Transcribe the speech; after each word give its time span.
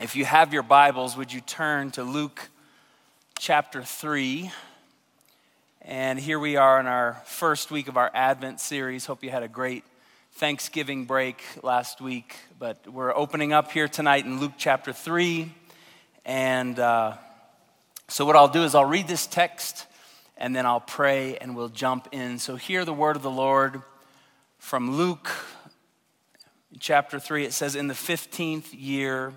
If 0.00 0.16
you 0.16 0.24
have 0.24 0.54
your 0.54 0.62
Bibles, 0.62 1.14
would 1.18 1.30
you 1.30 1.42
turn 1.42 1.90
to 1.90 2.02
Luke 2.02 2.48
chapter 3.38 3.82
3? 3.82 4.50
And 5.82 6.18
here 6.18 6.38
we 6.38 6.56
are 6.56 6.80
in 6.80 6.86
our 6.86 7.20
first 7.26 7.70
week 7.70 7.86
of 7.86 7.98
our 7.98 8.10
Advent 8.14 8.60
series. 8.60 9.04
Hope 9.04 9.22
you 9.22 9.28
had 9.28 9.42
a 9.42 9.48
great 9.48 9.84
Thanksgiving 10.32 11.04
break 11.04 11.42
last 11.62 12.00
week. 12.00 12.34
But 12.58 12.90
we're 12.90 13.14
opening 13.14 13.52
up 13.52 13.72
here 13.72 13.88
tonight 13.88 14.24
in 14.24 14.40
Luke 14.40 14.54
chapter 14.56 14.94
3. 14.94 15.52
And 16.24 16.78
uh, 16.78 17.18
so, 18.08 18.24
what 18.24 18.36
I'll 18.36 18.48
do 18.48 18.64
is 18.64 18.74
I'll 18.74 18.86
read 18.86 19.06
this 19.06 19.26
text 19.26 19.86
and 20.38 20.56
then 20.56 20.64
I'll 20.64 20.80
pray 20.80 21.36
and 21.36 21.54
we'll 21.54 21.68
jump 21.68 22.08
in. 22.10 22.38
So, 22.38 22.56
hear 22.56 22.86
the 22.86 22.94
word 22.94 23.16
of 23.16 23.22
the 23.22 23.30
Lord 23.30 23.82
from 24.56 24.96
Luke 24.96 25.30
chapter 26.78 27.20
3. 27.20 27.44
It 27.44 27.52
says, 27.52 27.76
In 27.76 27.86
the 27.86 27.92
15th 27.92 28.68
year, 28.72 29.34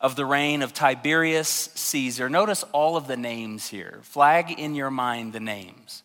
of 0.00 0.16
the 0.16 0.24
reign 0.24 0.62
of 0.62 0.72
Tiberius 0.72 1.70
Caesar. 1.74 2.28
Notice 2.28 2.64
all 2.72 2.96
of 2.96 3.06
the 3.06 3.16
names 3.16 3.68
here. 3.68 4.00
Flag 4.02 4.58
in 4.58 4.74
your 4.74 4.90
mind 4.90 5.32
the 5.32 5.40
names. 5.40 6.02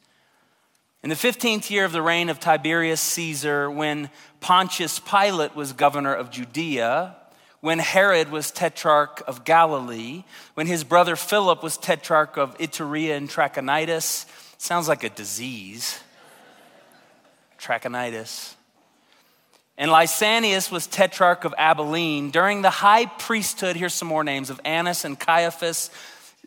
In 1.04 1.10
the 1.10 1.16
15th 1.16 1.70
year 1.70 1.86
of 1.86 1.92
the 1.92 2.02
reign 2.02 2.30
of 2.30 2.40
Tiberius 2.40 3.02
Caesar, 3.02 3.70
when 3.70 4.10
Pontius 4.40 5.00
Pilate 5.00 5.56
was 5.56 5.74
governor 5.74 6.14
of 6.14 6.32
Judea, 6.32 7.16
when 7.60 7.80
Herod 7.80 8.32
was 8.32 8.52
tetrarch 8.52 9.22
of 9.28 9.44
Galilee, 9.44 10.24
when 10.54 10.68
his 10.68 10.84
brother 10.84 11.16
Philip 11.16 11.62
was 11.62 11.78
tetrarch 11.78 12.38
of 12.38 12.58
Iturea 12.58 13.16
and 13.16 13.30
Trachonitis, 13.30 14.26
sounds 14.58 14.88
like 14.88 15.04
a 15.04 15.10
disease. 15.10 16.00
Trachonitis 17.60 18.56
and 19.78 19.90
Lysanias 19.90 20.72
was 20.72 20.86
tetrarch 20.86 21.46
of 21.46 21.54
Abilene. 21.58 22.30
During 22.30 22.62
the 22.62 22.70
high 22.70 23.06
priesthood, 23.06 23.76
here's 23.76 23.94
some 23.94 24.08
more 24.08 24.24
names 24.24 24.50
of 24.50 24.62
Annas 24.64 25.04
and 25.04 25.20
Caiaphas. 25.20 25.90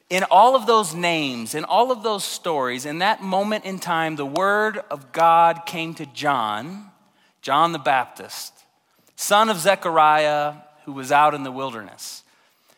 In 0.09 0.25
all 0.31 0.55
of 0.55 0.67
those 0.67 0.95
names, 0.95 1.55
in 1.55 1.65
all 1.65 1.91
of 1.91 2.05
those 2.05 2.23
stories, 2.23 2.87
in 2.87 3.01
that 3.01 3.23
moment 3.23 3.65
in 3.65 3.81
time, 3.81 4.15
the 4.15 4.25
word 4.25 4.79
of 4.91 5.11
God 5.11 5.67
came 5.67 5.95
to 5.95 6.07
John, 6.07 6.93
John 7.43 7.73
the 7.73 7.81
Baptist, 7.81 8.53
son 9.17 9.49
of 9.49 9.59
Zechariah, 9.59 10.55
who 10.85 10.93
was 10.93 11.11
out 11.11 11.35
in 11.35 11.43
the 11.43 11.51
wilderness. 11.51 12.23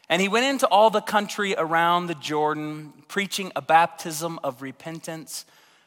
And 0.09 0.23
he 0.23 0.29
went 0.29 0.47
into 0.47 0.67
all 0.69 0.89
the 0.89 1.03
country 1.03 1.55
around 1.59 2.07
the 2.07 2.15
Jordan, 2.15 2.95
preaching 3.09 3.53
a 3.55 3.61
baptism 3.61 4.41
of 4.43 4.63
repentance 4.63 5.45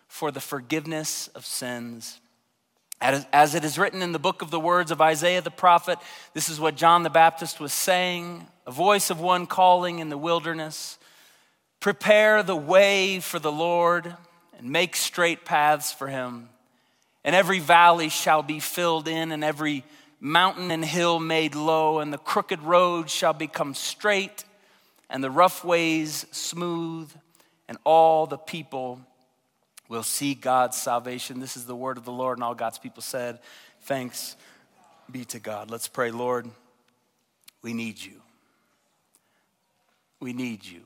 for 0.08 0.30
the 0.30 0.40
forgiveness 0.40 1.30
of 1.30 1.44
sins. 1.44 2.20
As 3.02 3.56
it 3.56 3.66
is 3.66 3.80
written 3.80 4.04
in 4.04 4.12
the 4.12 4.20
book 4.20 4.44
of 4.44 4.52
the 4.52 4.60
words 4.60 4.92
of 4.92 5.02
Isaiah 5.02 5.42
the 5.42 5.50
prophet, 5.50 5.98
this 6.36 6.50
is 6.50 6.60
what 6.60 6.76
John 6.76 7.02
the 7.02 7.10
Baptist 7.10 7.60
was 7.60 7.74
saying 7.74 8.48
a 8.68 8.72
voice 8.72 9.10
of 9.10 9.20
one 9.20 9.48
calling 9.48 9.98
in 9.98 10.10
the 10.10 10.18
wilderness 10.18 11.00
Prepare 11.80 12.44
the 12.44 12.56
way 12.56 13.20
for 13.20 13.40
the 13.40 13.52
Lord 13.52 14.16
and 14.56 14.70
make 14.70 14.96
straight 14.96 15.46
paths 15.46 15.92
for 15.92 16.08
him. 16.08 16.50
And 17.24 17.36
every 17.36 17.58
valley 17.58 18.10
shall 18.10 18.44
be 18.44 18.60
filled 18.60 19.08
in, 19.08 19.32
and 19.32 19.44
every 19.44 19.84
mountain 20.20 20.70
and 20.70 20.86
hill 20.86 21.20
made 21.20 21.56
low, 21.56 21.98
and 21.98 22.14
the 22.14 22.20
crooked 22.20 22.62
road 22.62 23.10
shall 23.10 23.34
become 23.34 23.74
straight, 23.74 24.44
and 25.10 25.24
the 25.24 25.32
rough 25.32 25.66
ways 25.66 26.28
smooth, 26.30 27.12
and 27.68 27.80
all 27.84 28.28
the 28.28 28.38
people 28.38 29.02
will 29.92 30.04
see 30.04 30.34
God's 30.36 30.78
salvation. 30.78 31.42
This 31.42 31.58
is 31.58 31.66
the 31.66 31.76
word 31.76 31.98
of 31.98 32.06
the 32.06 32.14
Lord, 32.14 32.38
and 32.38 32.46
all 32.46 32.56
God's 32.56 32.80
people 32.80 33.04
said, 33.04 33.40
Thanks 33.82 34.38
be 35.12 35.26
to 35.26 35.40
God. 35.40 35.70
Let's 35.70 35.90
pray, 35.90 36.12
Lord. 36.12 36.50
We 37.62 37.74
need 37.74 38.02
you. 38.02 38.22
We 40.22 40.32
need 40.32 40.66
you. 40.66 40.80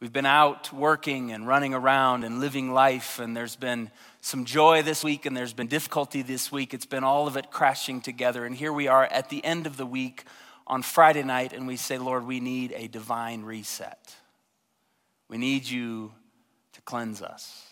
We've 0.00 0.12
been 0.12 0.26
out 0.26 0.72
working 0.72 1.30
and 1.30 1.46
running 1.46 1.74
around 1.74 2.24
and 2.24 2.40
living 2.40 2.72
life, 2.72 3.20
and 3.20 3.36
there's 3.36 3.56
been 3.56 3.92
some 4.20 4.44
joy 4.44 4.82
this 4.82 5.04
week 5.04 5.24
and 5.24 5.36
there's 5.36 5.52
been 5.52 5.68
difficulty 5.68 6.22
this 6.22 6.50
week. 6.50 6.74
It's 6.74 6.86
been 6.86 7.04
all 7.04 7.28
of 7.28 7.36
it 7.36 7.52
crashing 7.52 8.00
together. 8.00 8.44
And 8.46 8.54
here 8.54 8.72
we 8.72 8.88
are 8.88 9.04
at 9.04 9.28
the 9.28 9.44
end 9.44 9.66
of 9.66 9.76
the 9.76 9.86
week 9.86 10.24
on 10.66 10.82
Friday 10.82 11.22
night, 11.22 11.52
and 11.52 11.68
we 11.68 11.76
say, 11.76 11.98
Lord, 11.98 12.26
we 12.26 12.40
need 12.40 12.72
a 12.76 12.88
divine 12.88 13.42
reset. 13.42 14.16
We 15.28 15.38
need 15.38 15.68
you 15.68 16.12
cleanse 16.88 17.20
us. 17.20 17.66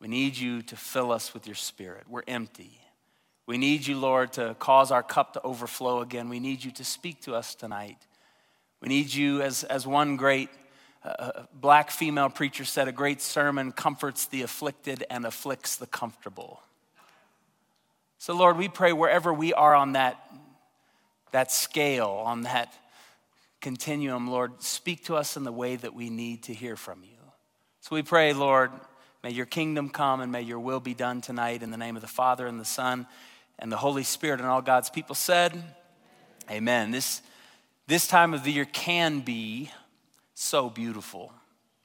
We 0.00 0.08
need 0.08 0.34
you 0.34 0.62
to 0.62 0.74
fill 0.74 1.12
us 1.12 1.34
with 1.34 1.46
your 1.46 1.54
spirit. 1.54 2.04
We're 2.08 2.22
empty. 2.26 2.80
We 3.46 3.58
need 3.58 3.86
you, 3.86 3.98
Lord, 3.98 4.32
to 4.32 4.56
cause 4.58 4.90
our 4.90 5.02
cup 5.02 5.34
to 5.34 5.42
overflow 5.42 6.00
again. 6.00 6.30
We 6.30 6.40
need 6.40 6.64
you 6.64 6.70
to 6.70 6.84
speak 6.84 7.20
to 7.24 7.34
us 7.34 7.54
tonight. 7.54 7.98
We 8.80 8.88
need 8.88 9.12
you, 9.12 9.42
as, 9.42 9.62
as 9.64 9.86
one 9.86 10.16
great 10.16 10.48
uh, 11.04 11.08
uh 11.08 11.42
black 11.52 11.90
female 11.90 12.30
preacher 12.30 12.64
said, 12.64 12.88
a 12.88 12.92
great 12.92 13.20
sermon 13.20 13.72
comforts 13.72 14.24
the 14.24 14.40
afflicted 14.40 15.04
and 15.10 15.26
afflicts 15.26 15.76
the 15.76 15.86
comfortable. 15.86 16.62
So, 18.16 18.34
Lord, 18.34 18.56
we 18.56 18.68
pray 18.68 18.94
wherever 18.94 19.34
we 19.34 19.52
are 19.52 19.74
on 19.74 19.92
that, 19.92 20.16
that 21.32 21.52
scale, 21.52 22.22
on 22.24 22.44
that 22.44 22.72
continuum, 23.60 24.30
Lord, 24.30 24.62
speak 24.62 25.04
to 25.04 25.16
us 25.16 25.36
in 25.36 25.44
the 25.44 25.52
way 25.52 25.76
that 25.76 25.92
we 25.92 26.08
need 26.08 26.44
to 26.44 26.54
hear 26.54 26.76
from 26.76 27.04
you. 27.04 27.09
So 27.90 27.96
we 27.96 28.02
pray, 28.02 28.32
Lord, 28.32 28.70
may 29.24 29.30
your 29.30 29.46
kingdom 29.46 29.88
come 29.88 30.20
and 30.20 30.30
may 30.30 30.42
your 30.42 30.60
will 30.60 30.78
be 30.78 30.94
done 30.94 31.20
tonight 31.20 31.60
in 31.60 31.72
the 31.72 31.76
name 31.76 31.96
of 31.96 32.02
the 32.02 32.06
Father 32.06 32.46
and 32.46 32.60
the 32.60 32.64
Son 32.64 33.04
and 33.58 33.72
the 33.72 33.76
Holy 33.76 34.04
Spirit. 34.04 34.38
And 34.38 34.48
all 34.48 34.62
God's 34.62 34.88
people 34.88 35.16
said, 35.16 35.60
Amen. 36.48 36.92
This, 36.92 37.20
this 37.88 38.06
time 38.06 38.32
of 38.32 38.44
the 38.44 38.52
year 38.52 38.64
can 38.64 39.22
be 39.22 39.72
so 40.34 40.70
beautiful. 40.70 41.32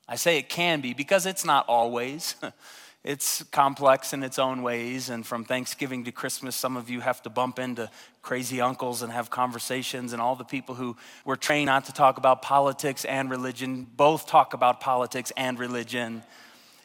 I 0.08 0.16
say 0.16 0.38
it 0.38 0.48
can 0.48 0.80
be 0.80 0.94
because 0.94 1.26
it's 1.26 1.44
not 1.44 1.66
always. 1.68 2.36
It's 3.06 3.44
complex 3.52 4.14
in 4.14 4.24
its 4.24 4.40
own 4.40 4.64
ways, 4.64 5.10
and 5.12 5.24
from 5.24 5.46
Thanksgiving 5.46 6.06
to 6.06 6.12
Christmas, 6.12 6.56
some 6.56 6.76
of 6.76 6.90
you 6.90 7.02
have 7.02 7.22
to 7.22 7.30
bump 7.30 7.60
into 7.60 7.88
crazy 8.24 8.60
uncles 8.60 9.04
and 9.04 9.14
have 9.14 9.30
conversations, 9.30 10.12
and 10.12 10.20
all 10.20 10.36
the 10.36 10.44
people 10.44 10.74
who 10.74 10.98
were 11.24 11.36
trained 11.36 11.68
not 11.68 11.86
to 11.86 11.94
talk 11.94 12.18
about 12.18 12.42
politics 12.42 13.06
and 13.06 13.30
religion 13.30 13.86
both 13.96 14.26
talk 14.26 14.56
about 14.56 14.82
politics 14.82 15.32
and 15.38 15.60
religion. 15.60 16.24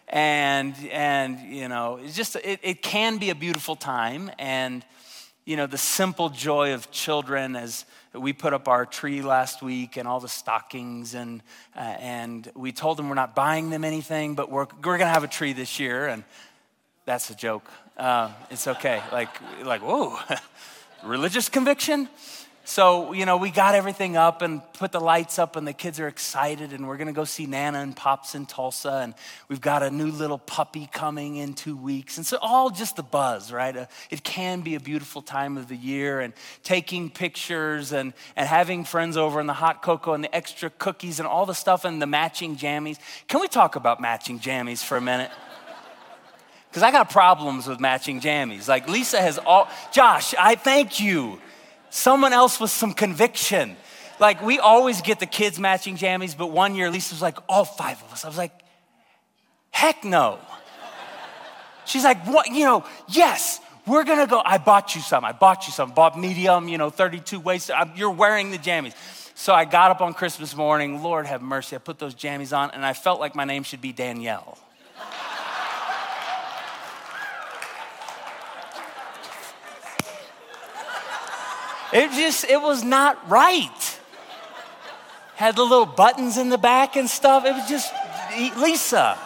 And, 0.09 0.75
and 0.93 1.41
you 1.41 1.69
know, 1.69 1.99
it's 2.05 2.17
just, 2.17 2.37
it, 2.37 2.61
it 2.63 2.83
can 2.83 3.17
be 3.17 3.31
a 3.31 3.35
beautiful 3.35 3.75
time, 3.75 4.31
and, 4.39 4.85
you 5.45 5.57
know, 5.57 5.67
the 5.67 5.79
simple 5.79 6.29
joy 6.29 6.75
of 6.75 6.91
children 6.91 7.57
as 7.57 7.85
we 8.13 8.33
put 8.33 8.53
up 8.53 8.69
our 8.69 8.85
tree 8.85 9.23
last 9.23 9.63
week 9.63 9.97
and 9.97 10.07
all 10.07 10.21
the 10.21 10.29
stockings 10.29 11.15
and 11.15 11.43
uh, 11.77 11.81
and 11.81 12.51
we 12.55 12.73
told 12.73 12.97
them 12.97 13.09
we're 13.09 13.15
not 13.15 13.35
buying 13.35 13.71
them 13.71 13.85
anything 13.85 14.35
but 14.35 14.51
we're, 14.51 14.67
we're 14.85 14.99
gonna 14.99 15.07
have 15.07 15.25
a 15.25 15.29
tree 15.29 15.53
this 15.53 15.79
year 15.79 16.09
and 16.09 16.25
that's 17.05 17.31
a 17.31 17.35
joke. 17.35 17.69
Uh, 17.97 18.31
it's 18.51 18.67
okay. 18.67 19.03
Like 19.13 19.29
like 19.65 19.83
whoa 19.83 20.19
religious 21.05 21.49
conviction 21.49 22.09
so, 22.71 23.13
you 23.13 23.27
know, 23.27 23.37
we 23.37 23.51
got 23.51 23.75
everything 23.75 24.17
up 24.17 24.43
and 24.43 24.63
put 24.75 24.93
the 24.93 25.01
lights 25.01 25.41
up, 25.41 25.57
and 25.57 25.67
the 25.67 25.73
kids 25.73 25.99
are 25.99 26.07
excited, 26.07 26.73
and 26.73 26.87
we're 26.87 26.99
gonna 26.99 27.13
go 27.13 27.25
see 27.25 27.45
Nana 27.45 27.81
and 27.81 27.97
Pops 27.97 28.37
in 28.37 28.47
Tulsa, 28.47 29.01
and 29.03 29.15
we've 29.49 29.61
got 29.61 29.83
a 29.83 29.91
new 29.91 30.13
little 30.13 30.39
puppy 30.39 30.89
coming 30.93 31.35
in 31.35 31.55
two 31.55 31.77
weeks. 31.77 32.17
And 32.17 32.25
so, 32.25 32.39
all 32.41 32.71
just 32.71 32.95
the 32.95 33.03
buzz, 33.03 33.51
right? 33.51 33.77
Uh, 33.77 33.87
it 34.09 34.23
can 34.23 34.61
be 34.61 34.77
a 34.77 34.81
beautiful 34.81 35.21
time 35.21 35.57
of 35.57 35.67
the 35.67 35.75
year, 35.75 36.21
and 36.21 36.33
taking 36.63 37.11
pictures 37.11 37.91
and, 37.91 38.13
and 38.37 38.47
having 38.47 38.85
friends 38.85 39.17
over, 39.17 39.41
and 39.41 39.49
the 39.49 39.55
hot 39.55 39.83
cocoa, 39.83 40.15
and 40.15 40.23
the 40.23 40.33
extra 40.33 40.71
cookies, 40.71 41.19
and 41.19 41.27
all 41.27 41.47
the 41.47 41.55
stuff, 41.55 41.85
and 41.85 42.01
the 42.01 42.07
matching 42.07 42.55
jammies. 42.55 42.99
Can 43.27 43.41
we 43.41 43.49
talk 43.49 43.75
about 43.75 44.01
matching 44.01 44.39
jammies 44.39 44.85
for 44.85 44.97
a 44.97 45.03
minute? 45.03 45.33
Because 46.71 46.85
I 46.85 46.93
got 46.93 47.11
problems 47.11 47.67
with 47.67 47.81
matching 47.81 48.21
jammies. 48.21 48.69
Like 48.69 48.89
Lisa 48.89 49.21
has 49.21 49.39
all, 49.39 49.67
Josh, 49.91 50.37
I 50.39 50.55
thank 50.55 51.01
you 51.01 51.41
someone 51.91 52.33
else 52.33 52.59
with 52.59 52.71
some 52.71 52.93
conviction. 52.93 53.77
Like, 54.19 54.43
we 54.43 54.59
always 54.59 55.03
get 55.03 55.21
the 55.21 55.27
kids 55.27 55.59
matching 55.59 55.97
jammies, 55.97 56.37
but 56.37 56.51
one 56.51 56.75
year 56.75 56.91
Lisa 56.91 57.15
was 57.15 57.23
like, 57.23 57.39
all 57.49 57.65
five 57.65 58.03
of 58.03 58.13
us. 58.13 58.25
I 58.25 58.29
was 58.29 58.39
like, 58.39 58.53
heck 59.71 60.05
no. 60.05 60.39
She's 61.87 62.05
like, 62.05 62.27
what, 62.27 62.49
you 62.49 62.65
know, 62.65 62.85
yes, 63.09 63.61
we're 63.87 64.05
gonna 64.05 64.27
go. 64.27 64.41
I 64.45 64.59
bought 64.59 64.95
you 64.95 65.01
some. 65.01 65.25
I 65.25 65.33
bought 65.33 65.67
you 65.67 65.73
some. 65.73 65.91
Bought 65.93 66.19
medium, 66.19 66.69
you 66.69 66.79
know, 66.79 66.91
32 66.91 67.41
waist. 67.41 67.71
You're 67.97 68.11
wearing 68.11 68.51
the 68.51 68.59
jammies. 68.59 68.95
So 69.35 69.55
I 69.55 69.65
got 69.65 69.91
up 69.91 70.01
on 70.01 70.13
Christmas 70.13 70.55
morning. 70.55 71.03
Lord 71.03 71.27
have 71.27 71.41
mercy. 71.41 71.75
I 71.75 71.79
put 71.79 71.99
those 71.99 72.15
jammies 72.15 72.57
on, 72.57 72.71
and 72.73 72.85
I 72.85 72.93
felt 72.93 73.21
like 73.21 73.35
my 73.35 73.45
name 73.45 73.63
should 73.63 73.81
be 73.81 73.93
Danielle. 73.93 74.59
It 81.93 82.11
just, 82.13 82.45
it 82.45 82.61
was 82.61 82.85
not 82.85 83.29
right. 83.29 84.01
Had 85.35 85.57
the 85.57 85.63
little 85.63 85.87
buttons 85.87 86.39
in 86.39 86.49
the 86.49 86.59
back 86.59 86.97
and 86.97 87.09
stuff. 87.09 87.45
It 87.45 87.53
was 87.53 87.69
just, 87.69 87.93
Lisa, 88.59 89.19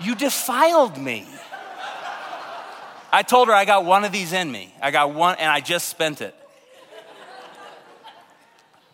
you 0.00 0.14
defiled 0.14 0.96
me. 0.96 1.26
I 3.12 3.22
told 3.22 3.48
her 3.48 3.54
I 3.54 3.64
got 3.64 3.84
one 3.84 4.04
of 4.04 4.12
these 4.12 4.32
in 4.32 4.50
me. 4.50 4.74
I 4.80 4.90
got 4.90 5.14
one, 5.14 5.36
and 5.38 5.50
I 5.50 5.60
just 5.60 5.88
spent 5.88 6.20
it. 6.20 6.34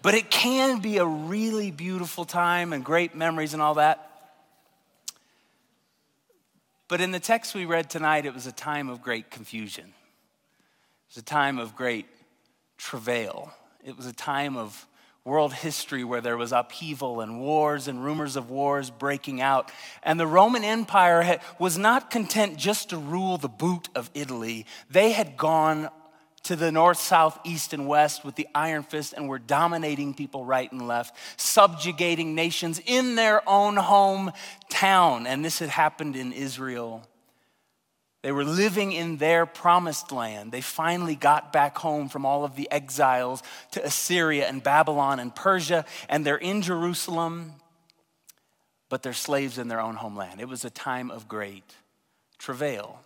but 0.03 0.15
it 0.15 0.31
can 0.31 0.81
be 0.81 0.99
a 0.99 1.07
really 1.07 1.71
beautiful 1.71 2.25
time 2.25 2.73
and 2.73 2.85
great 2.85 3.15
memories 3.15 3.55
and 3.55 3.63
all 3.63 3.75
that. 3.75 4.11
But 6.87 7.01
in 7.01 7.11
the 7.11 7.21
text 7.21 7.55
we 7.55 7.65
read 7.65 7.91
tonight, 7.91 8.27
it 8.27 8.35
was 8.35 8.47
a 8.47 8.53
time 8.53 8.89
of 8.89 9.03
great 9.03 9.31
confusion. 9.31 9.87
It 9.87 11.15
was 11.15 11.17
a 11.17 11.23
time 11.23 11.59
of 11.59 11.75
great 11.75 12.07
travail. 12.77 13.53
It 13.85 13.97
was 13.97 14.07
a 14.07 14.13
time 14.13 14.57
of 14.57 14.87
world 15.25 15.55
history 15.55 16.05
where 16.05 16.21
there 16.21 16.37
was 16.37 16.53
upheaval 16.53 17.23
and 17.23 17.41
wars 17.41 17.89
and 17.89 18.05
rumors 18.05 18.37
of 18.37 18.51
wars 18.51 18.91
breaking 18.91 19.41
out. 19.41 19.73
And 20.03 20.21
the 20.21 20.27
Roman 20.27 20.65
Empire 20.65 21.23
had, 21.23 21.41
was 21.59 21.79
not 21.79 22.11
content 22.11 22.59
just 22.59 22.91
to 22.91 22.99
rule 22.99 23.39
the 23.39 23.49
boot 23.49 23.89
of 23.95 24.11
Italy, 24.15 24.67
they 24.91 25.13
had 25.13 25.37
gone 25.37 25.89
to 26.45 26.57
the 26.57 26.71
north, 26.71 26.99
south, 26.99 27.39
east, 27.45 27.73
and 27.73 27.89
west 27.89 28.23
with 28.23 28.35
the 28.35 28.47
iron 28.55 28.83
fist 28.83 29.15
and 29.15 29.29
were 29.29 29.39
dominating 29.39 30.13
people 30.13 30.45
right 30.45 30.71
and 30.71 30.87
left, 30.87 31.17
subjugating 31.41 32.35
nations 32.35 32.83
in 32.85 33.15
their 33.15 33.47
own 33.49 33.77
hometown. 33.77 35.27
And 35.27 35.43
this 35.43 35.59
had 35.59 35.71
happened 35.71 36.17
in 36.17 36.33
Israel 36.33 37.09
they 38.25 38.33
were 38.33 38.43
living 38.43 38.93
in 38.93 39.19
their 39.19 39.45
promised 39.45 40.11
land. 40.11 40.51
They 40.51 40.63
finally 40.63 41.15
got 41.15 41.53
back 41.53 41.77
home 41.77 42.09
from 42.09 42.25
all 42.25 42.43
of 42.43 42.57
the 42.57 42.71
exiles 42.71 43.43
to 43.73 43.85
Assyria 43.85 44.49
and 44.49 44.63
Babylon 44.63 45.21
and 45.21 45.37
Persia, 45.37 45.85
and 46.09 46.25
they're 46.25 46.39
in 46.39 46.63
Jerusalem, 46.63 47.53
but 48.89 49.03
they're 49.03 49.13
slaves 49.13 49.59
in 49.59 49.69
their 49.69 49.79
own 49.79 49.97
homeland. 49.97 50.41
It 50.41 50.49
was 50.49 50.65
a 50.65 50.71
time 50.71 51.11
of 51.11 51.29
great 51.29 51.71
travail. 52.39 52.99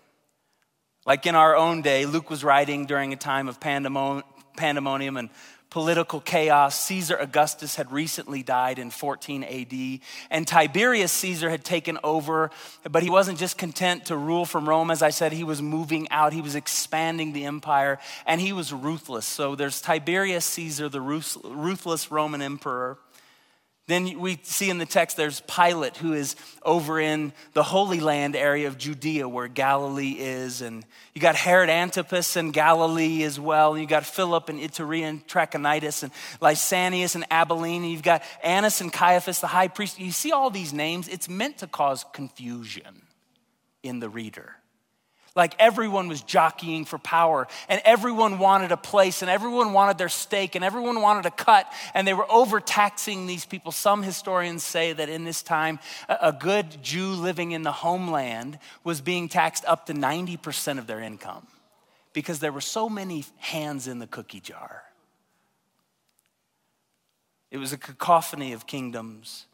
Like 1.04 1.26
in 1.26 1.34
our 1.34 1.56
own 1.56 1.82
day, 1.82 2.06
Luke 2.06 2.30
was 2.30 2.44
writing 2.44 2.86
during 2.86 3.12
a 3.12 3.16
time 3.16 3.48
of 3.48 3.58
pandemonium 3.58 5.16
and 5.16 5.30
political 5.70 6.20
chaos. 6.20 6.78
Caesar 6.84 7.16
Augustus 7.16 7.76
had 7.76 7.92
recently 7.92 8.42
died 8.42 8.78
in 8.78 8.90
14 8.90 9.44
AD, 9.44 10.00
and 10.30 10.46
Tiberius 10.46 11.12
Caesar 11.12 11.50
had 11.50 11.64
taken 11.64 11.98
over, 12.02 12.50
but 12.90 13.02
he 13.02 13.10
wasn't 13.10 13.38
just 13.38 13.58
content 13.58 14.06
to 14.06 14.16
rule 14.16 14.44
from 14.44 14.68
Rome. 14.68 14.90
As 14.90 15.02
I 15.02 15.10
said, 15.10 15.32
he 15.32 15.44
was 15.44 15.60
moving 15.60 16.08
out, 16.10 16.32
he 16.32 16.40
was 16.40 16.54
expanding 16.54 17.32
the 17.32 17.44
empire, 17.44 17.98
and 18.26 18.40
he 18.40 18.52
was 18.52 18.72
ruthless. 18.72 19.26
So 19.26 19.54
there's 19.54 19.80
Tiberius 19.80 20.44
Caesar, 20.46 20.88
the 20.88 21.00
ruthless 21.00 22.10
Roman 22.10 22.40
emperor. 22.40 22.98
Then 23.88 24.18
we 24.18 24.38
see 24.42 24.68
in 24.68 24.76
the 24.76 24.84
text 24.84 25.16
there's 25.16 25.40
Pilate 25.40 25.96
who 25.96 26.12
is 26.12 26.36
over 26.62 27.00
in 27.00 27.32
the 27.54 27.62
Holy 27.62 28.00
Land 28.00 28.36
area 28.36 28.68
of 28.68 28.76
Judea 28.76 29.26
where 29.26 29.48
Galilee 29.48 30.14
is. 30.18 30.60
And 30.60 30.84
you 31.14 31.22
got 31.22 31.34
Herod 31.34 31.70
Antipas 31.70 32.36
in 32.36 32.50
Galilee 32.50 33.22
as 33.22 33.40
well. 33.40 33.72
And 33.72 33.80
you 33.80 33.88
got 33.88 34.04
Philip 34.04 34.50
and 34.50 34.60
Iturea 34.60 35.04
and 35.04 35.26
Trachonitis 35.26 36.02
and 36.02 36.12
Lysanias 36.42 37.14
and 37.14 37.24
Abilene. 37.30 37.82
And 37.82 37.90
you've 37.90 38.02
got 38.02 38.22
Annas 38.42 38.82
and 38.82 38.92
Caiaphas, 38.92 39.40
the 39.40 39.46
high 39.46 39.68
priest. 39.68 39.98
You 39.98 40.12
see 40.12 40.32
all 40.32 40.50
these 40.50 40.74
names, 40.74 41.08
it's 41.08 41.28
meant 41.28 41.58
to 41.58 41.66
cause 41.66 42.04
confusion 42.12 43.02
in 43.82 44.00
the 44.00 44.10
reader. 44.10 44.57
Like 45.38 45.54
everyone 45.60 46.08
was 46.08 46.20
jockeying 46.20 46.84
for 46.84 46.98
power, 46.98 47.46
and 47.68 47.80
everyone 47.84 48.40
wanted 48.40 48.72
a 48.72 48.76
place, 48.76 49.22
and 49.22 49.30
everyone 49.30 49.72
wanted 49.72 49.96
their 49.96 50.08
stake, 50.08 50.56
and 50.56 50.64
everyone 50.64 51.00
wanted 51.00 51.26
a 51.26 51.30
cut, 51.30 51.72
and 51.94 52.08
they 52.08 52.12
were 52.12 52.26
overtaxing 52.28 53.28
these 53.28 53.46
people. 53.46 53.70
Some 53.70 54.02
historians 54.02 54.64
say 54.64 54.92
that 54.92 55.08
in 55.08 55.24
this 55.24 55.40
time, 55.40 55.78
a 56.08 56.32
good 56.32 56.82
Jew 56.82 57.10
living 57.10 57.52
in 57.52 57.62
the 57.62 57.70
homeland 57.70 58.58
was 58.82 59.00
being 59.00 59.28
taxed 59.28 59.64
up 59.66 59.86
to 59.86 59.94
90% 59.94 60.76
of 60.76 60.88
their 60.88 60.98
income 61.00 61.46
because 62.12 62.40
there 62.40 62.50
were 62.50 62.60
so 62.60 62.88
many 62.88 63.24
hands 63.36 63.86
in 63.86 64.00
the 64.00 64.08
cookie 64.08 64.40
jar. 64.40 64.82
It 67.52 67.58
was 67.58 67.72
a 67.72 67.78
cacophony 67.78 68.54
of 68.54 68.66
kingdoms, 68.66 69.46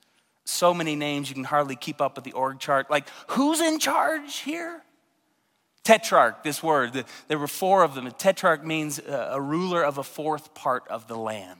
so 0.47 0.73
many 0.73 0.97
names 0.97 1.29
you 1.29 1.35
can 1.35 1.45
hardly 1.45 1.77
keep 1.77 2.01
up 2.01 2.17
with 2.17 2.25
the 2.25 2.33
org 2.33 2.59
chart. 2.59 2.91
Like, 2.91 3.07
who's 3.27 3.61
in 3.61 3.79
charge 3.79 4.37
here? 4.39 4.83
Tetrarch, 5.85 6.43
this 6.43 6.63
word, 6.63 7.05
there 7.29 7.39
were 7.39 7.47
four 7.47 7.83
of 7.83 7.95
them. 7.95 8.07
A 8.07 8.11
tetrarch 8.11 8.65
means 8.65 8.99
a 8.99 9.41
ruler 9.41 9.83
of 9.83 9.99
a 9.99 10.03
fourth 10.03 10.55
part 10.55 10.89
of 10.89 11.09
the 11.09 11.17
land. 11.17 11.59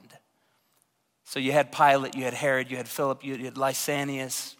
So 1.25 1.39
you 1.39 1.51
had 1.51 1.71
Pilate, 1.71 2.15
you 2.15 2.23
had 2.23 2.33
Herod, 2.33 2.71
you 2.71 2.77
had 2.77 2.87
Philip, 2.87 3.23
you 3.23 3.37
had 3.37 3.55
Lysanias. 3.55 4.55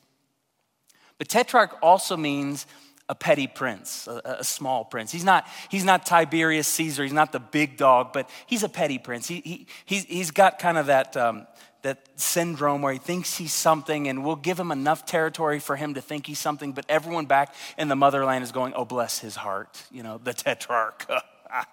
But 1.17 1.29
tetrarch 1.29 1.77
also 1.81 2.15
means 2.17 2.67
a 3.07 3.15
petty 3.15 3.47
prince, 3.47 4.07
a, 4.07 4.37
a, 4.39 4.43
small 4.43 4.83
prince. 4.83 5.11
He's 5.11 5.23
not, 5.23 5.47
he's 5.69 5.83
not 5.83 6.07
Tiberius 6.07 6.67
Caesar, 6.69 7.03
he's 7.03 7.13
not 7.13 7.31
the 7.31 7.39
big 7.39 7.77
dog, 7.77 8.13
but 8.13 8.29
he's 8.47 8.63
a 8.63 8.69
petty 8.69 8.97
prince. 8.97 9.27
He, 9.27 9.41
he, 9.45 9.67
he's, 9.85 10.05
he's 10.05 10.31
got 10.31 10.57
kind 10.57 10.77
of 10.77 10.87
that, 10.87 11.15
um, 11.15 11.45
that 11.85 11.99
syndrome 12.15 12.81
where 12.81 12.93
he 12.93 12.97
thinks 12.97 13.37
he's 13.37 13.53
something 13.53 14.07
and 14.07 14.25
we'll 14.25 14.35
give 14.35 14.59
him 14.59 14.71
enough 14.71 15.05
territory 15.05 15.59
for 15.59 15.75
him 15.75 15.93
to 15.93 16.01
think 16.01 16.25
he's 16.25 16.39
something, 16.39 16.71
but 16.71 16.83
everyone 16.89 17.27
back 17.27 17.53
in 17.77 17.89
the 17.89 17.95
motherland 17.95 18.43
is 18.43 18.51
going, 18.51 18.73
oh, 18.73 18.85
bless 18.85 19.19
his 19.19 19.35
heart, 19.35 19.83
you 19.91 20.01
know, 20.01 20.17
the 20.17 20.33
tetrarch. 20.33 21.05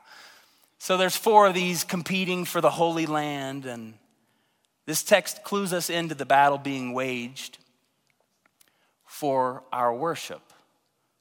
so 0.78 0.98
there's 0.98 1.16
four 1.16 1.46
of 1.46 1.54
these 1.54 1.82
competing 1.82 2.44
for 2.44 2.60
the 2.60 2.68
Holy 2.68 3.06
Land, 3.06 3.64
and 3.64 3.94
this 4.84 5.02
text 5.02 5.44
clues 5.44 5.72
us 5.72 5.88
into 5.88 6.14
the 6.14 6.26
battle 6.26 6.58
being 6.58 6.92
waged 6.92 7.56
for 9.06 9.62
our 9.72 9.94
worship, 9.94 10.42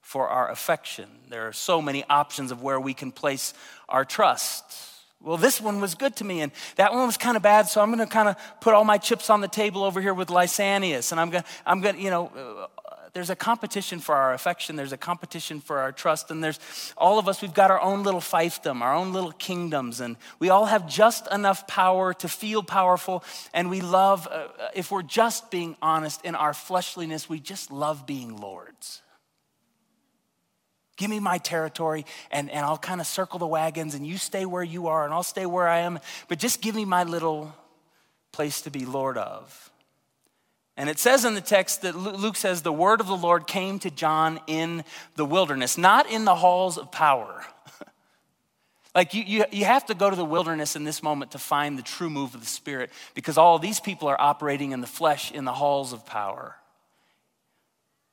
for 0.02 0.28
our 0.28 0.52
affection. 0.52 1.08
There 1.30 1.48
are 1.48 1.54
so 1.54 1.82
many 1.82 2.04
options 2.10 2.52
of 2.52 2.62
where 2.62 2.80
we 2.80 2.94
can 2.94 3.14
place 3.14 3.54
our 3.88 4.04
trust. 4.04 4.66
Well, 5.24 5.38
this 5.38 5.62
one 5.62 5.80
was 5.80 5.94
good 5.94 6.16
to 6.18 6.24
me, 6.24 6.42
and 6.42 6.52
that 6.78 6.94
one 6.94 7.06
was 7.06 7.18
kind 7.18 7.38
of 7.38 7.44
bad, 7.44 7.68
so 7.68 7.80
I'm 7.80 7.90
going 7.94 8.00
to 8.00 8.12
kind 8.12 8.28
of 8.28 8.38
put 8.60 8.74
all 8.74 8.84
my 8.84 8.98
chips 8.98 9.30
on 9.30 9.42
the 9.42 9.48
table 9.48 9.84
over 9.84 10.02
here 10.02 10.16
with 10.16 10.30
Lysanias, 10.30 11.12
and 11.12 11.22
I'm 11.22 11.30
going, 11.30 11.44
I'm 11.64 11.80
going, 11.80 12.00
you 12.00 12.10
know, 12.10 12.32
uh, 12.36 12.68
there's 13.14 13.30
a 13.30 13.36
competition 13.36 14.00
for 14.00 14.16
our 14.16 14.34
affection, 14.34 14.78
there's 14.78 14.94
a 14.94 14.98
competition 14.98 15.62
for 15.62 15.78
our 15.78 15.92
trust, 15.92 16.32
and 16.32 16.44
there's 16.44 16.60
all 16.98 17.20
of 17.20 17.28
us, 17.28 17.40
we've 17.42 17.54
got 17.54 17.70
our 17.70 17.80
own 17.80 18.02
little 18.02 18.20
fiefdom, 18.20 18.82
our 18.82 18.96
own 18.96 19.14
little 19.14 19.34
kingdoms, 19.34 20.00
and 20.00 20.16
we 20.40 20.50
all 20.50 20.66
have 20.66 20.88
just 20.88 21.32
enough 21.32 21.68
power 21.68 22.16
to 22.16 22.28
feel 22.28 22.64
powerful, 22.64 23.24
and 23.54 23.70
we 23.70 23.82
love, 23.82 24.28
uh, 24.32 24.48
if 24.74 24.90
we're 24.90 25.04
just 25.04 25.52
being 25.52 25.76
honest 25.84 26.26
in 26.26 26.34
our 26.34 26.54
fleshliness, 26.54 27.30
we 27.30 27.40
just 27.40 27.70
love 27.70 28.08
being 28.08 28.38
lords. 28.38 29.04
Give 31.01 31.09
me 31.09 31.19
my 31.19 31.39
territory 31.39 32.06
and, 32.30 32.48
and 32.51 32.63
I'll 32.63 32.77
kind 32.77 33.01
of 33.01 33.07
circle 33.07 33.39
the 33.39 33.48
wagons 33.48 33.95
and 33.95 34.06
you 34.06 34.19
stay 34.19 34.45
where 34.45 34.62
you 34.62 34.86
are 34.86 35.03
and 35.03 35.12
I'll 35.12 35.24
stay 35.24 35.48
where 35.48 35.68
I 35.68 35.80
am. 35.80 35.98
But 36.27 36.38
just 36.38 36.62
give 36.62 36.75
me 36.75 36.86
my 36.86 37.06
little 37.06 37.56
place 38.31 38.62
to 38.62 38.69
be 38.69 38.86
Lord 38.86 39.18
of. 39.18 39.71
And 40.77 40.91
it 40.91 41.00
says 41.00 41.25
in 41.25 41.34
the 41.34 41.41
text 41.41 41.81
that 41.81 41.96
Luke 41.96 42.36
says 42.36 42.62
the 42.62 42.72
word 42.72 43.01
of 43.01 43.08
the 43.08 43.17
Lord 43.17 43.48
came 43.48 43.79
to 43.79 43.89
John 43.89 44.39
in 44.46 44.84
the 45.15 45.25
wilderness, 45.25 45.75
not 45.75 46.08
in 46.08 46.24
the 46.24 46.36
halls 46.36 46.77
of 46.77 46.91
power. 46.91 47.43
like 48.96 49.15
you, 49.15 49.24
you, 49.24 49.46
you 49.51 49.65
have 49.65 49.88
to 49.88 49.96
go 49.96 50.08
to 50.08 50.15
the 50.15 50.24
wilderness 50.24 50.75
in 50.75 50.84
this 50.84 51.01
moment 51.01 51.31
to 51.31 51.39
find 51.39 51.79
the 51.79 51.84
true 51.84 52.12
move 52.12 52.36
of 52.36 52.41
the 52.41 52.46
Spirit 52.46 52.91
because 53.15 53.39
all 53.39 53.58
these 53.58 53.79
people 53.79 54.08
are 54.08 54.22
operating 54.22 54.72
in 54.72 54.81
the 54.81 54.88
flesh 54.88 55.31
in 55.31 55.46
the 55.46 55.53
halls 55.53 55.93
of 55.93 56.05
power. 56.05 56.58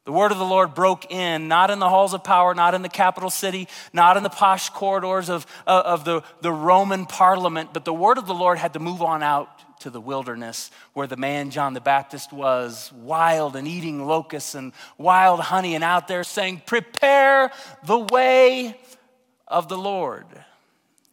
The 0.08 0.12
word 0.12 0.32
of 0.32 0.38
the 0.38 0.44
Lord 0.46 0.72
broke 0.72 1.12
in, 1.12 1.48
not 1.48 1.70
in 1.70 1.80
the 1.80 1.88
halls 1.90 2.14
of 2.14 2.24
power, 2.24 2.54
not 2.54 2.72
in 2.72 2.80
the 2.80 2.88
capital 2.88 3.28
city, 3.28 3.68
not 3.92 4.16
in 4.16 4.22
the 4.22 4.30
posh 4.30 4.70
corridors 4.70 5.28
of, 5.28 5.46
uh, 5.66 5.82
of 5.84 6.06
the, 6.06 6.22
the 6.40 6.50
Roman 6.50 7.04
parliament, 7.04 7.74
but 7.74 7.84
the 7.84 7.92
word 7.92 8.16
of 8.16 8.26
the 8.26 8.32
Lord 8.32 8.56
had 8.56 8.72
to 8.72 8.78
move 8.78 9.02
on 9.02 9.22
out 9.22 9.50
to 9.80 9.90
the 9.90 10.00
wilderness 10.00 10.70
where 10.94 11.06
the 11.06 11.18
man 11.18 11.50
John 11.50 11.74
the 11.74 11.82
Baptist 11.82 12.32
was, 12.32 12.90
wild 12.94 13.54
and 13.54 13.68
eating 13.68 14.06
locusts 14.06 14.54
and 14.54 14.72
wild 14.96 15.40
honey, 15.40 15.74
and 15.74 15.84
out 15.84 16.08
there 16.08 16.24
saying, 16.24 16.62
Prepare 16.64 17.50
the 17.84 17.98
way 17.98 18.80
of 19.46 19.68
the 19.68 19.76
Lord 19.76 20.24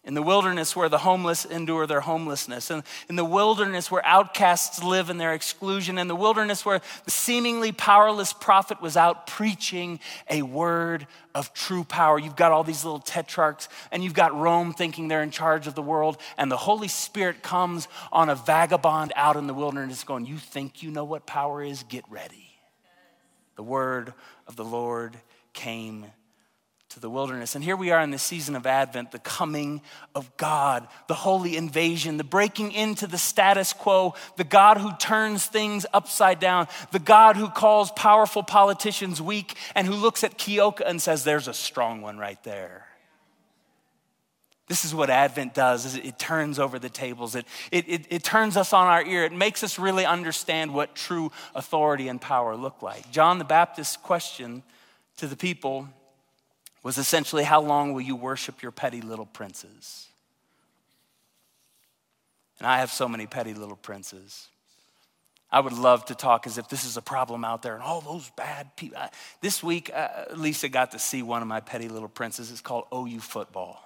in 0.06 0.14
the 0.14 0.22
wilderness 0.22 0.76
where 0.76 0.88
the 0.88 1.00
homeless 1.00 1.46
endure 1.46 1.88
their 1.88 2.02
homelessness, 2.02 2.70
and 2.70 2.84
in 3.10 3.16
the 3.16 3.26
wilderness 3.26 3.90
where 3.90 4.06
outcasts 4.06 4.84
live 4.84 5.10
in 5.10 5.18
their 5.18 5.34
exclusion, 5.34 5.98
in 5.98 6.08
the 6.08 6.16
wilderness 6.16 6.64
where 6.64 6.80
the 7.06 7.12
seemingly 7.12 7.72
powerless 7.72 8.32
prophet 8.32 8.82
was 8.82 8.96
out 8.96 9.26
preaching 9.26 10.00
a 10.30 10.44
word 10.44 11.08
of 11.34 11.54
true 11.54 11.84
power. 11.84 12.20
You've 12.20 12.36
got 12.36 12.52
all 12.52 12.64
these 12.64 12.86
little 12.86 13.00
tetrarchs, 13.00 13.68
and 13.92 14.04
you've 14.04 14.14
got 14.14 14.38
Rome 14.40 14.74
thinking 14.74 15.08
they're 15.08 15.24
in 15.24 15.32
charge 15.32 15.66
of 15.66 15.74
the 15.74 15.82
world, 15.82 16.18
and 16.38 16.52
the 16.52 16.58
Holy 16.58 16.88
Spirit 16.88 17.42
comes 17.42 17.88
on 18.12 18.30
a 18.30 18.36
vagabond 18.36 19.12
out 19.16 19.36
in 19.36 19.48
the 19.48 19.54
wilderness 19.56 20.04
going, 20.04 20.28
You 20.28 20.38
think 20.38 20.84
you 20.84 20.92
know 20.92 21.04
what 21.04 21.26
power 21.26 21.64
is? 21.64 21.82
Get 21.84 22.06
ready. 22.12 22.52
The 23.56 23.64
word 23.64 24.14
of 24.48 24.56
the 24.56 24.66
Lord 24.66 25.18
came 25.54 26.06
to 26.96 27.02
the 27.02 27.10
wilderness. 27.10 27.56
And 27.56 27.64
here 27.64 27.75
we 27.75 27.92
are 27.92 28.00
in 28.00 28.12
the 28.12 28.18
season 28.18 28.56
of 28.56 28.66
Advent, 28.66 29.12
the 29.12 29.20
coming 29.20 29.82
of 30.16 30.36
God, 30.38 30.88
the 31.08 31.14
holy 31.14 31.58
invasion, 31.58 32.16
the 32.16 32.24
breaking 32.24 32.72
into 32.72 33.06
the 33.06 33.18
status 33.18 33.74
quo, 33.74 34.14
the 34.38 34.46
God 34.46 34.78
who 34.78 34.96
turns 34.96 35.46
things 35.46 35.86
upside 35.94 36.40
down, 36.40 36.70
the 36.94 37.00
God 37.00 37.36
who 37.36 37.50
calls 37.50 37.92
powerful 37.92 38.44
politicians 38.44 39.22
weak 39.22 39.58
and 39.75 39.86
who 39.86 39.94
looks 39.94 40.24
at 40.24 40.38
Kioka 40.38 40.90
and 40.90 41.02
says, 41.02 41.25
There's 41.25 41.50
a 41.50 41.54
strong 41.54 42.02
one 42.02 42.18
right 42.18 42.42
there. 42.46 42.88
This 44.70 44.86
is 44.86 44.96
what 44.96 45.10
Advent 45.10 45.54
does 45.54 45.86
is 45.86 45.98
it 45.98 46.18
turns 46.18 46.60
over 46.60 46.80
the 46.80 46.90
tables. 46.90 47.36
It, 47.36 47.46
it, 47.74 47.90
it, 47.90 48.06
it, 48.10 48.24
turns 48.24 48.56
us 48.56 48.72
on 48.72 48.88
our 48.88 49.04
ear. 49.04 49.25
It 49.25 49.34
makes 49.34 49.66
us 49.66 49.78
really 49.78 50.06
understand 50.06 50.74
what 50.74 50.96
true 50.96 51.34
authority 51.54 52.08
and 52.08 52.22
power 52.22 52.56
look 52.56 52.82
like. 52.82 53.12
John 53.12 53.38
the 53.38 53.44
Baptist's 53.44 53.98
question 53.98 54.64
to 55.18 55.28
the 55.28 55.36
people 55.36 55.90
was 56.86 57.00
essentially, 57.00 57.44
how 57.44 57.60
long 57.60 57.94
will 57.94 58.01
you 58.01 58.15
worship 58.15 58.62
your 58.62 58.72
petty 58.72 59.01
little 59.01 59.25
princes? 59.25 60.08
And 62.60 62.68
I 62.68 62.77
have 62.77 62.92
so 62.92 63.10
many 63.10 63.25
petty 63.25 63.56
little 63.56 63.75
princes. 63.75 64.50
I 65.51 65.62
would 65.62 65.74
love 65.74 66.06
to 66.06 66.15
talk 66.15 66.46
as 66.46 66.60
if 66.60 66.70
this 66.70 66.86
is 66.86 66.96
a 66.96 67.01
problem 67.01 67.44
out 67.44 67.63
there 67.63 67.74
and 67.74 67.82
all 67.82 68.01
those 68.01 68.30
bad 68.38 68.75
people. 68.75 69.01
This 69.42 69.63
week, 69.63 69.89
uh, 69.92 70.25
Lisa 70.36 70.70
got 70.70 70.92
to 70.92 71.00
see 71.00 71.24
one 71.24 71.42
of 71.42 71.48
my 71.48 71.60
petty 71.60 71.89
little 71.89 72.08
princes. 72.08 72.51
It's 72.51 72.62
called 72.62 72.86
OU 72.94 73.20
football. 73.20 73.85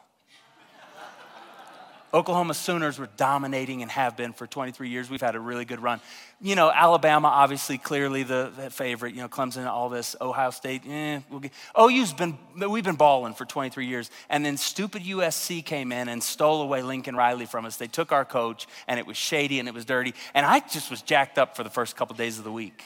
Oklahoma 2.14 2.56
Sooners 2.56 2.98
were 2.98 3.10
dominating 3.18 3.84
and 3.84 3.92
have 3.92 4.18
been 4.18 4.34
for 4.34 4.48
23 4.48 4.90
years. 4.90 5.10
We've 5.10 5.22
had 5.22 5.36
a 5.36 5.40
really 5.40 5.66
good 5.66 5.82
run. 5.82 6.02
You 6.42 6.56
know, 6.56 6.72
Alabama, 6.72 7.28
obviously, 7.28 7.78
clearly 7.78 8.24
the, 8.24 8.52
the 8.56 8.70
favorite. 8.72 9.14
You 9.14 9.22
know, 9.22 9.28
Clemson, 9.30 9.68
all 9.68 9.90
this. 9.90 10.16
Ohio 10.20 10.50
State, 10.50 10.82
eh. 10.90 11.20
We'll 11.30 11.42
get, 11.42 11.52
OU's 11.80 12.14
been, 12.14 12.38
we've 12.68 12.84
been 12.84 12.96
balling 12.96 13.36
for 13.36 13.46
23 13.46 13.86
years. 13.86 14.10
And 14.30 14.44
then 14.44 14.58
stupid 14.58 15.04
USC 15.04 15.64
came 15.64 15.92
in 15.92 16.10
and 16.10 16.24
stole 16.24 16.62
away 16.64 16.82
Lincoln 16.82 17.16
Riley 17.16 17.46
from 17.46 17.66
us. 17.66 17.78
They 17.78 17.88
took 17.88 18.12
our 18.12 18.26
coach, 18.26 18.68
and 18.88 19.00
it 19.00 19.06
was 19.06 19.18
shady 19.18 19.60
and 19.60 19.68
it 19.68 19.74
was 19.74 19.86
dirty. 19.86 20.16
And 20.34 20.46
I 20.46 20.60
just 20.62 20.90
was 20.90 21.04
jacked 21.04 21.38
up 21.38 21.56
for 21.56 21.64
the 21.64 21.70
first 21.70 21.96
couple 21.96 22.16
days 22.16 22.40
of 22.40 22.44
the 22.44 22.52
week. 22.52 22.84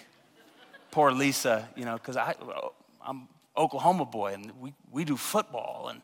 Poor 0.91 1.11
Lisa, 1.11 1.69
you 1.75 1.85
know, 1.85 1.93
because 1.93 2.17
I'm 2.17 3.27
Oklahoma 3.55 4.05
boy, 4.05 4.33
and 4.33 4.51
we, 4.59 4.73
we 4.91 5.05
do 5.05 5.15
football. 5.15 5.87
And 5.89 6.01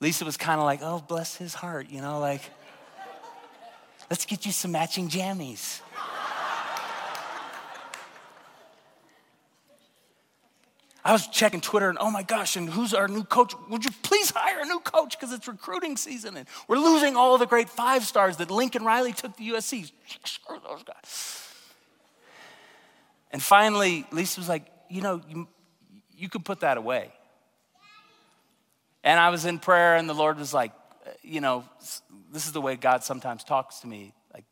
Lisa 0.00 0.24
was 0.24 0.36
kind 0.36 0.60
of 0.60 0.64
like, 0.64 0.80
oh, 0.82 1.02
bless 1.06 1.36
his 1.36 1.54
heart, 1.54 1.88
you 1.90 2.00
know, 2.00 2.20
like, 2.20 2.42
let's 4.10 4.26
get 4.26 4.44
you 4.44 4.52
some 4.52 4.72
matching 4.72 5.08
jammies. 5.08 5.80
I 11.06 11.12
was 11.12 11.28
checking 11.28 11.60
Twitter 11.60 11.88
and 11.88 11.98
oh 12.00 12.10
my 12.10 12.24
gosh, 12.24 12.56
and 12.56 12.68
who's 12.68 12.92
our 12.92 13.06
new 13.06 13.22
coach? 13.22 13.54
Would 13.70 13.84
you 13.84 13.92
please 14.02 14.32
hire 14.34 14.60
a 14.60 14.64
new 14.64 14.80
coach 14.80 15.16
because 15.16 15.32
it's 15.32 15.46
recruiting 15.46 15.96
season 15.96 16.36
and 16.36 16.48
we're 16.66 16.78
losing 16.78 17.14
all 17.14 17.38
the 17.38 17.46
great 17.46 17.68
five 17.70 18.04
stars 18.04 18.38
that 18.38 18.50
Lincoln 18.50 18.84
Riley 18.84 19.12
took 19.12 19.36
to 19.36 19.42
USC. 19.44 19.92
Screw 20.24 20.58
those 20.68 20.82
guys. 20.82 21.48
And 23.30 23.40
finally, 23.40 24.04
Lisa 24.10 24.40
was 24.40 24.48
like, 24.48 24.66
you 24.90 25.00
know, 25.00 25.20
you, 25.28 25.46
you 26.16 26.28
could 26.28 26.44
put 26.44 26.60
that 26.60 26.76
away. 26.76 27.12
And 29.06 29.20
I 29.20 29.30
was 29.30 29.44
in 29.44 29.60
prayer, 29.60 29.94
and 29.94 30.08
the 30.08 30.14
Lord 30.14 30.36
was 30.36 30.52
like, 30.52 30.72
uh, 31.06 31.10
you 31.22 31.40
know, 31.40 31.64
this 32.32 32.46
is 32.46 32.50
the 32.50 32.60
way 32.60 32.74
God 32.74 33.04
sometimes 33.04 33.44
talks 33.44 33.78
to 33.80 33.86
me. 33.86 34.12
Like, 34.34 34.44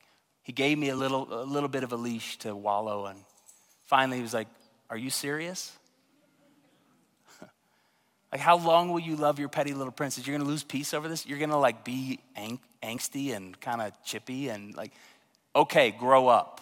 He 0.44 0.52
gave 0.52 0.78
me 0.78 0.90
a 0.90 0.96
little, 0.96 1.42
a 1.42 1.42
little 1.42 1.68
bit 1.68 1.82
of 1.82 1.92
a 1.92 1.96
leash 1.96 2.38
to 2.38 2.54
wallow, 2.54 3.06
and 3.06 3.18
finally, 3.86 4.18
He 4.18 4.22
was 4.22 4.32
like, 4.32 4.46
Are 4.90 4.96
you 4.96 5.10
serious? 5.10 5.72
like, 8.32 8.40
how 8.40 8.56
long 8.56 8.92
will 8.92 9.00
you 9.00 9.16
love 9.16 9.40
your 9.40 9.48
petty 9.48 9.74
little 9.74 9.92
princess? 9.92 10.24
You're 10.24 10.38
gonna 10.38 10.48
lose 10.48 10.62
peace 10.62 10.94
over 10.94 11.08
this? 11.08 11.26
You're 11.26 11.40
gonna 11.40 11.58
like 11.58 11.82
be 11.82 12.20
ang- 12.36 12.60
angsty 12.80 13.34
and 13.34 13.58
kind 13.60 13.82
of 13.82 13.92
chippy 14.04 14.50
and 14.50 14.76
like, 14.76 14.92
okay, 15.56 15.90
grow 15.90 16.28
up. 16.28 16.60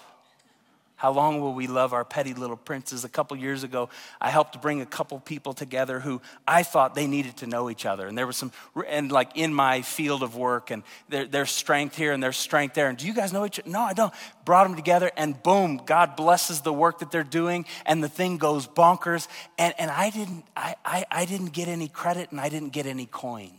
How 1.02 1.10
long 1.10 1.40
will 1.40 1.52
we 1.52 1.66
love 1.66 1.92
our 1.92 2.04
petty 2.04 2.32
little 2.32 2.56
princes? 2.56 3.02
A 3.02 3.08
couple 3.08 3.36
years 3.36 3.64
ago, 3.64 3.88
I 4.20 4.30
helped 4.30 4.62
bring 4.62 4.80
a 4.80 4.86
couple 4.86 5.18
people 5.18 5.52
together 5.52 5.98
who 5.98 6.22
I 6.46 6.62
thought 6.62 6.94
they 6.94 7.08
needed 7.08 7.38
to 7.38 7.48
know 7.48 7.68
each 7.68 7.84
other. 7.84 8.06
And 8.06 8.16
there 8.16 8.24
was 8.24 8.36
some, 8.36 8.52
and 8.86 9.10
like 9.10 9.32
in 9.34 9.52
my 9.52 9.82
field 9.82 10.22
of 10.22 10.36
work, 10.36 10.70
and 10.70 10.84
their, 11.08 11.26
their 11.26 11.44
strength 11.44 11.96
here 11.96 12.12
and 12.12 12.22
their 12.22 12.30
strength 12.30 12.76
there. 12.76 12.88
And 12.88 12.96
do 12.96 13.04
you 13.04 13.14
guys 13.14 13.32
know 13.32 13.44
each 13.44 13.58
other? 13.58 13.68
No, 13.68 13.80
I 13.80 13.94
don't. 13.94 14.14
Brought 14.44 14.62
them 14.62 14.76
together, 14.76 15.10
and 15.16 15.42
boom, 15.42 15.78
God 15.84 16.14
blesses 16.14 16.60
the 16.60 16.72
work 16.72 17.00
that 17.00 17.10
they're 17.10 17.24
doing, 17.24 17.66
and 17.84 18.00
the 18.00 18.08
thing 18.08 18.38
goes 18.38 18.68
bonkers. 18.68 19.26
And, 19.58 19.74
and 19.80 19.90
I, 19.90 20.10
didn't, 20.10 20.44
I, 20.56 20.76
I, 20.84 21.04
I 21.10 21.24
didn't 21.24 21.52
get 21.52 21.66
any 21.66 21.88
credit, 21.88 22.30
and 22.30 22.40
I 22.40 22.48
didn't 22.48 22.70
get 22.70 22.86
any 22.86 23.06
coin. 23.06 23.50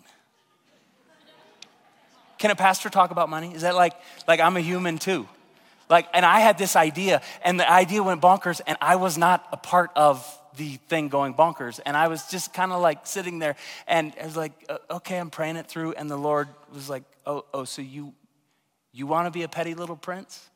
Can 2.38 2.52
a 2.52 2.56
pastor 2.56 2.90
talk 2.90 3.12
about 3.12 3.28
money? 3.28 3.54
Is 3.54 3.64
that 3.64 3.76
like, 3.76 3.96
like 4.30 4.40
I'm 4.40 4.56
a 4.56 4.62
human 4.62 4.98
too? 4.98 5.28
Like, 5.94 6.08
and 6.12 6.26
I 6.26 6.40
had 6.40 6.58
this 6.58 6.76
idea, 6.76 7.22
and 7.44 7.60
the 7.60 7.72
idea 7.72 8.02
went 8.02 8.20
bonkers, 8.20 8.62
and 8.66 8.80
I 8.82 8.96
was 8.96 9.16
not 9.16 9.48
a 9.52 9.58
part 9.58 9.92
of 9.96 10.26
the 10.58 10.78
thing 10.90 11.08
going 11.08 11.36
bonkers. 11.36 11.80
And 11.86 11.96
I 11.96 12.08
was 12.08 12.26
just 12.32 12.52
kind 12.52 12.72
of 12.72 12.82
like 12.82 13.06
sitting 13.06 13.38
there, 13.38 13.56
and 13.86 14.12
I 14.20 14.26
was 14.26 14.36
like, 14.36 14.54
okay, 14.90 15.20
I'm 15.20 15.30
praying 15.30 15.58
it 15.58 15.68
through. 15.68 15.94
And 15.94 16.10
the 16.10 16.18
Lord 16.18 16.48
was 16.74 16.90
like, 16.90 17.04
oh, 17.28 17.46
oh, 17.54 17.64
so 17.64 17.84
you, 17.84 18.12
you 18.92 19.06
want 19.06 19.28
to 19.28 19.32
be 19.32 19.44
a 19.44 19.48
petty 19.48 19.76
little 19.76 19.96
prince? 19.96 20.50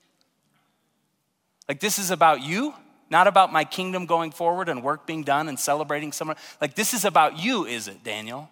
Like, 1.68 1.82
this 1.82 2.00
is 2.00 2.10
about 2.10 2.42
you, 2.42 2.74
not 3.12 3.28
about 3.28 3.54
my 3.54 3.64
kingdom 3.64 4.08
going 4.08 4.32
forward 4.32 4.70
and 4.70 4.82
work 4.82 5.06
being 5.06 5.22
done 5.22 5.50
and 5.50 5.60
celebrating 5.60 6.14
someone. 6.14 6.38
Like, 6.60 6.74
this 6.74 6.96
is 6.96 7.06
about 7.06 7.38
you, 7.38 7.66
is 7.66 7.88
it, 7.88 8.04
Daniel? 8.04 8.50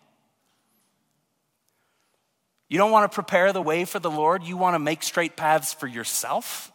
You 2.70 2.78
don't 2.78 2.92
want 2.92 3.12
to 3.12 3.16
prepare 3.16 3.52
the 3.54 3.62
way 3.64 3.86
for 3.86 3.98
the 3.98 4.12
Lord, 4.12 4.44
you 4.44 4.56
want 4.56 4.76
to 4.76 4.80
make 4.80 5.02
straight 5.02 5.36
paths 5.36 5.74
for 5.74 5.88
yourself? 5.88 6.72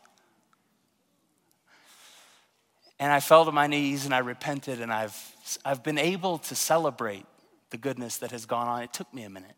And 3.01 3.11
I 3.11 3.19
fell 3.21 3.47
to 3.47 3.53
my 3.53 3.67
knees 3.67 4.05
and 4.05 4.15
I 4.15 4.19
repented, 4.19 4.83
and 4.83 4.93
I've, 4.93 5.17
I've 5.65 5.83
been 5.83 5.99
able 5.99 6.39
to 6.39 6.55
celebrate 6.55 7.25
the 7.71 7.79
goodness 7.79 8.19
that 8.19 8.31
has 8.31 8.45
gone 8.45 8.69
on. 8.69 8.83
It 8.83 8.93
took 8.93 9.13
me 9.15 9.23
a 9.23 9.31
minute. 9.31 9.57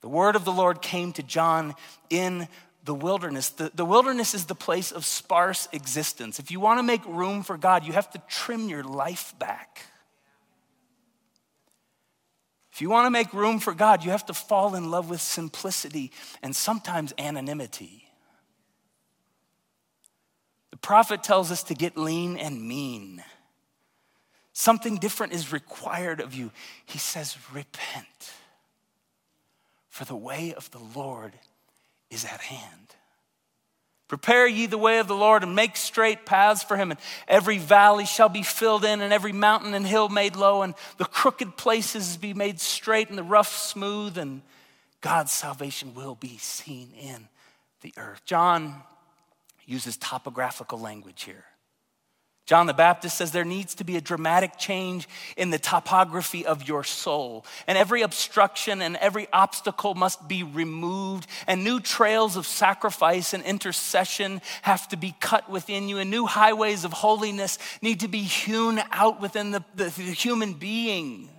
The 0.00 0.08
word 0.08 0.36
of 0.36 0.44
the 0.44 0.52
Lord 0.52 0.80
came 0.80 1.12
to 1.14 1.22
John 1.24 1.74
in 2.08 2.46
the 2.84 2.94
wilderness. 2.94 3.50
The, 3.50 3.72
the 3.74 3.84
wilderness 3.84 4.34
is 4.34 4.46
the 4.46 4.54
place 4.54 4.92
of 4.92 5.04
sparse 5.04 5.68
existence. 5.72 6.38
If 6.38 6.52
you 6.52 6.60
want 6.60 6.78
to 6.78 6.84
make 6.84 7.04
room 7.06 7.42
for 7.42 7.58
God, 7.58 7.84
you 7.84 7.92
have 7.92 8.08
to 8.12 8.22
trim 8.28 8.68
your 8.68 8.84
life 8.84 9.34
back. 9.40 9.82
If 12.72 12.80
you 12.80 12.88
want 12.88 13.06
to 13.06 13.10
make 13.10 13.34
room 13.34 13.58
for 13.58 13.74
God, 13.74 14.04
you 14.04 14.12
have 14.12 14.26
to 14.26 14.34
fall 14.34 14.76
in 14.76 14.92
love 14.92 15.10
with 15.10 15.20
simplicity 15.20 16.12
and 16.40 16.54
sometimes 16.54 17.12
anonymity. 17.18 18.09
Prophet 20.82 21.22
tells 21.22 21.50
us 21.50 21.62
to 21.64 21.74
get 21.74 21.96
lean 21.96 22.36
and 22.36 22.66
mean. 22.66 23.22
Something 24.52 24.96
different 24.96 25.32
is 25.32 25.52
required 25.52 26.20
of 26.20 26.34
you. 26.34 26.50
He 26.84 26.98
says, 26.98 27.36
Repent, 27.52 28.32
for 29.88 30.04
the 30.04 30.16
way 30.16 30.54
of 30.54 30.70
the 30.70 30.80
Lord 30.94 31.32
is 32.10 32.24
at 32.24 32.40
hand. 32.40 32.94
Prepare 34.08 34.48
ye 34.48 34.66
the 34.66 34.76
way 34.76 34.98
of 34.98 35.06
the 35.06 35.14
Lord 35.14 35.44
and 35.44 35.54
make 35.54 35.76
straight 35.76 36.26
paths 36.26 36.64
for 36.64 36.76
him. 36.76 36.90
And 36.90 36.98
every 37.28 37.58
valley 37.58 38.04
shall 38.04 38.28
be 38.28 38.42
filled 38.42 38.84
in, 38.84 39.02
and 39.02 39.12
every 39.12 39.30
mountain 39.30 39.72
and 39.72 39.86
hill 39.86 40.08
made 40.08 40.34
low, 40.34 40.62
and 40.62 40.74
the 40.96 41.04
crooked 41.04 41.56
places 41.56 42.16
be 42.16 42.34
made 42.34 42.58
straight, 42.58 43.08
and 43.08 43.16
the 43.16 43.22
rough 43.22 43.56
smooth, 43.56 44.18
and 44.18 44.42
God's 45.00 45.30
salvation 45.30 45.94
will 45.94 46.16
be 46.16 46.38
seen 46.38 46.90
in 47.00 47.28
the 47.82 47.94
earth. 47.96 48.22
John 48.24 48.82
uses 49.70 49.96
topographical 49.96 50.78
language 50.78 51.22
here. 51.22 51.44
John 52.50 52.66
the 52.66 52.74
Baptist 52.74 53.16
says 53.16 53.30
there 53.30 53.44
needs 53.44 53.76
to 53.76 53.84
be 53.84 53.96
a 53.96 54.00
dramatic 54.00 54.58
change 54.58 55.08
in 55.36 55.50
the 55.50 55.58
topography 55.58 56.44
of 56.44 56.66
your 56.66 56.82
soul. 56.82 57.46
And 57.68 57.78
every 57.78 58.02
obstruction 58.02 58.82
and 58.82 58.96
every 58.96 59.28
obstacle 59.32 59.94
must 59.94 60.26
be 60.26 60.42
removed. 60.42 61.28
And 61.46 61.62
new 61.62 61.78
trails 61.78 62.36
of 62.36 62.46
sacrifice 62.46 63.34
and 63.34 63.44
intercession 63.44 64.42
have 64.62 64.88
to 64.88 64.96
be 64.96 65.14
cut 65.20 65.48
within 65.48 65.88
you. 65.88 65.98
And 65.98 66.10
new 66.10 66.26
highways 66.26 66.84
of 66.84 66.92
holiness 66.92 67.56
need 67.82 68.00
to 68.00 68.08
be 68.08 68.22
hewn 68.22 68.80
out 68.90 69.20
within 69.20 69.52
the, 69.52 69.64
the, 69.76 69.84
the 69.84 70.02
human 70.02 70.54
being 70.54 71.30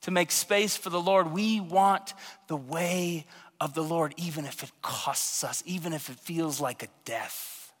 to 0.00 0.10
make 0.10 0.32
space 0.32 0.76
for 0.76 0.90
the 0.90 1.00
Lord. 1.00 1.32
We 1.32 1.60
want 1.60 2.14
the 2.48 2.56
way 2.56 3.26
of 3.60 3.74
the 3.74 3.82
Lord, 3.82 4.14
even 4.16 4.44
if 4.44 4.62
it 4.62 4.70
costs 4.82 5.44
us, 5.44 5.62
even 5.66 5.92
if 5.92 6.10
it 6.10 6.16
feels 6.16 6.60
like 6.60 6.82
a 6.82 6.88
death. 7.04 7.72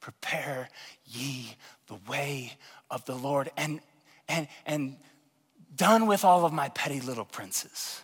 Prepare 0.00 0.68
ye 1.06 1.54
the 1.86 1.96
way 2.08 2.54
of 2.90 3.04
the 3.04 3.14
Lord. 3.14 3.50
And, 3.56 3.80
and, 4.28 4.48
and 4.66 4.96
done 5.74 6.06
with 6.06 6.24
all 6.24 6.44
of 6.44 6.52
my 6.52 6.68
petty 6.70 7.00
little 7.00 7.24
princes. 7.24 8.02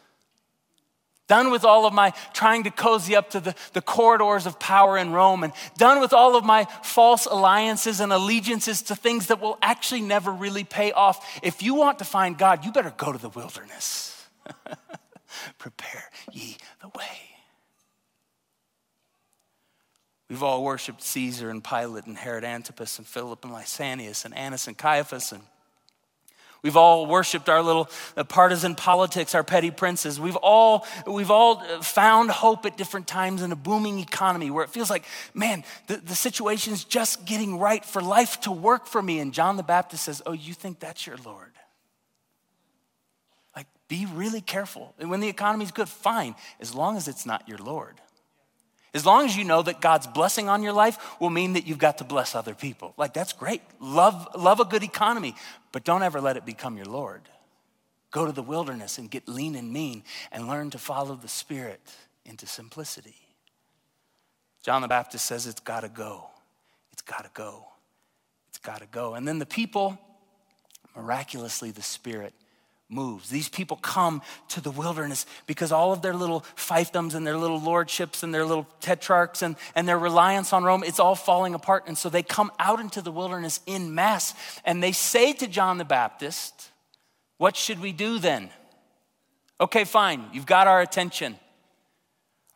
Done 1.27 1.51
with 1.51 1.63
all 1.63 1.85
of 1.85 1.93
my 1.93 2.15
trying 2.33 2.65
to 2.65 2.71
cozy 2.71 3.15
up 3.15 3.31
to 3.31 3.41
the, 3.41 3.55
the 3.75 3.83
corridors 3.83 4.47
of 4.47 4.59
power 4.59 4.97
in 4.97 5.13
Rome, 5.13 5.45
and 5.45 5.53
done 5.77 6.01
with 6.01 6.15
all 6.15 6.37
of 6.37 6.45
my 6.45 6.65
false 6.83 7.27
alliances 7.27 8.01
and 8.01 8.15
allegiances 8.15 8.81
to 8.83 8.97
things 8.97 9.27
that 9.27 9.39
will 9.39 9.59
actually 9.61 10.01
never 10.01 10.33
really 10.33 10.65
pay 10.65 10.91
off. 10.93 11.39
If 11.43 11.63
you 11.63 11.75
want 11.75 11.99
to 11.99 12.07
find 12.07 12.39
God, 12.39 12.65
you 12.65 12.73
better 12.73 12.95
go 12.97 13.13
to 13.13 13.19
the 13.19 13.29
wilderness. 13.29 14.27
Prepare 15.57 16.05
ye 16.33 16.57
the 16.81 16.89
way. 16.89 17.19
We've 20.29 20.43
all 20.43 20.63
worshiped 20.63 21.03
Caesar 21.03 21.49
and 21.49 21.65
Pilate 21.65 22.05
and 22.05 22.17
Herod 22.17 22.45
Antipas 22.45 22.99
and 22.99 23.07
Philip 23.07 23.45
and 23.45 23.55
Lysanias 23.55 24.27
and 24.27 24.37
Annas 24.37 24.67
and 24.69 24.77
Caiaphas. 24.77 25.33
And 25.33 25.43
We've 26.63 26.77
all 26.77 27.07
worshiped 27.07 27.49
our 27.49 27.63
little 27.63 27.89
partisan 28.29 28.75
politics, 28.75 29.35
our 29.35 29.45
petty 29.45 29.71
princes. 29.71 30.19
We've 30.19 30.37
all, 30.37 30.87
we've 31.07 31.31
all 31.31 31.59
uh, 31.59 31.81
found 31.83 32.31
hope 32.31 32.67
at 32.67 32.77
different 32.77 33.07
times 33.07 33.43
in 33.43 33.53
a 33.53 33.57
booming 33.57 34.01
economy 34.01 34.51
where 34.51 34.65
it 34.65 34.71
feels 34.71 34.91
like, 34.91 35.05
man, 35.35 35.63
the, 35.87 35.99
the 35.99 36.17
situation's 36.17 36.83
just 36.83 37.25
getting 37.25 37.59
right 37.59 37.85
for 37.85 38.03
life 38.03 38.41
to 38.41 38.51
work 38.51 38.87
for 38.87 39.01
me. 39.01 39.21
And 39.21 39.33
John 39.33 39.57
the 39.57 39.63
Baptist 39.63 40.05
says, 40.05 40.21
Oh, 40.27 40.33
you 40.33 40.53
think 40.53 40.81
that's 40.81 41.07
your 41.07 41.17
Lord? 41.25 41.53
Be 43.89 44.07
really 44.07 44.43
careful. 44.43 44.95
When 44.99 45.21
the 45.21 45.29
economy's 45.29 45.73
good, 45.73 45.89
fine, 45.89 46.35
as 46.61 46.75
long 46.75 46.97
as 46.97 47.09
it's 47.09 47.25
not 47.25 47.49
your 47.49 47.59
Lord. 47.59 48.01
As 48.95 49.05
long 49.05 49.25
as 49.25 49.37
you 49.37 49.45
know 49.45 49.63
that 49.63 49.81
God's 49.81 50.07
blessing 50.07 50.49
on 50.49 50.63
your 50.63 50.73
life 50.73 50.99
will 51.21 51.31
mean 51.31 51.55
that 51.55 51.67
you've 51.67 51.79
got 51.79 51.99
to 51.99 52.05
bless 52.05 52.35
other 52.35 52.55
people. 52.55 52.95
Like, 52.97 53.13
that's 53.13 53.33
great. 53.33 53.63
Love, 53.81 54.29
love 54.37 54.61
a 54.61 54.65
good 54.65 54.83
economy, 54.83 55.35
but 55.73 55.85
don't 55.85 56.03
ever 56.03 56.21
let 56.21 56.37
it 56.37 56.47
become 56.47 56.77
your 56.77 56.87
Lord. 56.87 57.23
Go 58.11 58.25
to 58.25 58.33
the 58.33 58.43
wilderness 58.43 58.99
and 58.99 59.11
get 59.11 59.29
lean 59.29 59.55
and 59.55 59.73
mean 59.73 60.03
and 60.33 60.49
learn 60.49 60.71
to 60.71 60.79
follow 60.79 61.17
the 61.17 61.29
Spirit 61.29 61.81
into 62.25 62.47
simplicity. 62.47 63.17
John 64.63 64.83
the 64.83 64.89
Baptist 64.89 65.27
says 65.27 65.47
it's 65.47 65.61
got 65.61 65.81
to 65.81 65.89
go. 65.89 66.27
It's 66.93 67.03
got 67.03 67.25
to 67.25 67.31
go. 67.35 67.67
It's 68.49 68.59
got 68.59 68.81
to 68.81 68.87
go. 68.87 69.15
And 69.15 69.29
then 69.29 69.39
the 69.39 69.47
people, 69.47 69.99
miraculously, 70.97 71.71
the 71.71 71.83
Spirit 71.83 72.35
moves. 72.89 73.29
These 73.29 73.49
people 73.49 73.77
come 73.77 74.23
to 74.49 74.61
the 74.61 74.71
wilderness 74.71 75.27
because 75.47 75.73
all 75.73 75.93
of 75.93 76.01
their 76.01 76.15
little 76.15 76.41
fiefdoms 76.57 77.15
and 77.15 77.27
their 77.27 77.37
little 77.37 77.61
lordships 77.61 78.23
and 78.23 78.33
their 78.33 78.47
little 78.47 78.67
tetrarchs 78.81 79.43
and, 79.43 79.57
and 79.75 79.87
their 79.87 79.99
reliance 79.99 80.53
on 80.53 80.65
Rome, 80.65 80.83
it's 80.85 81.01
all 81.01 81.15
falling 81.15 81.55
apart. 81.55 81.85
And 81.87 81.99
so 81.99 82.09
they 82.09 82.23
come 82.23 82.51
out 82.59 82.81
into 82.81 83.03
the 83.03 83.13
wilderness 83.13 83.61
in 83.67 83.95
mass 83.95 84.35
and 84.65 84.83
they 84.83 84.93
say 84.93 85.33
to 85.35 85.47
John 85.47 85.79
the 85.79 85.85
Baptist, 85.85 86.71
What 87.37 87.57
should 87.57 87.81
we 87.81 87.93
do 87.93 88.19
then? 88.19 88.51
Okay, 89.61 89.85
fine, 89.85 90.25
you've 90.33 90.47
got 90.47 90.67
our 90.67 90.81
attention. 90.81 91.37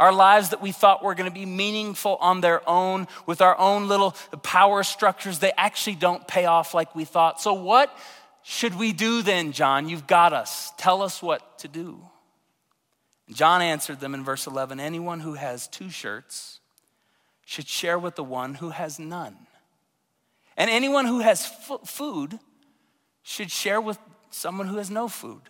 Our 0.00 0.12
lives 0.12 0.48
that 0.48 0.62
we 0.62 0.72
thought 0.72 1.04
were 1.04 1.14
going 1.14 1.30
to 1.30 1.34
be 1.34 1.46
meaningful 1.46 2.16
on 2.20 2.40
their 2.40 2.68
own, 2.68 3.06
with 3.26 3.40
our 3.40 3.56
own 3.58 3.86
little 3.86 4.12
power 4.42 4.82
structures, 4.82 5.38
they 5.38 5.52
actually 5.56 5.94
don't 5.94 6.26
pay 6.26 6.44
off 6.46 6.74
like 6.74 6.96
we 6.96 7.04
thought. 7.04 7.40
So, 7.40 7.52
what 7.52 7.96
should 8.42 8.78
we 8.78 8.92
do 8.92 9.22
then, 9.22 9.52
John? 9.52 9.88
You've 9.88 10.06
got 10.06 10.32
us. 10.32 10.72
Tell 10.76 11.02
us 11.02 11.22
what 11.22 11.58
to 11.60 11.68
do. 11.68 12.00
John 13.30 13.62
answered 13.62 14.00
them 14.00 14.14
in 14.14 14.24
verse 14.24 14.46
11 14.46 14.80
Anyone 14.80 15.20
who 15.20 15.34
has 15.34 15.68
two 15.68 15.90
shirts 15.90 16.60
should 17.44 17.68
share 17.68 17.98
with 17.98 18.16
the 18.16 18.24
one 18.24 18.54
who 18.54 18.70
has 18.70 18.98
none. 18.98 19.36
And 20.56 20.70
anyone 20.70 21.06
who 21.06 21.20
has 21.20 21.44
f- 21.44 21.88
food 21.88 22.38
should 23.22 23.50
share 23.50 23.80
with 23.80 23.98
someone 24.30 24.66
who 24.66 24.76
has 24.76 24.90
no 24.90 25.08
food. 25.08 25.42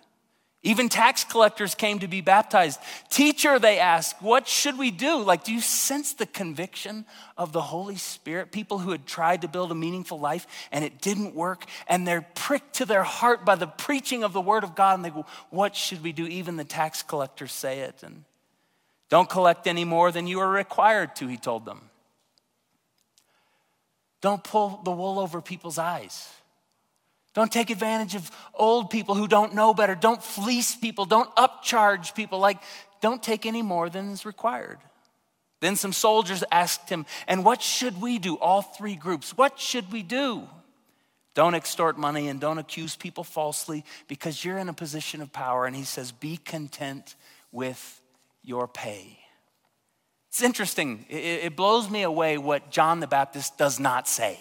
Even 0.64 0.88
tax 0.88 1.24
collectors 1.24 1.74
came 1.74 1.98
to 1.98 2.06
be 2.06 2.20
baptized. 2.20 2.78
Teacher, 3.10 3.58
they 3.58 3.80
asked, 3.80 4.22
what 4.22 4.46
should 4.46 4.78
we 4.78 4.92
do? 4.92 5.20
Like, 5.20 5.42
do 5.42 5.52
you 5.52 5.60
sense 5.60 6.12
the 6.12 6.26
conviction 6.26 7.04
of 7.36 7.52
the 7.52 7.60
Holy 7.60 7.96
Spirit? 7.96 8.52
People 8.52 8.78
who 8.78 8.92
had 8.92 9.04
tried 9.04 9.42
to 9.42 9.48
build 9.48 9.72
a 9.72 9.74
meaningful 9.74 10.20
life 10.20 10.46
and 10.70 10.84
it 10.84 11.00
didn't 11.00 11.34
work, 11.34 11.64
and 11.88 12.06
they're 12.06 12.26
pricked 12.36 12.74
to 12.74 12.84
their 12.84 13.02
heart 13.02 13.44
by 13.44 13.56
the 13.56 13.66
preaching 13.66 14.22
of 14.22 14.32
the 14.32 14.40
Word 14.40 14.62
of 14.62 14.76
God, 14.76 14.94
and 14.94 15.04
they 15.04 15.10
go, 15.10 15.26
What 15.50 15.74
should 15.74 16.00
we 16.00 16.12
do? 16.12 16.26
Even 16.26 16.56
the 16.56 16.64
tax 16.64 17.02
collectors 17.02 17.52
say 17.52 17.80
it. 17.80 18.04
And 18.04 18.22
don't 19.08 19.28
collect 19.28 19.66
any 19.66 19.84
more 19.84 20.12
than 20.12 20.28
you 20.28 20.38
are 20.38 20.48
required 20.48 21.16
to, 21.16 21.26
he 21.26 21.36
told 21.36 21.64
them. 21.64 21.90
Don't 24.20 24.44
pull 24.44 24.80
the 24.84 24.92
wool 24.92 25.18
over 25.18 25.40
people's 25.40 25.78
eyes. 25.78 26.28
Don't 27.34 27.50
take 27.50 27.70
advantage 27.70 28.14
of 28.14 28.30
old 28.54 28.90
people 28.90 29.14
who 29.14 29.26
don't 29.26 29.54
know 29.54 29.72
better. 29.72 29.94
Don't 29.94 30.22
fleece 30.22 30.74
people. 30.74 31.04
Don't 31.04 31.34
upcharge 31.36 32.14
people. 32.14 32.38
Like, 32.38 32.58
don't 33.00 33.22
take 33.22 33.46
any 33.46 33.62
more 33.62 33.88
than 33.88 34.10
is 34.10 34.26
required. 34.26 34.78
Then 35.60 35.76
some 35.76 35.92
soldiers 35.92 36.44
asked 36.50 36.88
him, 36.88 37.06
And 37.26 37.44
what 37.44 37.62
should 37.62 38.00
we 38.02 38.18
do? 38.18 38.36
All 38.36 38.62
three 38.62 38.96
groups. 38.96 39.36
What 39.36 39.58
should 39.58 39.92
we 39.92 40.02
do? 40.02 40.48
Don't 41.34 41.54
extort 41.54 41.96
money 41.96 42.28
and 42.28 42.38
don't 42.38 42.58
accuse 42.58 42.94
people 42.96 43.24
falsely 43.24 43.84
because 44.08 44.44
you're 44.44 44.58
in 44.58 44.68
a 44.68 44.74
position 44.74 45.22
of 45.22 45.32
power. 45.32 45.64
And 45.64 45.74
he 45.74 45.84
says, 45.84 46.12
Be 46.12 46.36
content 46.36 47.14
with 47.50 48.00
your 48.42 48.68
pay. 48.68 49.18
It's 50.28 50.42
interesting. 50.42 51.06
It 51.08 51.56
blows 51.56 51.88
me 51.88 52.02
away 52.02 52.38
what 52.38 52.70
John 52.70 53.00
the 53.00 53.06
Baptist 53.06 53.56
does 53.56 53.78
not 53.78 54.08
say. 54.08 54.38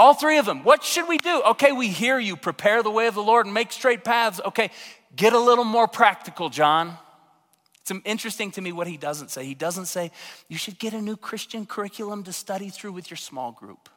All 0.00 0.14
three 0.14 0.38
of 0.38 0.46
them. 0.46 0.64
What 0.64 0.82
should 0.82 1.08
we 1.08 1.18
do? 1.18 1.42
Okay, 1.48 1.72
we 1.72 1.88
hear 1.88 2.18
you. 2.18 2.34
Prepare 2.34 2.82
the 2.82 2.90
way 2.90 3.06
of 3.06 3.14
the 3.14 3.22
Lord 3.22 3.44
and 3.44 3.52
make 3.52 3.70
straight 3.70 4.02
paths. 4.02 4.40
Okay, 4.46 4.70
get 5.14 5.34
a 5.34 5.38
little 5.38 5.62
more 5.62 5.86
practical, 5.86 6.48
John. 6.48 6.96
It's 7.82 7.92
interesting 8.06 8.50
to 8.52 8.62
me 8.62 8.72
what 8.72 8.86
he 8.86 8.96
doesn't 8.96 9.30
say. 9.30 9.44
He 9.44 9.54
doesn't 9.54 9.84
say, 9.86 10.10
you 10.48 10.56
should 10.56 10.78
get 10.78 10.94
a 10.94 11.02
new 11.02 11.18
Christian 11.18 11.66
curriculum 11.66 12.22
to 12.22 12.32
study 12.32 12.70
through 12.70 12.92
with 12.92 13.10
your 13.10 13.18
small 13.18 13.52
group. 13.52 13.90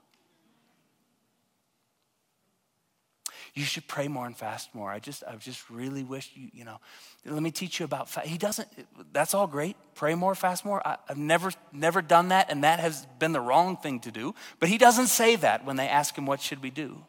You 3.54 3.64
should 3.64 3.88
pray 3.88 4.08
more 4.08 4.26
and 4.26 4.36
fast 4.36 4.74
more. 4.74 4.90
I 4.90 5.00
just, 5.00 5.24
I 5.28 5.36
just 5.36 5.70
really 5.70 6.04
wish 6.04 6.32
you, 6.34 6.50
you 6.54 6.66
know, 6.66 6.80
let 7.26 7.44
me 7.44 7.52
teach 7.52 7.80
you 7.80 7.86
about 7.86 8.10
fast. 8.10 8.28
He 8.28 8.38
doesn't, 8.38 8.68
that's 9.12 9.34
all 9.34 9.46
great. 9.46 9.76
Pray 9.94 10.16
more, 10.16 10.34
fast 10.34 10.66
more. 10.66 10.86
I, 10.86 10.98
have 11.08 11.18
never, 11.18 11.52
never 11.72 12.02
done 12.02 12.30
that, 12.30 12.50
and 12.50 12.64
that 12.64 12.80
has 12.80 13.06
been 13.20 13.32
the 13.32 13.40
wrong 13.40 13.78
thing 13.78 14.00
to 14.02 14.12
do. 14.12 14.34
But 14.60 14.70
he 14.70 14.80
doesn't 14.80 15.08
say 15.08 15.36
that 15.36 15.66
when 15.66 15.76
they 15.76 15.88
ask 15.88 16.18
him, 16.18 16.26
what 16.26 16.42
should 16.42 16.64
we 16.64 16.72
do? 16.72 17.06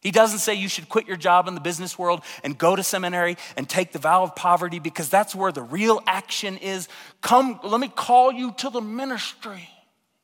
He 0.00 0.10
doesn't 0.10 0.38
say 0.40 0.54
you 0.54 0.68
should 0.68 0.88
quit 0.88 1.08
your 1.08 1.16
job 1.16 1.48
in 1.48 1.54
the 1.54 1.60
business 1.60 1.98
world 1.98 2.22
and 2.44 2.56
go 2.56 2.76
to 2.76 2.82
seminary 2.82 3.36
and 3.56 3.68
take 3.68 3.92
the 3.92 3.98
vow 3.98 4.22
of 4.22 4.36
poverty 4.36 4.78
because 4.78 5.08
that's 5.08 5.34
where 5.34 5.50
the 5.50 5.62
real 5.62 6.02
action 6.06 6.58
is. 6.58 6.88
Come, 7.20 7.58
let 7.64 7.80
me 7.80 7.88
call 7.88 8.30
you 8.30 8.52
to 8.58 8.70
the 8.70 8.80
ministry. 8.80 9.68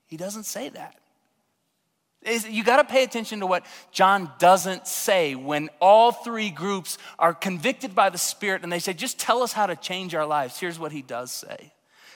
He 0.07 0.17
doesn't 0.17 0.45
say 0.45 0.69
that. 0.69 0.95
You 2.25 2.65
got 2.65 2.77
to 2.77 2.85
pay 2.85 3.05
attention 3.05 3.41
to 3.41 3.47
what 3.47 3.67
John 3.93 4.31
doesn't 4.39 4.87
say 4.87 5.35
when 5.35 5.69
all 5.81 6.11
three 6.11 6.51
groups 6.51 6.97
are 7.19 7.35
convicted 7.35 7.95
by 7.95 8.09
the 8.09 8.19
Spirit 8.19 8.63
and 8.63 8.73
they 8.73 8.79
say, 8.79 8.95
just 8.95 9.19
tell 9.19 9.43
us 9.43 9.53
how 9.53 9.67
to 9.67 9.77
change 9.77 10.15
our 10.15 10.25
lives. 10.25 10.59
Here's 10.59 10.79
what 10.79 10.91
he 10.91 11.03
does 11.03 11.31
say. 11.31 11.73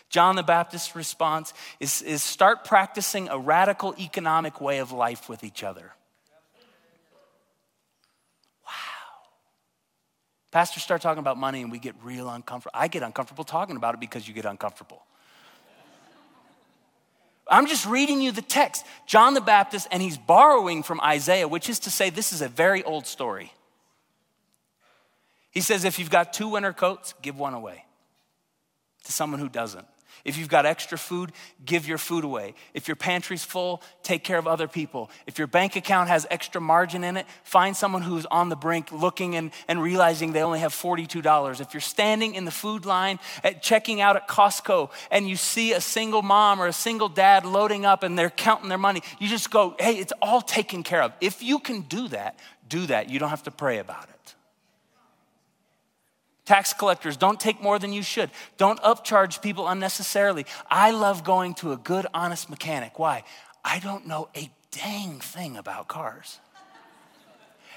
John 0.09 0.37
the 0.37 0.43
Baptist's 0.43 0.97
response 0.97 1.53
is, 1.81 2.01
is 2.01 2.23
start 2.23 2.65
practicing 2.65 3.29
a 3.29 3.39
radical 3.39 3.95
economic 3.99 4.61
way 4.61 4.79
of 4.79 4.93
life 4.93 5.29
with 5.29 5.45
each 5.45 5.63
other. 5.63 5.93
Wow. 8.65 8.73
Pastors 10.51 10.83
start 10.83 11.03
talking 11.03 11.21
about 11.21 11.37
money 11.37 11.61
and 11.61 11.71
we 11.71 11.79
get 11.79 11.95
real 12.03 12.31
uncomfortable. 12.31 12.79
I 12.79 12.89
get 12.89 13.03
uncomfortable 13.03 13.45
talking 13.45 13.77
about 13.77 13.93
it 13.93 14.01
because 14.01 14.27
you 14.27 14.33
get 14.33 14.47
uncomfortable. 14.47 15.03
I'm 17.49 17.67
just 17.67 17.87
reading 17.87 18.21
you 18.21 18.33
the 18.33 18.43
text. 18.43 18.85
John 19.07 19.35
the 19.35 19.41
Baptist, 19.41 19.89
and 19.91 20.03
he's 20.03 20.19
borrowing 20.19 20.83
from 20.83 21.01
Isaiah, 21.01 21.49
which 21.49 21.69
is 21.69 21.79
to 21.81 21.91
say, 21.91 22.11
this 22.11 22.33
is 22.33 22.43
a 22.43 22.49
very 22.49 22.83
old 22.85 23.07
story. 23.07 23.53
He 25.51 25.61
says, 25.61 25.85
if 25.85 25.99
you've 25.99 26.11
got 26.11 26.33
two 26.33 26.49
winter 26.49 26.73
coats, 26.73 27.15
give 27.23 27.39
one 27.39 27.55
away 27.55 27.85
to 29.05 29.13
someone 29.13 29.41
who 29.41 29.49
doesn't. 29.49 29.87
If 30.25 30.37
you've 30.37 30.49
got 30.49 30.67
extra 30.67 30.99
food, 30.99 31.33
give 31.65 31.87
your 31.87 31.99
food 31.99 32.25
away. 32.25 32.55
If 32.75 32.89
your 32.89 32.97
pantry's 32.97 33.45
full, 33.45 33.83
take 34.03 34.25
care 34.25 34.39
of 34.39 34.47
other 34.47 34.69
people. 34.69 35.11
If 35.27 35.39
your 35.39 35.47
bank 35.47 35.77
account 35.77 36.09
has 36.09 36.27
extra 36.31 36.61
margin 36.61 37.05
in 37.05 37.17
it, 37.17 37.27
find 37.45 37.77
someone 37.77 38.03
who's 38.03 38.27
on 38.27 38.49
the 38.49 38.57
brink 38.57 38.93
looking 38.93 39.37
and, 39.37 39.51
and 39.69 39.83
realizing 39.83 40.33
they 40.33 40.43
only 40.43 40.61
have 40.61 40.73
$42. 40.73 41.61
If 41.61 41.75
you're 41.75 41.81
standing 41.81 42.35
in 42.35 42.45
the 42.45 42.51
food 42.51 42.85
line 42.85 43.19
at 43.45 43.63
checking 43.63 44.01
out 44.01 44.17
at 44.17 44.29
Costco 44.29 44.91
and 45.11 45.29
you 45.29 45.37
see 45.37 45.73
a 45.73 45.81
single 45.81 46.23
mom 46.23 46.61
or 46.61 46.67
a 46.67 46.73
single 46.73 47.09
dad 47.09 47.45
loading 47.45 47.87
up 47.87 48.03
and 48.03 48.19
they're 48.19 48.31
counting 48.31 48.69
their 48.69 48.79
money, 48.79 49.03
you 49.19 49.29
just 49.29 49.51
go, 49.51 49.75
hey, 49.79 49.95
it's 49.95 50.13
all 50.23 50.41
taken 50.41 50.83
care 50.83 51.03
of. 51.03 51.13
If 51.21 51.43
you 51.43 51.59
can 51.59 51.83
do 51.83 52.09
that, 52.09 52.39
do 52.69 52.87
that. 52.87 53.09
You 53.09 53.19
don't 53.19 53.31
have 53.31 53.45
to 53.45 53.51
pray 53.51 53.79
about 53.79 54.05
it. 54.05 54.35
Tax 56.49 56.73
collectors, 56.73 57.19
don't 57.19 57.39
take 57.39 57.63
more 57.63 57.79
than 57.79 57.93
you 57.93 58.03
should. 58.03 58.31
Don't 58.57 58.81
upcharge 58.81 59.43
people 59.43 59.69
unnecessarily. 59.69 60.47
I 60.71 60.93
love 60.93 61.23
going 61.23 61.53
to 61.57 61.73
a 61.73 61.77
good, 61.77 62.07
honest 62.15 62.49
mechanic. 62.49 62.99
Why? 62.99 63.25
I 63.63 63.81
don't 63.81 64.07
know 64.07 64.31
a 64.35 64.51
dang 64.71 65.21
thing 65.21 65.59
about 65.59 65.89
cars. 65.89 66.41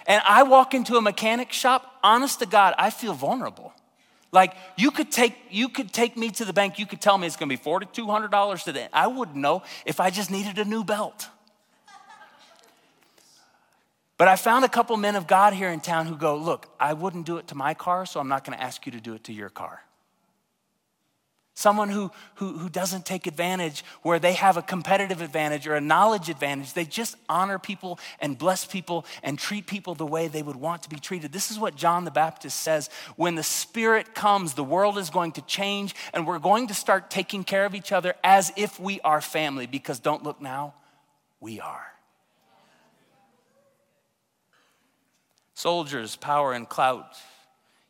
And 0.07 0.21
I 0.25 0.43
walk 0.43 0.73
into 0.73 0.95
a 0.95 1.01
mechanic 1.01 1.51
shop, 1.51 1.99
honest 2.01 2.39
to 2.39 2.45
God, 2.45 2.73
I 2.77 2.91
feel 2.91 3.13
vulnerable. 3.13 3.73
Like 4.31 4.53
you 4.77 4.91
could 4.91 5.11
take 5.11 5.35
you 5.49 5.67
could 5.67 5.91
take 5.91 6.15
me 6.15 6.29
to 6.29 6.45
the 6.45 6.53
bank, 6.53 6.79
you 6.79 6.85
could 6.85 7.01
tell 7.01 7.17
me 7.17 7.27
it's 7.27 7.35
gonna 7.35 7.49
be 7.49 7.57
$4,200 7.57 8.63
today. 8.63 8.87
I 8.93 9.07
wouldn't 9.07 9.35
know 9.35 9.63
if 9.85 9.99
I 9.99 10.11
just 10.11 10.31
needed 10.31 10.57
a 10.59 10.63
new 10.63 10.85
belt. 10.85 11.27
But 14.21 14.27
I 14.27 14.35
found 14.35 14.63
a 14.63 14.69
couple 14.69 14.95
men 14.97 15.15
of 15.15 15.25
God 15.25 15.51
here 15.51 15.69
in 15.69 15.79
town 15.79 16.05
who 16.05 16.15
go, 16.15 16.35
Look, 16.37 16.67
I 16.79 16.93
wouldn't 16.93 17.25
do 17.25 17.37
it 17.37 17.47
to 17.47 17.55
my 17.55 17.73
car, 17.73 18.05
so 18.05 18.19
I'm 18.19 18.27
not 18.27 18.45
going 18.45 18.55
to 18.55 18.63
ask 18.63 18.85
you 18.85 18.91
to 18.91 19.01
do 19.01 19.15
it 19.15 19.23
to 19.23 19.33
your 19.33 19.49
car. 19.49 19.81
Someone 21.55 21.89
who, 21.89 22.11
who, 22.35 22.55
who 22.59 22.69
doesn't 22.69 23.03
take 23.03 23.25
advantage 23.25 23.83
where 24.03 24.19
they 24.19 24.33
have 24.33 24.57
a 24.57 24.61
competitive 24.61 25.23
advantage 25.23 25.65
or 25.65 25.73
a 25.73 25.81
knowledge 25.81 26.29
advantage. 26.29 26.73
They 26.73 26.85
just 26.85 27.15
honor 27.29 27.57
people 27.57 27.97
and 28.19 28.37
bless 28.37 28.63
people 28.63 29.07
and 29.23 29.39
treat 29.39 29.65
people 29.65 29.95
the 29.95 30.05
way 30.05 30.27
they 30.27 30.43
would 30.43 30.55
want 30.55 30.83
to 30.83 30.89
be 30.89 30.99
treated. 30.99 31.31
This 31.31 31.49
is 31.49 31.57
what 31.57 31.75
John 31.75 32.05
the 32.05 32.11
Baptist 32.11 32.59
says. 32.59 32.91
When 33.15 33.33
the 33.33 33.41
Spirit 33.41 34.13
comes, 34.13 34.53
the 34.53 34.63
world 34.63 34.99
is 34.99 35.09
going 35.09 35.31
to 35.31 35.41
change 35.41 35.95
and 36.13 36.27
we're 36.27 36.37
going 36.37 36.67
to 36.67 36.75
start 36.75 37.09
taking 37.09 37.43
care 37.43 37.65
of 37.65 37.73
each 37.73 37.91
other 37.91 38.13
as 38.23 38.53
if 38.55 38.79
we 38.79 39.01
are 39.01 39.19
family 39.19 39.65
because 39.65 39.99
don't 39.99 40.21
look 40.21 40.39
now, 40.39 40.75
we 41.39 41.59
are. 41.59 41.90
Soldiers, 45.61 46.15
power, 46.15 46.53
and 46.53 46.67
clout 46.67 47.15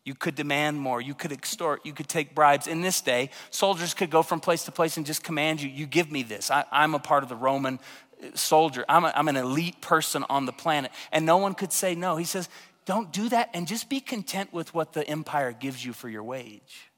you 0.04 0.14
could 0.14 0.36
demand 0.36 0.78
more. 0.78 1.00
You 1.00 1.14
could 1.14 1.32
extort. 1.32 1.86
You 1.86 1.94
could 1.94 2.10
take 2.10 2.36
bribes. 2.36 2.68
In 2.68 2.82
this 2.82 3.00
day, 3.00 3.30
soldiers 3.50 3.94
could 3.94 4.10
go 4.10 4.24
from 4.24 4.42
place 4.42 4.66
to 4.66 4.72
place 4.74 4.98
and 4.98 5.06
just 5.06 5.24
command 5.24 5.62
you, 5.62 5.70
you 5.70 5.86
give 5.86 6.12
me 6.12 6.22
this. 6.22 6.52
I, 6.52 6.66
am 6.74 6.96
a 6.96 7.00
part 7.00 7.24
of 7.24 7.30
the 7.30 7.36
Roman 7.38 7.80
uh, 8.22 8.36
soldier. 8.36 8.84
I'm, 8.90 9.06
a, 9.06 9.14
I'm 9.16 9.30
an 9.30 9.38
elite 9.38 9.80
person 9.80 10.26
on 10.30 10.46
the 10.46 10.52
planet. 10.52 10.92
And 11.14 11.26
no 11.26 11.38
one 11.38 11.54
could 11.54 11.72
say 11.72 11.96
no. 11.96 12.18
He 12.18 12.26
says, 12.26 12.50
don't 12.86 13.14
do 13.14 13.30
that 13.30 13.52
and 13.54 13.66
just 13.66 13.88
be 13.88 14.02
content 14.02 14.52
with 14.52 14.74
what 14.74 14.92
the 14.92 15.08
empire 15.08 15.54
gives 15.54 15.86
you 15.86 15.94
for 15.94 16.10
your 16.10 16.24
wage. 16.24 16.92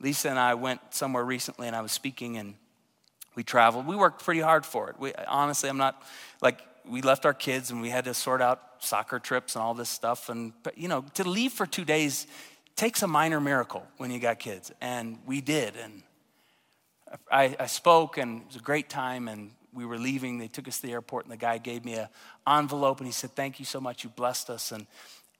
Lisa 0.00 0.30
and 0.30 0.38
I 0.38 0.54
went 0.54 0.80
somewhere 0.90 1.24
recently 1.24 1.68
and 1.68 1.76
I 1.76 1.82
was 1.82 1.92
speaking 1.92 2.38
and 2.38 2.54
we 3.36 3.44
traveled. 3.44 3.86
We 3.86 3.94
worked 3.94 4.24
pretty 4.24 4.40
hard 4.40 4.66
for 4.66 4.90
it. 4.90 4.98
We, 4.98 5.14
honestly, 5.28 5.68
I'm 5.68 5.76
not 5.76 6.02
like, 6.42 6.58
we 6.88 7.02
left 7.02 7.26
our 7.26 7.34
kids 7.34 7.70
and 7.70 7.80
we 7.80 7.90
had 7.90 8.04
to 8.04 8.14
sort 8.14 8.42
out 8.42 8.60
soccer 8.78 9.18
trips 9.18 9.54
and 9.54 9.62
all 9.62 9.74
this 9.74 9.88
stuff. 9.88 10.28
And, 10.28 10.52
but, 10.62 10.78
you 10.78 10.88
know, 10.88 11.04
to 11.14 11.28
leave 11.28 11.52
for 11.52 11.66
two 11.66 11.84
days 11.84 12.26
takes 12.76 13.02
a 13.02 13.06
minor 13.06 13.40
miracle 13.40 13.86
when 13.98 14.10
you 14.10 14.18
got 14.18 14.38
kids. 14.38 14.72
And 14.80 15.18
we 15.26 15.40
did. 15.40 15.76
And 15.76 16.02
I, 17.30 17.56
I 17.58 17.66
spoke, 17.66 18.18
and 18.18 18.42
it 18.42 18.46
was 18.48 18.56
a 18.56 18.60
great 18.60 18.88
time. 18.88 19.28
And 19.28 19.50
we 19.72 19.84
were 19.84 19.98
leaving. 19.98 20.38
They 20.38 20.48
took 20.48 20.66
us 20.68 20.80
to 20.80 20.86
the 20.86 20.92
airport, 20.92 21.24
and 21.24 21.32
the 21.32 21.36
guy 21.36 21.58
gave 21.58 21.84
me 21.84 21.94
an 21.94 22.08
envelope, 22.46 22.98
and 22.98 23.06
he 23.06 23.12
said, 23.12 23.32
Thank 23.32 23.58
you 23.58 23.64
so 23.64 23.80
much. 23.80 24.04
You 24.04 24.10
blessed 24.10 24.50
us. 24.50 24.72
And, 24.72 24.86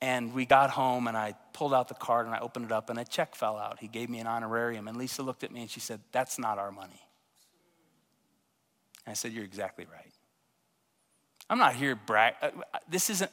and 0.00 0.34
we 0.34 0.46
got 0.46 0.70
home, 0.70 1.08
and 1.08 1.16
I 1.16 1.34
pulled 1.52 1.74
out 1.74 1.88
the 1.88 1.94
card, 1.94 2.26
and 2.26 2.34
I 2.34 2.40
opened 2.40 2.66
it 2.66 2.72
up, 2.72 2.90
and 2.90 2.98
a 2.98 3.04
check 3.04 3.34
fell 3.34 3.56
out. 3.56 3.78
He 3.80 3.88
gave 3.88 4.08
me 4.08 4.18
an 4.18 4.26
honorarium. 4.26 4.88
And 4.88 4.96
Lisa 4.96 5.22
looked 5.22 5.44
at 5.44 5.52
me, 5.52 5.62
and 5.62 5.70
she 5.70 5.80
said, 5.80 6.00
That's 6.12 6.38
not 6.38 6.58
our 6.58 6.70
money. 6.70 7.00
And 9.06 9.12
I 9.12 9.14
said, 9.14 9.32
You're 9.32 9.44
exactly 9.44 9.86
right. 9.90 10.12
I'm 11.50 11.58
not 11.58 11.74
here 11.74 11.96
brag. 11.96 12.34
Uh, 12.40 12.50
this 12.88 13.10
isn't, 13.10 13.30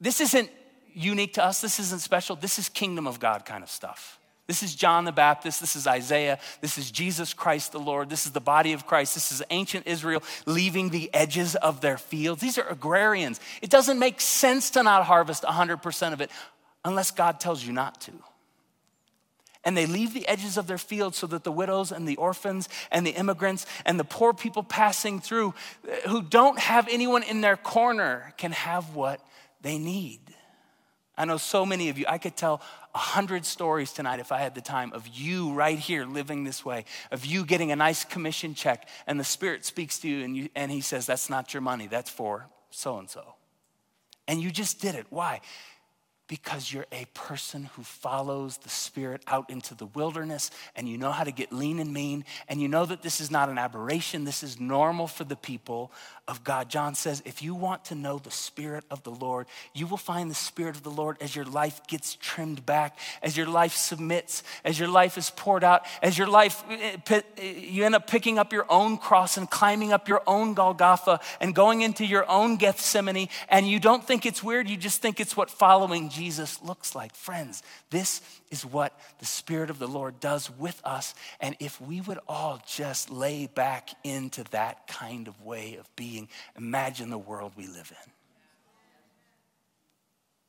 this 0.00 0.20
isn't 0.20 0.48
unique 0.94 1.34
to 1.34 1.44
us. 1.44 1.60
This 1.60 1.80
isn't 1.80 2.00
special. 2.00 2.36
This 2.36 2.58
is 2.58 2.68
kingdom 2.68 3.06
of 3.06 3.18
God 3.20 3.44
kind 3.44 3.62
of 3.62 3.70
stuff. 3.70 4.18
This 4.46 4.62
is 4.62 4.74
John 4.74 5.04
the 5.04 5.12
Baptist. 5.12 5.60
This 5.60 5.76
is 5.76 5.86
Isaiah. 5.86 6.38
This 6.62 6.78
is 6.78 6.90
Jesus 6.90 7.34
Christ 7.34 7.72
the 7.72 7.80
Lord. 7.80 8.08
This 8.08 8.24
is 8.24 8.32
the 8.32 8.40
body 8.40 8.72
of 8.72 8.86
Christ. 8.86 9.12
This 9.12 9.30
is 9.30 9.42
ancient 9.50 9.86
Israel 9.86 10.22
leaving 10.46 10.88
the 10.88 11.10
edges 11.12 11.54
of 11.56 11.82
their 11.82 11.98
fields. 11.98 12.40
These 12.40 12.56
are 12.56 12.66
agrarians. 12.66 13.40
It 13.60 13.68
doesn't 13.68 13.98
make 13.98 14.20
sense 14.22 14.70
to 14.70 14.82
not 14.82 15.04
harvest 15.04 15.42
100% 15.42 16.12
of 16.14 16.20
it 16.22 16.30
unless 16.84 17.10
God 17.10 17.40
tells 17.40 17.62
you 17.62 17.72
not 17.72 18.00
to 18.02 18.12
and 19.64 19.76
they 19.76 19.86
leave 19.86 20.14
the 20.14 20.26
edges 20.28 20.56
of 20.56 20.66
their 20.66 20.78
fields 20.78 21.18
so 21.18 21.26
that 21.28 21.44
the 21.44 21.52
widows 21.52 21.92
and 21.92 22.06
the 22.08 22.16
orphans 22.16 22.68
and 22.90 23.06
the 23.06 23.10
immigrants 23.10 23.66
and 23.84 23.98
the 23.98 24.04
poor 24.04 24.32
people 24.32 24.62
passing 24.62 25.20
through 25.20 25.54
uh, 25.86 26.08
who 26.08 26.22
don't 26.22 26.58
have 26.58 26.88
anyone 26.90 27.22
in 27.22 27.40
their 27.40 27.56
corner 27.56 28.32
can 28.36 28.52
have 28.52 28.94
what 28.94 29.20
they 29.60 29.78
need. 29.78 30.20
I 31.16 31.24
know 31.24 31.36
so 31.36 31.66
many 31.66 31.88
of 31.88 31.98
you, 31.98 32.04
I 32.08 32.18
could 32.18 32.36
tell 32.36 32.62
a 32.94 32.98
hundred 32.98 33.44
stories 33.44 33.92
tonight 33.92 34.20
if 34.20 34.30
I 34.30 34.38
had 34.38 34.54
the 34.54 34.60
time 34.60 34.92
of 34.92 35.08
you 35.08 35.52
right 35.52 35.78
here 35.78 36.06
living 36.06 36.44
this 36.44 36.64
way, 36.64 36.84
of 37.10 37.26
you 37.26 37.44
getting 37.44 37.72
a 37.72 37.76
nice 37.76 38.04
commission 38.04 38.54
check, 38.54 38.88
and 39.06 39.18
the 39.18 39.24
Spirit 39.24 39.64
speaks 39.64 39.98
to 40.00 40.08
you 40.08 40.24
and, 40.24 40.36
you, 40.36 40.48
and 40.54 40.70
He 40.70 40.80
says, 40.80 41.06
That's 41.06 41.28
not 41.28 41.52
your 41.52 41.60
money, 41.60 41.88
that's 41.88 42.08
for 42.08 42.46
so 42.70 42.98
and 42.98 43.10
so. 43.10 43.34
And 44.28 44.40
you 44.40 44.50
just 44.50 44.80
did 44.80 44.94
it. 44.94 45.06
Why? 45.10 45.40
Because 46.28 46.72
you're 46.72 46.86
a 46.92 47.06
person 47.14 47.64
who 47.74 47.82
follows 47.82 48.58
the 48.58 48.68
Spirit 48.68 49.22
out 49.26 49.48
into 49.50 49.74
the 49.74 49.86
wilderness 49.86 50.50
and 50.76 50.88
you 50.88 50.98
know 50.98 51.10
how 51.10 51.24
to 51.24 51.32
get 51.32 51.52
lean 51.52 51.78
and 51.78 51.92
mean 51.92 52.24
and 52.48 52.60
you 52.60 52.68
know 52.68 52.84
that 52.84 53.02
this 53.02 53.20
is 53.20 53.30
not 53.30 53.48
an 53.48 53.58
aberration, 53.58 54.24
this 54.24 54.42
is 54.42 54.60
normal 54.60 55.06
for 55.06 55.24
the 55.24 55.36
people 55.36 55.90
of 56.28 56.44
God. 56.44 56.68
John 56.68 56.94
says, 56.94 57.22
if 57.24 57.42
you 57.42 57.54
want 57.54 57.86
to 57.86 57.94
know 57.94 58.18
the 58.18 58.30
Spirit 58.30 58.84
of 58.90 59.02
the 59.02 59.10
Lord, 59.10 59.46
you 59.72 59.86
will 59.86 59.96
find 59.96 60.30
the 60.30 60.34
Spirit 60.34 60.76
of 60.76 60.82
the 60.82 60.90
Lord 60.90 61.16
as 61.22 61.34
your 61.34 61.46
life 61.46 61.80
gets 61.86 62.14
trimmed 62.14 62.66
back, 62.66 62.98
as 63.22 63.36
your 63.36 63.46
life 63.46 63.72
submits, 63.72 64.42
as 64.62 64.78
your 64.78 64.88
life 64.88 65.16
is 65.16 65.30
poured 65.30 65.64
out, 65.64 65.86
as 66.02 66.18
your 66.18 66.26
life, 66.26 66.62
eh, 66.70 66.98
eh, 67.38 67.42
you 67.42 67.84
end 67.84 67.94
up 67.94 68.06
picking 68.06 68.38
up 68.38 68.52
your 68.52 68.66
own 68.68 68.98
cross 68.98 69.38
and 69.38 69.48
climbing 69.48 69.92
up 69.92 70.06
your 70.06 70.22
own 70.26 70.52
Golgotha 70.52 71.20
and 71.40 71.54
going 71.54 71.80
into 71.80 72.04
your 72.04 72.28
own 72.28 72.56
Gethsemane. 72.56 73.30
And 73.48 73.66
you 73.66 73.80
don't 73.80 74.06
think 74.06 74.26
it's 74.26 74.42
weird, 74.42 74.68
you 74.68 74.76
just 74.76 75.00
think 75.00 75.20
it's 75.20 75.34
what 75.34 75.50
following 75.50 76.10
Jesus 76.18 76.60
looks 76.62 76.96
like. 76.96 77.14
Friends, 77.14 77.62
this 77.90 78.20
is 78.50 78.66
what 78.66 78.98
the 79.20 79.26
Spirit 79.26 79.70
of 79.70 79.78
the 79.78 79.86
Lord 79.86 80.18
does 80.18 80.50
with 80.50 80.80
us. 80.84 81.14
And 81.38 81.54
if 81.60 81.80
we 81.80 82.00
would 82.00 82.18
all 82.26 82.60
just 82.66 83.08
lay 83.08 83.46
back 83.46 83.90
into 84.02 84.42
that 84.50 84.88
kind 84.88 85.28
of 85.28 85.44
way 85.44 85.76
of 85.76 85.88
being, 85.94 86.28
imagine 86.56 87.08
the 87.10 87.18
world 87.18 87.52
we 87.56 87.68
live 87.68 87.92
in. 88.04 88.12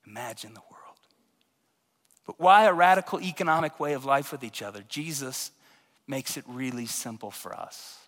Imagine 0.07 0.55
the 0.55 0.61
world. 0.71 0.97
But 2.25 2.39
why 2.39 2.65
a 2.65 2.73
radical 2.73 3.21
economic 3.21 3.79
way 3.79 3.93
of 3.93 4.05
life 4.05 4.31
with 4.31 4.43
each 4.43 4.63
other? 4.63 4.83
Jesus 4.89 5.51
makes 6.07 6.35
it 6.35 6.45
really 6.47 6.87
simple 6.87 7.29
for 7.29 7.55
us. 7.55 7.99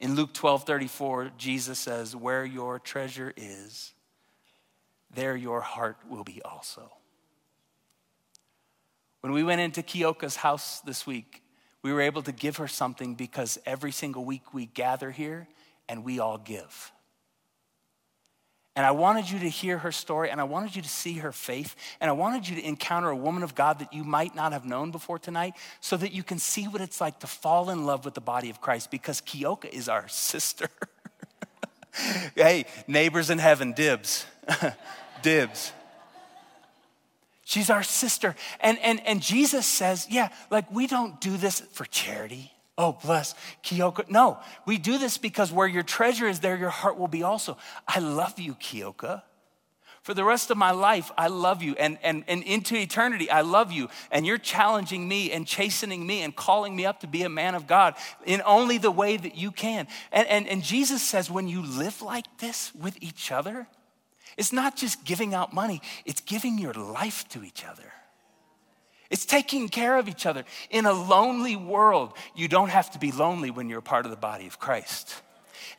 In 0.00 0.16
Luke 0.16 0.32
12 0.32 0.64
34, 0.64 1.30
Jesus 1.38 1.78
says, 1.78 2.16
Where 2.16 2.44
your 2.44 2.80
treasure 2.80 3.32
is, 3.36 3.93
there 5.14 5.36
your 5.36 5.60
heart 5.60 5.96
will 6.08 6.24
be 6.24 6.42
also. 6.42 6.90
When 9.20 9.32
we 9.32 9.42
went 9.42 9.60
into 9.60 9.82
Kioka's 9.82 10.36
house 10.36 10.80
this 10.80 11.06
week, 11.06 11.42
we 11.82 11.92
were 11.92 12.00
able 12.00 12.22
to 12.22 12.32
give 12.32 12.58
her 12.58 12.68
something 12.68 13.14
because 13.14 13.58
every 13.64 13.92
single 13.92 14.24
week 14.24 14.52
we 14.52 14.66
gather 14.66 15.10
here 15.10 15.48
and 15.88 16.04
we 16.04 16.18
all 16.18 16.38
give. 16.38 16.92
And 18.76 18.84
I 18.84 18.90
wanted 18.90 19.30
you 19.30 19.38
to 19.38 19.48
hear 19.48 19.78
her 19.78 19.92
story 19.92 20.30
and 20.30 20.40
I 20.40 20.44
wanted 20.44 20.74
you 20.74 20.82
to 20.82 20.88
see 20.88 21.14
her 21.18 21.30
faith 21.30 21.76
and 22.00 22.10
I 22.10 22.12
wanted 22.12 22.48
you 22.48 22.56
to 22.56 22.66
encounter 22.66 23.08
a 23.08 23.16
woman 23.16 23.42
of 23.42 23.54
God 23.54 23.78
that 23.78 23.92
you 23.92 24.02
might 24.02 24.34
not 24.34 24.52
have 24.52 24.64
known 24.64 24.90
before 24.90 25.18
tonight 25.18 25.54
so 25.80 25.96
that 25.96 26.12
you 26.12 26.24
can 26.24 26.38
see 26.38 26.66
what 26.66 26.80
it's 26.80 27.00
like 27.00 27.20
to 27.20 27.26
fall 27.26 27.70
in 27.70 27.86
love 27.86 28.04
with 28.04 28.14
the 28.14 28.20
body 28.20 28.50
of 28.50 28.60
Christ 28.60 28.90
because 28.90 29.20
Kioka 29.20 29.68
is 29.68 29.88
our 29.88 30.08
sister. 30.08 30.68
hey, 32.34 32.66
neighbors 32.88 33.30
in 33.30 33.38
heaven, 33.38 33.72
dibs. 33.72 34.26
dibs. 35.24 35.72
She's 37.44 37.70
our 37.70 37.82
sister. 37.82 38.36
And, 38.60 38.78
and, 38.78 39.04
and 39.06 39.20
Jesus 39.20 39.66
says, 39.66 40.06
yeah, 40.08 40.28
like 40.50 40.70
we 40.70 40.86
don't 40.86 41.20
do 41.20 41.36
this 41.36 41.60
for 41.72 41.84
charity. 41.84 42.52
Oh, 42.76 42.96
bless 43.04 43.34
Kioka. 43.62 44.08
No, 44.08 44.38
we 44.66 44.78
do 44.78 44.98
this 44.98 45.18
because 45.18 45.52
where 45.52 45.66
your 45.66 45.82
treasure 45.82 46.26
is, 46.26 46.40
there 46.40 46.56
your 46.56 46.70
heart 46.70 46.98
will 46.98 47.08
be 47.08 47.22
also. 47.22 47.56
I 47.86 48.00
love 48.00 48.38
you, 48.38 48.54
Kioka. 48.54 49.22
For 50.02 50.12
the 50.12 50.24
rest 50.24 50.50
of 50.50 50.58
my 50.58 50.72
life, 50.72 51.10
I 51.16 51.28
love 51.28 51.62
you. 51.62 51.76
And, 51.78 51.98
and, 52.02 52.24
and 52.28 52.42
into 52.42 52.76
eternity, 52.76 53.30
I 53.30 53.40
love 53.40 53.72
you. 53.72 53.88
And 54.10 54.26
you're 54.26 54.36
challenging 54.36 55.08
me 55.08 55.32
and 55.32 55.46
chastening 55.46 56.06
me 56.06 56.22
and 56.22 56.36
calling 56.36 56.76
me 56.76 56.84
up 56.84 57.00
to 57.00 57.06
be 57.06 57.22
a 57.22 57.30
man 57.30 57.54
of 57.54 57.66
God 57.66 57.94
in 58.26 58.42
only 58.44 58.76
the 58.76 58.90
way 58.90 59.16
that 59.16 59.36
you 59.36 59.50
can. 59.50 59.86
And, 60.12 60.28
and, 60.28 60.46
and 60.46 60.62
Jesus 60.62 61.02
says, 61.02 61.30
when 61.30 61.48
you 61.48 61.62
live 61.62 62.02
like 62.02 62.26
this 62.38 62.74
with 62.74 62.98
each 63.00 63.32
other, 63.32 63.66
it's 64.36 64.52
not 64.52 64.76
just 64.76 65.04
giving 65.04 65.34
out 65.34 65.52
money, 65.52 65.80
it's 66.04 66.20
giving 66.20 66.58
your 66.58 66.74
life 66.74 67.28
to 67.30 67.44
each 67.44 67.64
other. 67.64 67.92
It's 69.10 69.26
taking 69.26 69.68
care 69.68 69.96
of 69.98 70.08
each 70.08 70.26
other. 70.26 70.44
In 70.70 70.86
a 70.86 70.92
lonely 70.92 71.56
world, 71.56 72.14
you 72.34 72.48
don't 72.48 72.70
have 72.70 72.90
to 72.92 72.98
be 72.98 73.12
lonely 73.12 73.50
when 73.50 73.68
you're 73.68 73.78
a 73.78 73.82
part 73.82 74.06
of 74.06 74.10
the 74.10 74.16
body 74.16 74.46
of 74.46 74.58
Christ. 74.58 75.14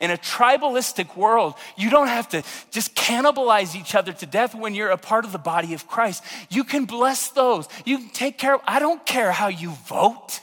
In 0.00 0.10
a 0.10 0.16
tribalistic 0.16 1.16
world, 1.16 1.54
you 1.76 1.90
don't 1.90 2.08
have 2.08 2.28
to 2.30 2.42
just 2.70 2.94
cannibalize 2.94 3.74
each 3.74 3.94
other 3.94 4.12
to 4.12 4.26
death 4.26 4.54
when 4.54 4.74
you're 4.74 4.90
a 4.90 4.98
part 4.98 5.24
of 5.24 5.32
the 5.32 5.38
body 5.38 5.74
of 5.74 5.86
Christ. 5.86 6.22
You 6.50 6.64
can 6.64 6.84
bless 6.84 7.30
those. 7.30 7.68
You 7.84 7.98
can 7.98 8.08
take 8.10 8.38
care 8.38 8.54
of, 8.54 8.60
I 8.66 8.78
don't 8.78 9.04
care 9.04 9.32
how 9.32 9.48
you 9.48 9.70
vote. 9.86 10.40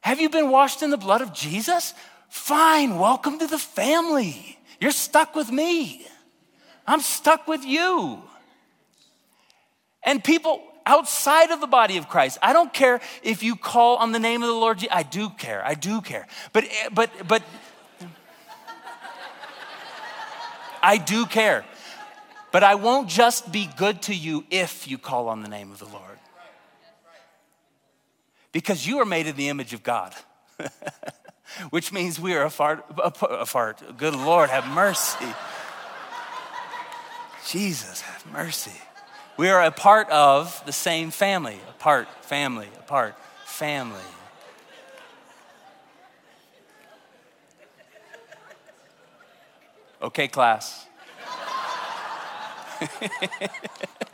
Have 0.00 0.20
you 0.20 0.28
been 0.28 0.50
washed 0.50 0.82
in 0.82 0.90
the 0.90 0.96
blood 0.96 1.20
of 1.20 1.32
Jesus? 1.32 1.94
Fine, 2.28 2.98
welcome 2.98 3.38
to 3.38 3.46
the 3.46 3.58
family. 3.58 4.58
You're 4.82 4.90
stuck 4.90 5.36
with 5.36 5.52
me. 5.52 6.04
I'm 6.88 6.98
stuck 6.98 7.46
with 7.46 7.64
you. 7.64 8.20
And 10.02 10.24
people 10.24 10.60
outside 10.84 11.52
of 11.52 11.60
the 11.60 11.68
body 11.68 11.98
of 11.98 12.08
Christ, 12.08 12.36
I 12.42 12.52
don't 12.52 12.74
care 12.74 13.00
if 13.22 13.44
you 13.44 13.54
call 13.54 13.98
on 13.98 14.10
the 14.10 14.18
name 14.18 14.42
of 14.42 14.48
the 14.48 14.54
Lord. 14.54 14.84
I 14.90 15.04
do 15.04 15.30
care. 15.30 15.64
I 15.64 15.74
do 15.74 16.00
care. 16.00 16.26
But 16.52 16.64
but 16.92 17.10
but 17.28 17.44
I 20.82 20.96
do 20.96 21.26
care. 21.26 21.64
But 22.50 22.64
I 22.64 22.74
won't 22.74 23.08
just 23.08 23.52
be 23.52 23.70
good 23.76 24.02
to 24.02 24.14
you 24.16 24.44
if 24.50 24.88
you 24.88 24.98
call 24.98 25.28
on 25.28 25.42
the 25.42 25.48
name 25.48 25.70
of 25.70 25.78
the 25.78 25.86
Lord. 25.86 26.18
because 28.50 28.84
you 28.84 28.98
are 28.98 29.06
made 29.06 29.28
in 29.28 29.36
the 29.36 29.48
image 29.48 29.74
of 29.74 29.84
God. 29.84 30.12
Which 31.70 31.92
means 31.92 32.18
we 32.18 32.34
are 32.34 32.44
a 32.44 32.50
fart, 32.50 32.84
a 32.98 33.46
fart. 33.46 33.82
Good 33.96 34.14
Lord, 34.14 34.50
have 34.50 34.66
mercy. 34.66 35.26
Jesus, 37.46 38.00
have 38.00 38.24
mercy. 38.32 38.72
We 39.36 39.48
are 39.48 39.62
a 39.62 39.70
part 39.70 40.08
of 40.10 40.62
the 40.66 40.72
same 40.72 41.10
family. 41.10 41.58
A 41.68 41.72
part, 41.72 42.08
family, 42.24 42.68
a 42.78 42.82
part, 42.82 43.16
family. 43.44 44.00
Okay, 50.00 50.28
class. 50.28 50.86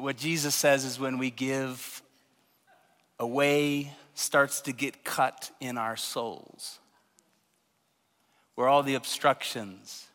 but 0.00 0.04
what 0.04 0.16
Jesus 0.16 0.54
says 0.54 0.86
is 0.86 0.98
when 0.98 1.18
we 1.18 1.30
give, 1.30 2.02
away 3.18 3.92
starts 4.14 4.62
to 4.62 4.72
get 4.72 5.04
cut 5.04 5.50
in 5.60 5.76
our 5.76 5.94
souls 5.94 6.78
where 8.54 8.66
all 8.66 8.82
the 8.82 8.94
obstructions 8.94 10.06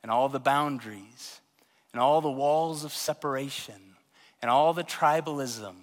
and 0.00 0.12
all 0.12 0.28
the 0.28 0.38
boundaries 0.38 1.40
and 1.92 2.00
all 2.00 2.20
the 2.20 2.30
walls 2.30 2.84
of 2.84 2.92
separation 2.92 3.96
and 4.40 4.48
all 4.48 4.72
the 4.72 4.84
tribalism 4.84 5.74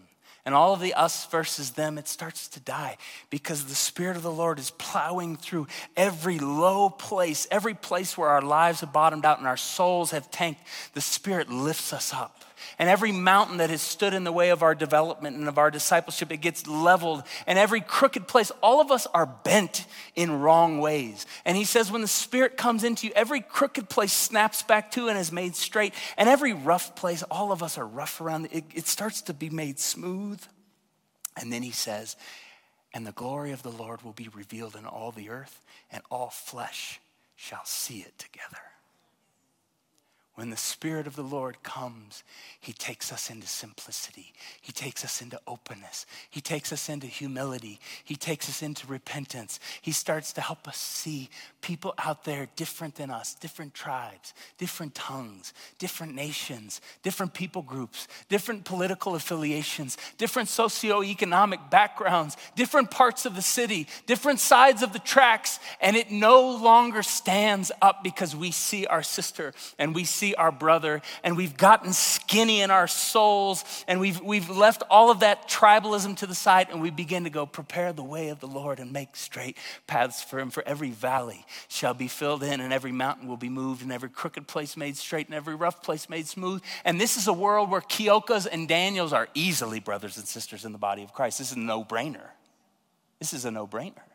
and 0.46 0.56
all 0.56 0.72
of 0.72 0.80
the 0.80 0.94
us 0.94 1.26
versus 1.26 1.72
them, 1.72 1.98
it 1.98 2.08
starts 2.08 2.48
to 2.48 2.62
die 2.62 2.96
because 3.30 3.66
the 3.66 3.76
Spirit 3.76 4.16
of 4.16 4.24
the 4.24 4.32
Lord 4.32 4.58
is 4.58 4.72
plowing 4.72 5.36
through 5.36 5.68
every 5.98 6.40
low 6.40 6.90
place, 6.90 7.46
every 7.52 7.74
place 7.74 8.18
where 8.18 8.30
our 8.30 8.42
lives 8.42 8.80
have 8.80 8.94
bottomed 8.94 9.26
out 9.26 9.40
and 9.40 9.48
our 9.48 9.58
souls 9.58 10.12
have 10.12 10.32
tanked. 10.32 10.62
The 10.94 11.02
Spirit 11.02 11.50
lifts 11.50 11.92
us 11.92 12.14
up. 12.14 12.43
And 12.80 12.90
every 12.90 13.12
mountain 13.12 13.58
that 13.58 13.70
has 13.70 13.82
stood 13.82 14.14
in 14.14 14.24
the 14.24 14.32
way 14.32 14.50
of 14.50 14.64
our 14.64 14.76
development 14.76 15.38
and 15.38 15.48
of 15.48 15.58
our 15.58 15.72
discipleship, 15.72 16.32
it 16.32 16.38
gets 16.38 16.68
leveled. 16.68 17.24
And 17.48 17.60
every 17.60 17.82
crooked 17.82 18.28
place, 18.28 18.52
all 18.62 18.82
of 18.82 18.92
us 18.92 19.08
are 19.14 19.26
bent 19.26 19.86
in 20.16 20.40
wrong 20.40 20.80
ways. 20.80 21.26
And 21.46 21.56
he 21.56 21.66
says, 21.66 21.92
when 21.92 22.02
the 22.02 22.08
Spirit 22.08 22.58
comes 22.58 22.84
into 22.84 23.08
you, 23.08 23.14
every 23.16 23.42
crooked 23.42 23.90
place 23.90 24.14
snaps 24.14 24.64
back 24.64 24.92
to 24.92 25.08
and 25.08 25.18
is 25.18 25.32
made 25.32 25.56
straight. 25.56 25.94
And 26.18 26.28
every 26.28 26.54
rough 26.54 26.96
place, 26.96 27.24
all 27.24 27.52
of 27.52 27.64
us 27.64 27.78
are 27.78 27.88
rough 27.88 28.22
around, 28.22 28.50
it, 28.52 28.66
it 28.74 28.88
starts 28.88 29.22
to 29.24 29.34
be 29.34 29.50
made 29.50 29.80
smooth. 29.80 30.42
And 31.38 31.52
then 31.52 31.64
he 31.64 31.72
says, 31.72 32.16
and 32.94 33.08
the 33.08 33.12
glory 33.12 33.52
of 33.52 33.64
the 33.64 33.72
Lord 33.72 34.04
will 34.04 34.14
be 34.14 34.30
revealed 34.34 34.76
in 34.76 34.86
all 34.86 35.12
the 35.12 35.30
earth, 35.30 35.62
and 35.92 36.04
all 36.12 36.30
flesh 36.30 37.00
shall 37.36 37.66
see 37.66 38.00
it 38.00 38.18
together. 38.20 38.62
When 40.36 40.50
the 40.50 40.58
Spirit 40.58 41.06
of 41.06 41.16
the 41.16 41.22
Lord 41.22 41.62
comes, 41.62 42.24
He 42.60 42.74
takes 42.74 43.14
us 43.14 43.30
into 43.30 43.46
simplicity. 43.46 44.34
He 44.62 44.72
takes 44.72 45.04
us 45.06 45.22
into 45.22 45.40
openness. 45.46 46.08
He 46.28 46.42
takes 46.42 46.74
us 46.74 46.90
into 46.90 47.06
humility. 47.06 47.80
He 48.04 48.16
takes 48.16 48.50
us 48.50 48.64
into 48.64 48.88
repentance. 48.88 49.60
He 49.80 49.92
starts 49.92 50.34
to 50.34 50.42
help 50.42 50.68
us 50.68 50.78
see 50.78 51.30
people 51.62 51.94
out 52.00 52.24
there 52.24 52.48
different 52.56 52.96
than 52.96 53.12
us, 53.12 53.36
different 53.36 53.76
tribes, 53.76 54.34
different 54.58 54.96
tongues, 54.96 55.54
different 55.78 56.16
nations, 56.16 56.82
different 57.04 57.36
people 57.36 57.62
groups, 57.62 58.08
different 58.28 58.66
political 58.66 59.14
affiliations, 59.14 60.00
different 60.18 60.50
socioeconomic 60.50 61.70
backgrounds, 61.70 62.38
different 62.56 62.90
parts 62.90 63.28
of 63.28 63.36
the 63.36 63.42
city, 63.44 63.88
different 64.08 64.40
sides 64.40 64.82
of 64.82 64.94
the 64.94 65.00
tracks. 65.00 65.60
And 65.80 65.96
it 65.96 66.10
no 66.10 66.50
longer 66.58 67.04
stands 67.04 67.72
up 67.84 68.04
because 68.04 68.36
we 68.36 68.50
see 68.50 68.88
our 68.88 69.04
sister 69.04 69.54
and 69.78 69.94
we 69.94 70.06
see 70.06 70.23
see 70.24 70.36
our 70.36 70.54
brother, 70.54 71.02
and 71.22 71.36
we've 71.36 71.58
gotten 71.58 71.92
skinny 71.92 72.62
in 72.62 72.72
our 72.72 72.88
souls, 72.88 73.66
and 73.90 74.00
we've, 74.00 74.22
we've 74.22 74.50
left 74.50 74.82
all 74.90 75.12
of 75.12 75.20
that 75.20 75.50
tribalism 75.50 76.16
to 76.18 76.26
the 76.26 76.36
side, 76.36 76.68
and 76.72 76.82
we 76.82 76.90
begin 76.90 77.26
to 77.26 77.30
go, 77.30 77.46
prepare 77.46 77.92
the 77.92 78.04
way 78.04 78.30
of 78.30 78.40
the 78.40 78.48
Lord 78.48 78.80
and 78.80 78.94
make 78.94 79.18
straight 79.18 79.58
paths 79.86 80.24
for 80.24 80.40
him. 80.40 80.50
For 80.50 80.64
every 80.66 80.92
valley 80.92 81.46
shall 81.68 81.94
be 81.94 82.08
filled 82.08 82.42
in, 82.42 82.62
and 82.62 82.72
every 82.72 82.94
mountain 82.94 83.28
will 83.28 83.38
be 83.38 83.50
moved, 83.50 83.82
and 83.82 83.92
every 83.92 84.10
crooked 84.10 84.48
place 84.48 84.78
made 84.78 84.96
straight, 84.96 85.28
and 85.28 85.36
every 85.36 85.56
rough 85.56 85.84
place 85.84 86.10
made 86.10 86.28
smooth. 86.28 86.62
And 86.86 87.02
this 87.02 87.18
is 87.18 87.28
a 87.28 87.34
world 87.34 87.70
where 87.70 87.82
Kiokas 87.82 88.48
and 88.50 88.66
Daniels 88.66 89.12
are 89.12 89.28
easily 89.34 89.82
brothers 89.82 90.18
and 90.18 90.26
sisters 90.26 90.64
in 90.64 90.72
the 90.72 90.78
body 90.78 91.04
of 91.04 91.12
Christ. 91.12 91.40
This 91.40 91.52
is 91.52 91.58
a 91.58 91.60
no 91.60 91.84
brainer. 91.84 92.30
This 93.20 93.34
is 93.34 93.44
a 93.44 93.52
no 93.52 93.68
brainer. 93.68 94.08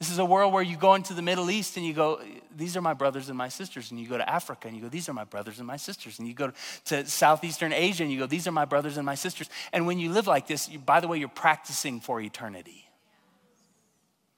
This 0.00 0.10
is 0.10 0.18
a 0.18 0.24
world 0.24 0.54
where 0.54 0.62
you 0.62 0.78
go 0.78 0.94
into 0.94 1.12
the 1.12 1.20
Middle 1.20 1.50
East 1.50 1.76
and 1.76 1.84
you 1.84 1.92
go, 1.92 2.22
These 2.56 2.74
are 2.74 2.80
my 2.80 2.94
brothers 2.94 3.28
and 3.28 3.36
my 3.36 3.50
sisters. 3.50 3.90
And 3.90 4.00
you 4.00 4.08
go 4.08 4.16
to 4.16 4.28
Africa 4.28 4.66
and 4.66 4.74
you 4.74 4.82
go, 4.82 4.88
These 4.88 5.10
are 5.10 5.12
my 5.12 5.24
brothers 5.24 5.58
and 5.58 5.66
my 5.66 5.76
sisters. 5.76 6.18
And 6.18 6.26
you 6.26 6.32
go 6.32 6.52
to 6.86 7.06
Southeastern 7.06 7.74
Asia 7.74 8.02
and 8.02 8.10
you 8.10 8.18
go, 8.18 8.26
These 8.26 8.48
are 8.48 8.52
my 8.52 8.64
brothers 8.64 8.96
and 8.96 9.04
my 9.04 9.14
sisters. 9.14 9.50
And 9.74 9.86
when 9.86 9.98
you 9.98 10.10
live 10.10 10.26
like 10.26 10.46
this, 10.46 10.70
you, 10.70 10.78
by 10.78 11.00
the 11.00 11.08
way, 11.08 11.18
you're 11.18 11.28
practicing 11.28 12.00
for 12.00 12.18
eternity. 12.18 12.88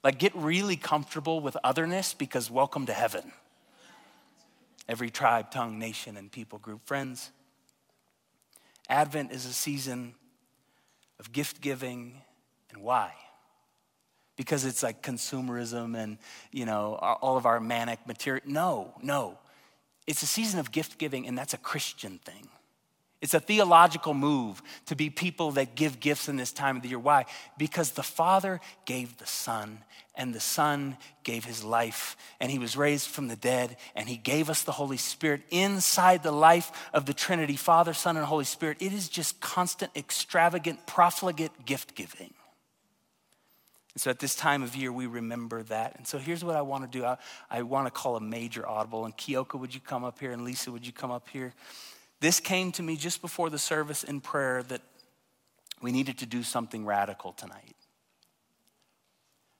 Like, 0.02 0.18
get 0.18 0.34
really 0.34 0.74
comfortable 0.74 1.38
with 1.38 1.56
otherness 1.62 2.12
because 2.12 2.50
welcome 2.50 2.86
to 2.86 2.92
heaven. 2.92 3.30
Every 4.88 5.10
tribe, 5.10 5.52
tongue, 5.52 5.78
nation, 5.78 6.16
and 6.16 6.30
people 6.30 6.58
group. 6.58 6.82
Friends, 6.82 7.30
Advent 8.88 9.30
is 9.30 9.46
a 9.46 9.52
season 9.52 10.16
of 11.20 11.30
gift 11.30 11.60
giving 11.60 12.20
and 12.72 12.82
why? 12.82 13.12
Because 14.36 14.64
it's 14.64 14.82
like 14.82 15.02
consumerism 15.02 15.96
and, 15.96 16.18
you 16.50 16.64
know, 16.64 16.94
all 16.94 17.36
of 17.36 17.46
our 17.46 17.60
manic 17.60 18.06
material. 18.06 18.42
No, 18.46 18.94
no. 19.02 19.38
It's 20.06 20.22
a 20.22 20.26
season 20.26 20.58
of 20.58 20.72
gift 20.72 20.98
giving, 20.98 21.26
and 21.26 21.36
that's 21.36 21.54
a 21.54 21.58
Christian 21.58 22.18
thing. 22.24 22.48
It's 23.20 23.34
a 23.34 23.40
theological 23.40 24.14
move 24.14 24.60
to 24.86 24.96
be 24.96 25.08
people 25.08 25.52
that 25.52 25.76
give 25.76 26.00
gifts 26.00 26.28
in 26.28 26.36
this 26.36 26.50
time 26.50 26.76
of 26.76 26.82
the 26.82 26.88
year. 26.88 26.98
Why? 26.98 27.26
Because 27.56 27.92
the 27.92 28.02
Father 28.02 28.60
gave 28.84 29.16
the 29.18 29.26
Son, 29.26 29.78
and 30.16 30.34
the 30.34 30.40
Son 30.40 30.96
gave 31.22 31.44
his 31.44 31.62
life, 31.62 32.16
and 32.40 32.50
he 32.50 32.58
was 32.58 32.76
raised 32.76 33.06
from 33.06 33.28
the 33.28 33.36
dead, 33.36 33.76
and 33.94 34.08
he 34.08 34.16
gave 34.16 34.50
us 34.50 34.62
the 34.64 34.72
Holy 34.72 34.96
Spirit 34.96 35.42
inside 35.50 36.24
the 36.24 36.32
life 36.32 36.72
of 36.92 37.06
the 37.06 37.14
Trinity 37.14 37.54
Father, 37.54 37.94
Son, 37.94 38.16
and 38.16 38.26
Holy 38.26 38.44
Spirit. 38.44 38.78
It 38.80 38.92
is 38.92 39.08
just 39.08 39.40
constant, 39.40 39.92
extravagant, 39.94 40.84
profligate 40.88 41.64
gift 41.64 41.94
giving. 41.94 42.34
And 43.94 44.00
so 44.00 44.10
at 44.10 44.18
this 44.18 44.34
time 44.34 44.62
of 44.62 44.74
year, 44.74 44.90
we 44.90 45.06
remember 45.06 45.62
that. 45.64 45.96
And 45.96 46.06
so 46.06 46.18
here's 46.18 46.42
what 46.42 46.56
I 46.56 46.62
want 46.62 46.90
to 46.90 46.98
do 46.98 47.04
I, 47.04 47.18
I 47.50 47.62
want 47.62 47.86
to 47.86 47.90
call 47.90 48.16
a 48.16 48.20
major 48.20 48.66
audible. 48.66 49.04
And 49.04 49.16
Kioka, 49.16 49.58
would 49.58 49.74
you 49.74 49.80
come 49.80 50.04
up 50.04 50.18
here? 50.18 50.32
And 50.32 50.44
Lisa, 50.44 50.72
would 50.72 50.86
you 50.86 50.92
come 50.92 51.10
up 51.10 51.28
here? 51.28 51.52
This 52.20 52.40
came 52.40 52.72
to 52.72 52.82
me 52.82 52.96
just 52.96 53.20
before 53.20 53.50
the 53.50 53.58
service 53.58 54.04
in 54.04 54.20
prayer 54.20 54.62
that 54.64 54.80
we 55.82 55.92
needed 55.92 56.18
to 56.18 56.26
do 56.26 56.42
something 56.42 56.86
radical 56.86 57.32
tonight. 57.32 57.74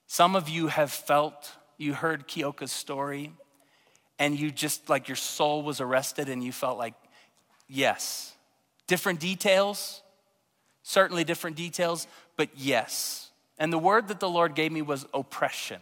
Some 0.06 0.36
of 0.36 0.48
you 0.48 0.68
have 0.68 0.92
felt, 0.92 1.50
you 1.76 1.94
heard 1.94 2.28
Kioka's 2.28 2.70
story, 2.70 3.32
and 4.18 4.38
you 4.38 4.50
just 4.50 4.88
like 4.88 5.08
your 5.08 5.16
soul 5.16 5.62
was 5.62 5.80
arrested, 5.80 6.28
and 6.28 6.44
you 6.44 6.52
felt 6.52 6.78
like, 6.78 6.94
yes. 7.66 8.34
Different 8.86 9.18
details, 9.18 10.02
certainly 10.82 11.24
different 11.24 11.56
details, 11.56 12.06
but 12.36 12.50
yes. 12.54 13.31
And 13.62 13.72
the 13.72 13.78
word 13.78 14.08
that 14.08 14.18
the 14.18 14.28
Lord 14.28 14.56
gave 14.56 14.72
me 14.72 14.82
was 14.82 15.06
oppression. 15.14 15.78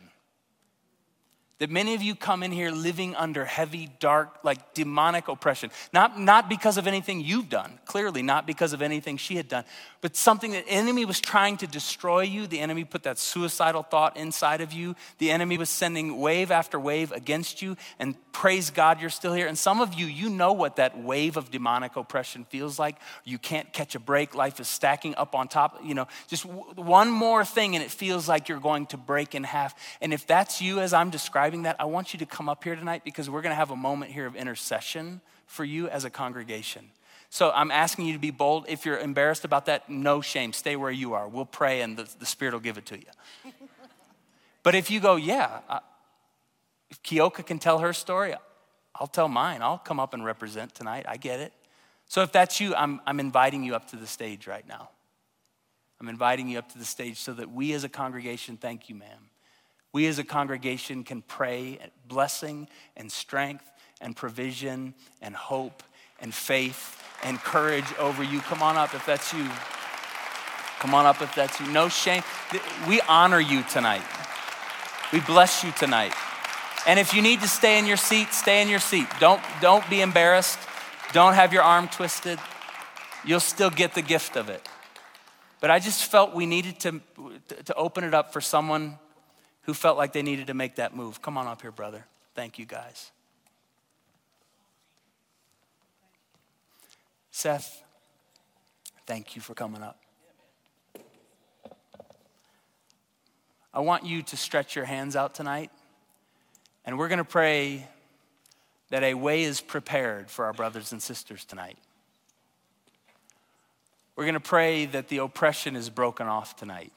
That 1.61 1.71
many 1.71 1.95
of 1.95 2.03
you 2.03 2.15
come 2.15 2.43
in 2.43 2.53
here 2.53 2.71
living 2.71 3.17
under 3.17 3.47
heavy, 3.47 3.89
dark, 4.01 4.41
like 4.43 4.75
demonic 4.75 5.29
oppression. 5.29 5.71
Not, 5.91 6.21
not 6.21 6.51
because 6.51 6.77
of 6.77 6.87
anything 6.87 7.23
you've 7.23 7.49
done, 7.49 7.79
clearly, 7.87 8.21
not 8.21 8.47
because 8.47 8.75
of 8.75 8.83
anything 8.83 9.17
she 9.17 9.37
had 9.37 9.49
done, 9.49 9.65
but 10.01 10.17
something 10.17 10.53
that 10.53 10.65
enemy 10.67 11.05
was 11.05 11.21
trying 11.21 11.59
to 11.59 11.67
destroy 11.67 12.23
you. 12.23 12.47
The 12.47 12.61
enemy 12.61 12.85
put 12.85 13.03
that 13.03 13.19
suicidal 13.19 13.83
thought 13.83 14.17
inside 14.17 14.63
of 14.63 14.73
you. 14.73 14.97
The 15.19 15.31
enemy 15.31 15.59
was 15.59 15.69
sending 15.69 16.19
wave 16.19 16.51
after 16.51 16.81
wave 16.81 17.13
against 17.13 17.61
you. 17.61 17.77
And 17.99 18.15
praise 18.33 18.71
God, 18.71 19.01
you're 19.01 19.11
still 19.11 19.35
here. 19.35 19.47
And 19.47 19.59
some 19.59 19.81
of 19.81 19.93
you, 19.93 20.07
you 20.07 20.31
know 20.31 20.55
what 20.55 20.77
that 20.77 20.99
wave 20.99 21.37
of 21.37 21.51
demonic 21.51 21.97
oppression 21.97 22.45
feels 22.45 22.79
like. 22.79 22.97
You 23.25 23.37
can't 23.37 23.71
catch 23.75 23.95
a 23.95 24.01
break. 24.01 24.35
Life 24.35 24.59
is 24.59 24.69
stacking 24.69 25.15
up 25.17 25.35
on 25.35 25.49
top. 25.49 25.81
You 25.85 25.95
know, 25.95 26.09
just 26.29 26.47
one 26.47 27.11
more 27.11 27.45
thing, 27.45 27.75
and 27.75 27.85
it 27.85 27.91
feels 27.91 28.27
like 28.27 28.49
you're 28.49 28.59
going 28.59 28.87
to 28.87 28.97
break 28.97 29.35
in 29.35 29.45
half. 29.45 29.75
And 30.01 30.15
if 30.15 30.27
that's 30.27 30.63
you, 30.63 30.81
as 30.81 30.95
I'm 30.95 31.11
describing 31.11 31.63
that, 31.63 31.77
I 31.79 31.85
want 31.85 32.15
you 32.15 32.19
to 32.21 32.27
come 32.27 32.49
up 32.49 32.65
here 32.65 32.75
tonight 32.75 33.03
because 33.05 33.29
we're 33.29 33.43
going 33.43 33.53
to 33.53 33.57
have 33.57 33.71
a 33.71 33.77
moment 33.77 34.13
here 34.13 34.27
of 34.27 34.35
intercession 34.35 35.21
for 35.47 35.65
you 35.65 35.89
as 35.89 36.05
a 36.05 36.11
congregation. 36.11 36.91
So 37.31 37.53
I'm 37.53 37.71
asking 37.71 38.07
you 38.07 38.13
to 38.13 38.19
be 38.19 38.33
bold. 38.33 38.67
If 38.69 38.85
you're 38.85 38.99
embarrassed 38.99 39.45
about 39.45 39.67
that, 39.67 39.89
no 39.89 40.21
shame. 40.21 40.53
Stay 40.53 40.75
where 40.75 40.91
you 40.91 41.15
are. 41.15 41.29
We'll 41.29 41.47
pray 41.47 41.81
and 41.81 41.97
the, 41.97 42.09
the 42.19 42.27
Spirit 42.27 42.53
will 42.53 42.61
give 42.61 42.77
it 42.77 42.87
to 42.87 42.99
you. 42.99 43.07
but 44.65 44.75
if 44.75 44.91
you 44.91 44.99
go, 44.99 45.15
yeah, 45.15 45.61
I, 45.69 45.81
if 46.91 47.01
Kioka 47.05 47.47
can 47.47 47.61
tell 47.61 47.79
her 47.79 47.93
story, 47.93 48.35
I'll 48.97 49.07
tell 49.07 49.29
mine. 49.29 49.63
I'll 49.63 49.79
come 49.79 50.01
up 50.01 50.13
and 50.13 50.25
represent 50.25 50.75
tonight. 50.75 51.07
I 51.09 51.17
get 51.17 51.39
it. 51.39 51.53
So 52.07 52.23
if 52.23 52.33
that's 52.33 52.61
you, 52.61 52.75
I'm, 52.75 53.01
I'm 53.07 53.21
inviting 53.21 53.63
you 53.63 53.77
up 53.77 53.89
to 53.91 53.97
the 53.97 54.09
stage 54.09 54.49
right 54.49 54.67
now. 54.67 54.91
I'm 56.01 56.09
inviting 56.09 56.49
you 56.49 56.59
up 56.59 56.73
to 56.73 56.79
the 56.79 56.85
stage 56.85 57.19
so 57.19 57.33
that 57.35 57.53
we 57.53 57.73
as 57.75 57.85
a 57.85 57.89
congregation, 57.89 58.57
thank 58.57 58.89
you, 58.89 58.97
ma'am. 58.97 59.31
We 59.93 60.07
as 60.07 60.19
a 60.19 60.25
congregation 60.25 61.05
can 61.05 61.23
pray 61.23 61.79
blessing 62.09 62.69
and 62.97 63.13
strength 63.13 63.71
and 64.01 64.17
provision 64.17 64.95
and 65.23 65.37
hope 65.37 65.85
and 66.21 66.35
faith 66.35 67.03
and 67.23 67.39
courage 67.39 67.85
over 67.99 68.23
you. 68.23 68.41
Come 68.41 68.63
on 68.63 68.77
up 68.77 68.95
if 68.95 69.05
that's 69.07 69.33
you. 69.33 69.49
Come 70.79 70.95
on 70.95 71.07
up 71.07 71.21
if 71.21 71.35
that's 71.35 71.61
you. 71.61 71.67
No 71.67 71.89
shame. 71.89 72.23
We 72.89 73.01
honor 73.03 73.41
you 73.41 73.63
tonight. 73.65 74.03
We 75.13 75.21
bless 75.21 75.63
you 75.63 75.73
tonight. 75.73 76.15
And 76.87 76.99
if 76.99 77.13
you 77.13 77.21
need 77.21 77.41
to 77.43 77.49
stay 77.49 77.79
in 77.79 77.87
your 77.87 77.99
seat, 77.99 78.33
stay 78.33 78.63
in 78.63 78.69
your 78.69 78.79
seat. 78.79 79.07
Don't, 79.19 79.43
don't 79.61 79.89
be 79.91 80.01
embarrassed. 80.01 80.59
Don't 81.13 81.35
have 81.35 81.53
your 81.53 81.63
arm 81.63 81.89
twisted. 81.89 82.39
You'll 83.25 83.41
still 83.41 83.71
get 83.71 83.95
the 83.95 84.03
gift 84.03 84.37
of 84.37 84.49
it. 84.49 84.67
But 85.61 85.71
I 85.71 85.79
just 85.79 86.11
felt 86.11 86.35
we 86.35 86.47
needed 86.47 86.81
to, 86.81 87.01
to 87.67 87.75
open 87.75 88.05
it 88.05 88.15
up 88.15 88.33
for 88.33 88.41
someone 88.41 88.99
who 89.63 89.75
felt 89.75 89.99
like 89.99 90.15
they 90.15 90.23
needed 90.23 90.47
to 90.47 90.55
make 90.55 90.77
that 90.77 90.97
move. 90.97 91.21
Come 91.21 91.37
on 91.37 91.47
up 91.47 91.61
here, 91.61 91.71
brother. 91.71 92.07
Thank 92.35 92.59
you, 92.59 92.65
guys. 92.65 93.11
Seth, 97.31 97.83
thank 99.07 99.37
you 99.37 99.43
for 99.43 99.55
coming 99.55 99.83
up. 99.83 100.01
I 103.73 103.81
want 103.81 104.05
you 104.05 104.23
to 104.23 104.37
stretch 104.37 104.75
your 104.75 104.85
hands 104.85 105.15
out 105.15 105.35
tonight, 105.35 105.71
and 106.85 106.99
we're 106.99 107.09
going 107.09 107.19
to 107.19 107.25
pray 107.25 107.87
that 108.91 109.05
a 109.05 109.15
way 109.15 109.45
is 109.45 109.61
prepared 109.61 110.29
for 110.29 110.45
our 110.45 110.53
brothers 110.53 110.91
and 110.91 111.01
sisters 111.01 111.45
tonight. 111.45 111.79
We're 114.17 114.25
going 114.25 114.35
to 114.35 114.41
pray 114.41 114.87
that 114.87 115.09
the 115.09 115.19
oppression 115.19 115.77
is 115.77 115.89
broken 115.89 116.27
off 116.27 116.57
tonight. 116.57 116.93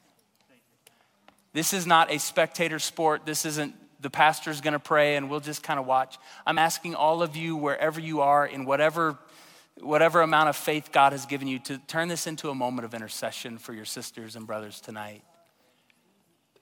This 1.52 1.72
is 1.72 1.86
not 1.86 2.10
a 2.10 2.18
spectator 2.18 2.80
sport. 2.80 3.24
This 3.24 3.46
isn't 3.46 3.74
the 4.00 4.10
pastor's 4.10 4.60
going 4.60 4.72
to 4.72 4.78
pray 4.78 5.16
and 5.16 5.30
we'll 5.30 5.40
just 5.40 5.62
kind 5.62 5.80
of 5.80 5.86
watch. 5.86 6.18
I'm 6.46 6.58
asking 6.58 6.94
all 6.94 7.22
of 7.22 7.36
you, 7.36 7.56
wherever 7.56 8.00
you 8.00 8.20
are, 8.20 8.44
in 8.44 8.66
whatever, 8.66 9.16
whatever 9.80 10.22
amount 10.22 10.48
of 10.48 10.56
faith 10.56 10.90
God 10.92 11.12
has 11.12 11.26
given 11.26 11.48
you, 11.48 11.58
to 11.60 11.78
turn 11.78 12.08
this 12.08 12.26
into 12.26 12.50
a 12.50 12.54
moment 12.54 12.84
of 12.84 12.94
intercession 12.94 13.58
for 13.58 13.72
your 13.72 13.84
sisters 13.84 14.36
and 14.36 14.46
brothers 14.46 14.80
tonight. 14.80 15.22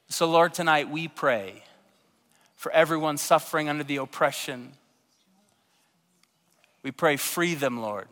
So, 0.09 0.31
Lord, 0.31 0.55
tonight 0.55 0.91
we 0.91 1.09
pray 1.09 1.63
for 2.55 2.71
everyone 2.73 3.17
suffering 3.17 3.69
under 3.69 3.85
the 3.85 3.97
oppression. 3.97 4.73
We 6.83 6.91
pray, 6.91 7.17
free 7.17 7.55
them, 7.55 7.81
Lord. 7.81 8.09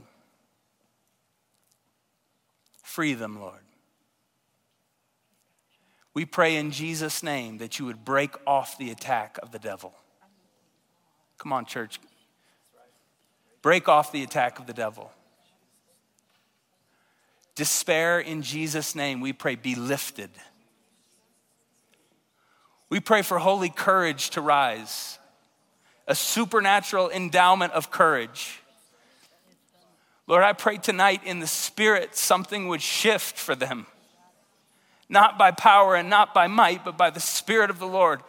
Free 2.83 3.15
them, 3.15 3.41
Lord. 3.41 3.61
We 6.13 6.25
pray 6.25 6.57
in 6.57 6.73
Jesus' 6.73 7.23
name 7.23 7.59
that 7.59 7.79
you 7.79 7.85
would 7.85 8.05
break 8.05 8.35
off 8.47 8.77
the 8.79 8.91
attack 8.91 9.39
of 9.43 9.53
the 9.53 9.59
devil. 9.59 9.95
Come 11.39 11.53
on, 11.53 11.65
church. 11.67 12.01
Break 13.63 13.89
off 13.89 14.13
the 14.13 14.23
attack 14.23 14.59
of 14.59 14.67
the 14.67 14.73
devil. 14.73 15.13
Despair 17.55 18.21
in 18.21 18.43
Jesus' 18.43 18.95
name, 18.95 19.21
we 19.21 19.33
pray, 19.33 19.55
be 19.55 19.75
lifted. 19.75 20.31
We 22.89 23.01
pray 23.01 23.23
for 23.23 23.39
holy 23.39 23.69
courage 23.69 24.31
to 24.31 24.41
rise, 24.41 25.19
a 26.07 26.15
supernatural 26.15 27.11
endowment 27.11 27.73
of 27.73 27.91
courage. 27.91 28.61
Lord, 30.27 30.43
I 30.43 30.53
pray 30.53 30.79
tonight 30.79 31.23
in 31.25 31.41
the 31.41 31.47
spirit 31.47 32.17
something 32.17 32.69
would 32.69 32.81
shift 32.81 33.37
for 33.37 33.55
them. 33.55 33.87
Not 35.09 35.37
by 35.37 35.51
power 35.51 35.97
and 35.97 36.09
not 36.09 36.33
by 36.33 36.47
might, 36.47 36.85
but 36.85 36.97
by 36.97 37.11
the 37.11 37.21
spirit 37.21 37.69
of 37.69 37.79
the 37.79 37.87
Lord. 37.87 38.21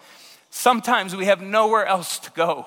Sometimes 0.49 1.15
we 1.15 1.25
have 1.25 1.41
nowhere 1.41 1.85
else 1.85 2.17
to 2.19 2.31
go. 2.31 2.65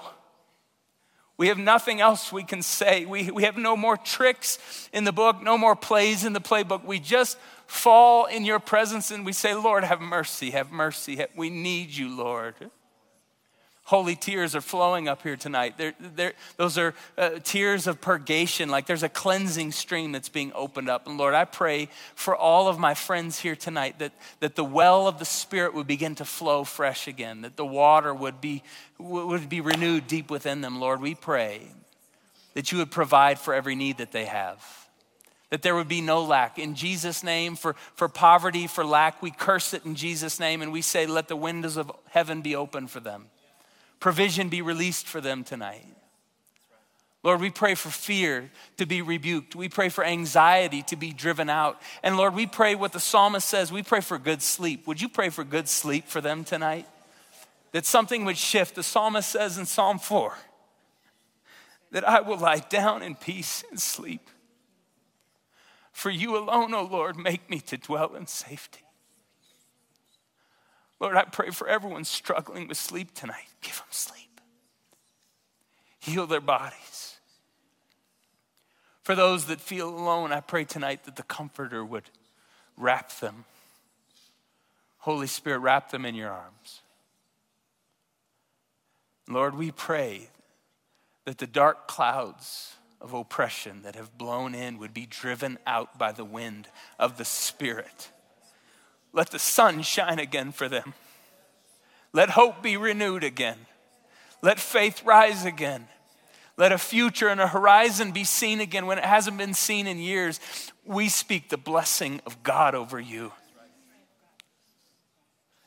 We 1.37 1.49
have 1.49 1.59
nothing 1.59 2.01
else 2.01 2.33
we 2.33 2.45
can 2.45 2.63
say. 2.63 3.07
We, 3.07 3.31
we 3.31 3.43
have 3.43 3.57
no 3.57 3.77
more 3.77 3.97
tricks 3.97 4.59
in 4.93 5.05
the 5.05 5.13
book, 5.13 5.43
no 5.43 5.59
more 5.59 5.75
plays 5.75 6.25
in 6.25 6.33
the 6.33 6.41
playbook. 6.41 6.85
We 6.85 7.01
just 7.01 7.39
fall 7.67 8.27
in 8.27 8.45
your 8.45 8.61
presence 8.61 9.11
and 9.11 9.27
we 9.27 9.33
say, 9.33 9.55
Lord, 9.55 9.83
have 9.83 10.01
mercy, 10.01 10.51
have 10.51 10.71
mercy. 10.71 11.25
We 11.35 11.51
need 11.51 11.91
you, 11.91 12.09
Lord. 12.09 12.55
Holy 13.87 14.17
tears 14.17 14.57
are 14.57 14.63
flowing 14.63 15.09
up 15.09 15.23
here 15.23 15.37
tonight. 15.37 15.77
They're, 15.77 15.93
they're, 16.01 16.33
those 16.57 16.79
are 16.79 16.95
uh, 17.19 17.39
tears 17.45 17.87
of 17.87 18.01
purgation, 18.01 18.71
like 18.71 18.87
there's 18.87 19.03
a 19.03 19.11
cleansing 19.11 19.73
stream 19.73 20.11
that's 20.13 20.31
being 20.31 20.53
opened 20.55 20.89
up. 20.89 21.07
And 21.07 21.19
Lord, 21.19 21.35
I 21.35 21.45
pray 21.45 21.91
for 22.15 22.35
all 22.35 22.67
of 22.67 22.79
my 22.79 22.95
friends 22.95 23.41
here 23.41 23.55
tonight 23.55 23.99
that, 23.99 24.13
that 24.41 24.57
the 24.57 24.65
well 24.65 25.07
of 25.07 25.19
the 25.19 25.27
Spirit 25.27 25.75
would 25.75 25.87
begin 25.87 26.15
to 26.15 26.25
flow 26.25 26.65
fresh 26.65 27.07
again, 27.07 27.43
that 27.43 27.57
the 27.57 27.67
water 27.67 28.15
would 28.15 28.41
be, 28.41 28.63
would 28.97 29.51
be 29.51 29.61
renewed 29.61 30.07
deep 30.07 30.31
within 30.31 30.63
them. 30.63 30.81
Lord, 30.81 31.03
we 31.03 31.15
pray 31.15 31.61
that 32.55 32.73
you 32.73 32.79
would 32.79 32.91
provide 32.91 33.39
for 33.39 33.53
every 33.53 33.75
need 33.75 33.99
that 33.99 34.13
they 34.13 34.25
have 34.25 34.65
that 35.51 35.63
there 35.63 35.77
would 35.77 35.87
be 35.87 36.01
no 36.01 36.25
lack. 36.25 36.59
In 36.59 36.75
Jesus' 36.75 37.23
name, 37.23 37.55
for, 37.55 37.77
for 37.95 38.09
poverty, 38.09 38.67
for 38.67 38.85
lack, 38.85 39.23
we 39.23 39.31
curse 39.31 39.73
it 39.73 39.85
in 39.85 39.95
Jesus' 39.95 40.41
name 40.41 40.63
and 40.63 40.73
we 40.73 40.83
say, 40.83 41.07
let 41.07 41.29
the 41.29 41.37
windows 41.37 41.77
of 41.77 41.93
heaven 42.11 42.41
be 42.43 42.57
open 42.57 42.89
for 42.89 42.99
them. 42.99 43.27
Provision 44.05 44.51
be 44.51 44.61
released 44.61 45.07
for 45.07 45.23
them 45.23 45.45
tonight. 45.45 45.87
Lord, 47.23 47.41
we 47.41 47.49
pray 47.49 47.75
for 47.75 47.89
fear 47.89 48.51
to 48.77 48.85
be 48.85 49.01
rebuked. 49.01 49.57
We 49.57 49.71
pray 49.71 49.89
for 49.89 50.05
anxiety 50.05 50.83
to 50.89 50.97
be 50.97 51.15
driven 51.15 51.49
out. 51.49 51.81
And 52.03 52.19
Lord, 52.19 52.35
we 52.35 52.47
pray 52.47 52.75
what 52.75 52.93
the 52.93 53.01
psalmist 53.01 53.49
says 53.49 53.73
we 53.73 53.83
pray 53.83 54.03
for 54.03 54.19
good 54.19 54.43
sleep. 54.43 54.87
Would 54.87 55.01
you 55.01 55.09
pray 55.09 55.31
for 55.31 55.43
good 55.43 55.71
sleep 55.71 56.07
for 56.07 56.21
them 56.21 56.45
tonight? 56.45 56.87
That 57.73 57.87
something 57.87 58.27
would 58.27 58.37
shift. 58.37 58.75
The 58.75 58.83
psalmist 58.83 59.31
says 59.31 59.57
in 59.57 59.65
Psalm 59.65 59.99
4 59.99 60.37
that 61.93 62.07
I 62.07 62.21
will 62.21 62.37
lie 62.37 62.59
down 62.59 63.03
in 63.03 63.15
peace 63.15 63.65
and 63.71 63.81
sleep. 63.81 64.29
For 65.93 66.11
you 66.11 66.37
alone, 66.37 66.75
O 66.75 66.83
Lord, 66.85 67.17
make 67.17 67.49
me 67.49 67.59
to 67.61 67.79
dwell 67.79 68.17
in 68.17 68.27
safety. 68.27 68.84
Lord, 71.05 71.17
I 71.17 71.25
pray 71.25 71.51
for 71.51 71.69
everyone 71.69 72.05
struggling 72.05 72.67
with 72.67 72.79
sleep 72.79 73.13
tonight. 73.13 73.45
Give 73.61 73.77
them 73.77 73.85
sleep. 73.91 74.41
Heal 75.99 76.27
their 76.27 76.41
bodies. 76.41 77.19
For 79.03 79.15
those 79.15 79.45
that 79.45 79.61
feel 79.61 79.91
alone, 79.91 80.33
I 80.33 80.41
pray 80.41 80.65
tonight 80.65 81.05
that 81.05 81.17
the 81.17 81.23
Comforter 81.23 81.85
would 81.85 82.05
wrap 82.79 83.11
them. 83.19 83.45
Holy 85.01 85.27
Spirit, 85.27 85.59
wrap 85.59 85.91
them 85.91 86.07
in 86.07 86.15
your 86.15 86.31
arms. 86.31 86.81
Lord, 89.29 89.55
we 89.55 89.73
pray 89.73 90.31
that 91.27 91.37
the 91.37 91.47
dark 91.47 91.87
clouds 91.87 92.77
of 93.03 93.13
oppression 93.13 93.83
that 93.83 93.95
have 93.95 94.17
blown 94.17 94.55
in 94.55 94.79
would 94.79 94.95
be 94.95 95.05
driven 95.05 95.59
out 95.67 95.99
by 95.99 96.13
the 96.13 96.25
wind 96.25 96.69
of 96.99 97.19
the 97.19 97.27
Spirit. 97.27 98.09
Let 99.15 99.31
the 99.31 99.39
sun 99.39 99.83
shine 99.83 100.19
again 100.19 100.51
for 100.53 100.69
them. 100.69 100.93
Let 102.13 102.31
hope 102.31 102.63
be 102.63 102.77
renewed 102.77 103.25
again. 103.25 103.59
Let 104.43 104.59
faith 104.59 105.05
rise 105.05 105.45
again. 105.45 105.87
Let 106.57 106.73
a 106.73 106.79
future 106.79 107.29
and 107.29 107.41
a 107.41 107.49
horizon 107.49 108.13
be 108.13 108.25
seen 108.25 108.61
again 108.61 108.87
when 108.87 108.99
it 108.99 109.05
hasn't 109.05 109.39
been 109.39 109.55
seen 109.55 109.87
in 109.87 109.99
years. 109.99 110.41
We 110.85 111.09
speak 111.09 111.49
the 111.49 111.57
blessing 111.57 112.21
of 112.27 112.43
God 112.43 112.75
over 112.75 113.01
you. 113.01 113.33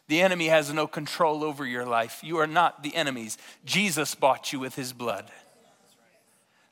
The 0.09 0.21
enemy 0.21 0.47
has 0.47 0.71
no 0.71 0.87
control 0.87 1.43
over 1.43 1.65
your 1.65 1.85
life. 1.85 2.21
You 2.23 2.37
are 2.37 2.47
not 2.47 2.83
the 2.83 2.95
enemy's. 2.95 3.37
Jesus 3.65 4.15
bought 4.15 4.53
you 4.53 4.59
with 4.59 4.75
his 4.75 4.93
blood. 4.93 5.31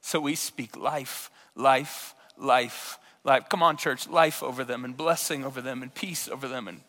So 0.02 0.20
we 0.20 0.36
speak 0.36 0.78
life, 0.78 1.32
life, 1.56 2.14
life, 2.38 2.98
life. 3.26 3.50
Come 3.50 3.62
on, 3.62 3.76
church, 3.76 4.08
life 4.08 4.42
over 4.42 4.64
them 4.64 4.86
and 4.86 4.96
blessing 4.96 5.44
over 5.44 5.60
them 5.60 5.82
and 5.82 5.94
peace 5.94 6.30
over 6.30 6.48
them. 6.48 6.68
And 6.68 6.80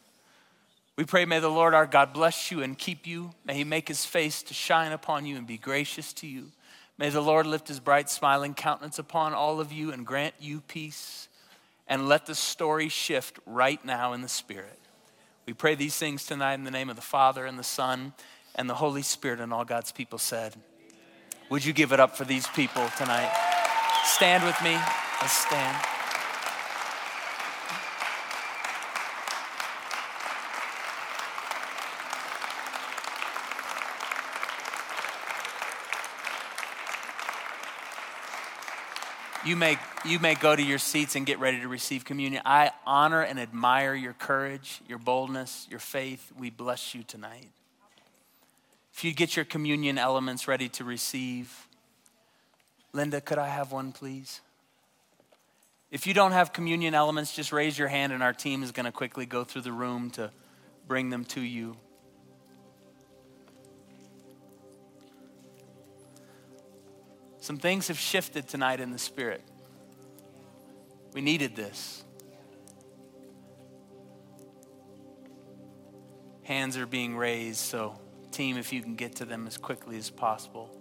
we 0.97 1.05
pray, 1.05 1.25
may 1.25 1.41
the 1.41 1.49
Lord 1.49 1.75
our 1.75 1.87
God 1.87 2.13
bless 2.13 2.51
you 2.51 2.63
and 2.63 2.79
keep 2.79 3.07
you. 3.07 3.33
May 3.45 3.55
he 3.55 3.65
make 3.65 3.89
his 3.89 4.05
face 4.05 4.43
to 4.45 4.55
shine 4.55 4.93
upon 4.93 5.27
you 5.27 5.37
and 5.37 5.47
be 5.47 5.59
gracious 5.59 6.13
to 6.15 6.27
you. 6.27 6.53
May 6.99 7.11
the 7.11 7.21
Lord 7.21 7.47
lift 7.47 7.69
his 7.69 7.81
bright, 7.81 8.09
smiling 8.09 8.55
countenance 8.55 8.99
upon 8.99 9.35
all 9.35 9.61
of 9.61 9.73
you 9.73 9.93
and 9.93 10.07
grant 10.07 10.35
you 10.41 10.61
peace. 10.61 11.29
And 11.89 12.09
let 12.09 12.27
the 12.27 12.35
story 12.35 12.89
shift 12.89 13.39
right 13.47 13.83
now 13.85 14.13
in 14.13 14.21
the 14.21 14.29
Spirit. 14.29 14.79
We 15.47 15.53
pray 15.53 15.77
these 15.77 15.97
things 15.97 16.27
tonight 16.27 16.55
in 16.55 16.65
the 16.65 16.71
name 16.71 16.91
of 16.91 16.97
the 16.97 17.03
Father 17.03 17.47
and 17.47 17.59
the 17.59 17.65
Son 17.65 18.13
and 18.57 18.69
the 18.69 18.75
Holy 18.75 19.03
Spirit, 19.03 19.39
and 19.39 19.53
all 19.53 19.65
God's 19.65 19.93
people 19.93 20.19
said. 20.19 20.55
Would 21.51 21.65
you 21.65 21.73
give 21.73 21.93
it 21.93 22.01
up 22.01 22.17
for 22.17 22.25
these 22.25 22.49
people 22.49 22.89
tonight? 22.97 23.31
Stand 24.05 24.45
with 24.45 24.61
me. 24.63 24.73
Let's 25.21 25.37
stand. 25.37 25.96
You 39.47 39.55
may, 39.55 39.79
you 40.05 40.19
may 40.19 40.35
go 40.35 40.57
to 40.57 40.63
your 40.63 40.79
seats 40.79 41.15
and 41.15 41.25
get 41.25 41.39
ready 41.39 41.61
to 41.61 41.69
receive 41.69 42.05
communion. 42.05 42.43
I 42.45 42.73
honor 42.85 43.23
and 43.23 43.39
admire 43.39 43.95
your 43.95 44.13
courage, 44.13 44.81
your 44.89 44.99
boldness, 44.99 45.69
your 45.71 45.79
faith. 45.79 46.33
We 46.37 46.51
bless 46.51 46.97
you 46.97 47.05
tonight. 47.05 47.49
If 48.93 49.05
you 49.05 49.13
get 49.13 49.37
your 49.37 49.45
communion 49.45 49.99
elements 49.99 50.49
ready 50.49 50.69
to 50.71 50.83
receive, 50.83 51.69
Linda, 52.93 53.21
could 53.21 53.39
I 53.39 53.47
have 53.47 53.71
one, 53.71 53.93
please? 53.93 54.41
If 55.93 56.09
you 56.09 56.15
don't 56.15 56.33
have 56.33 56.53
communion 56.53 56.95
elements, 56.95 57.33
just 57.33 57.53
raise 57.53 57.79
your 57.79 57.87
hand, 57.87 58.13
and 58.13 58.25
our 58.25 58.33
team 58.33 58.65
is 58.65 58.73
going 58.73 58.87
to 58.87 58.93
quickly 58.93 59.27
go 59.27 59.45
through 59.45 59.63
the 59.63 59.71
room 59.71 60.11
to 60.13 60.33
bring 60.89 61.11
them 61.11 61.25
to 61.27 61.41
you. 61.41 61.77
Some 67.47 67.59
things 67.59 67.87
have 67.87 67.99
shifted 68.01 68.49
tonight 68.49 68.81
in 68.81 68.91
the 68.91 68.99
Spirit. 68.99 69.41
We 71.13 71.21
needed 71.21 71.55
this. 71.55 72.03
Hands 76.43 76.77
are 76.77 76.87
being 76.87 77.17
raised, 77.17 77.61
so, 77.61 78.01
team, 78.33 78.57
if 78.57 78.73
you 78.73 78.83
can 78.83 78.97
get 78.97 79.15
to 79.17 79.25
them 79.25 79.47
as 79.47 79.59
quickly 79.59 79.97
as 79.97 80.11
possible. 80.11 80.77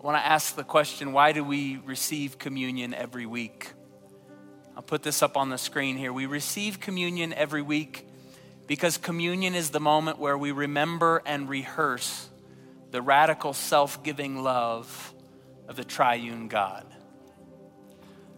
I 0.00 0.06
want 0.06 0.18
to 0.18 0.24
ask 0.24 0.54
the 0.54 0.62
question 0.62 1.12
why 1.12 1.32
do 1.32 1.42
we 1.42 1.78
receive 1.78 2.38
communion 2.38 2.94
every 2.94 3.26
week? 3.26 3.72
I'll 4.76 4.84
put 4.84 5.02
this 5.02 5.20
up 5.20 5.36
on 5.36 5.48
the 5.48 5.58
screen 5.58 5.96
here. 5.96 6.12
We 6.12 6.26
receive 6.26 6.78
communion 6.78 7.32
every 7.32 7.62
week 7.62 8.06
because 8.68 8.98
communion 8.98 9.56
is 9.56 9.70
the 9.70 9.80
moment 9.80 10.20
where 10.20 10.38
we 10.38 10.52
remember 10.52 11.22
and 11.26 11.48
rehearse 11.48 12.28
the 12.94 13.02
radical 13.02 13.52
self 13.52 14.02
giving 14.02 14.42
love 14.42 15.12
of 15.68 15.76
the 15.76 15.84
triune 15.84 16.48
God 16.48 16.86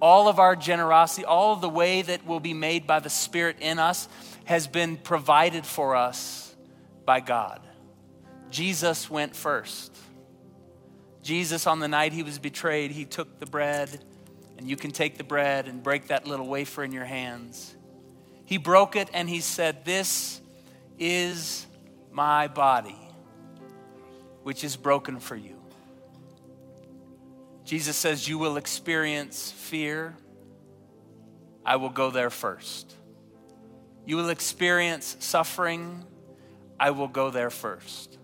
all 0.00 0.28
of 0.28 0.38
our 0.38 0.54
generosity, 0.56 1.24
all 1.24 1.52
of 1.54 1.60
the 1.60 1.68
way 1.68 2.02
that 2.02 2.26
will 2.26 2.40
be 2.40 2.54
made 2.54 2.86
by 2.86 3.00
the 3.00 3.10
Spirit 3.10 3.56
in 3.60 3.78
us 3.78 4.08
has 4.44 4.66
been 4.66 4.96
provided 4.96 5.64
for 5.64 5.96
us 5.96 6.54
by 7.04 7.20
God. 7.20 7.60
Jesus 8.50 9.10
went 9.10 9.34
first. 9.34 9.96
Jesus, 11.22 11.66
on 11.66 11.80
the 11.80 11.88
night 11.88 12.12
he 12.12 12.22
was 12.22 12.38
betrayed, 12.38 12.90
he 12.90 13.04
took 13.04 13.40
the 13.40 13.46
bread, 13.46 14.04
and 14.58 14.68
you 14.68 14.76
can 14.76 14.90
take 14.90 15.18
the 15.18 15.24
bread 15.24 15.66
and 15.66 15.82
break 15.82 16.08
that 16.08 16.26
little 16.26 16.46
wafer 16.46 16.84
in 16.84 16.92
your 16.92 17.04
hands. 17.04 17.74
He 18.44 18.58
broke 18.58 18.94
it 18.94 19.08
and 19.12 19.28
he 19.28 19.40
said, 19.40 19.84
This 19.84 20.40
is 20.98 21.66
my 22.12 22.46
body, 22.48 22.96
which 24.46 24.62
is 24.62 24.76
broken 24.76 25.18
for 25.18 25.34
you. 25.34 25.56
Jesus 27.64 27.96
says, 27.96 28.28
You 28.28 28.38
will 28.38 28.56
experience 28.56 29.50
fear. 29.50 30.16
I 31.64 31.74
will 31.74 31.90
go 31.90 32.12
there 32.12 32.30
first. 32.30 32.94
You 34.04 34.16
will 34.16 34.28
experience 34.28 35.16
suffering. 35.18 36.04
I 36.78 36.92
will 36.92 37.08
go 37.08 37.30
there 37.30 37.50
first. 37.50 38.18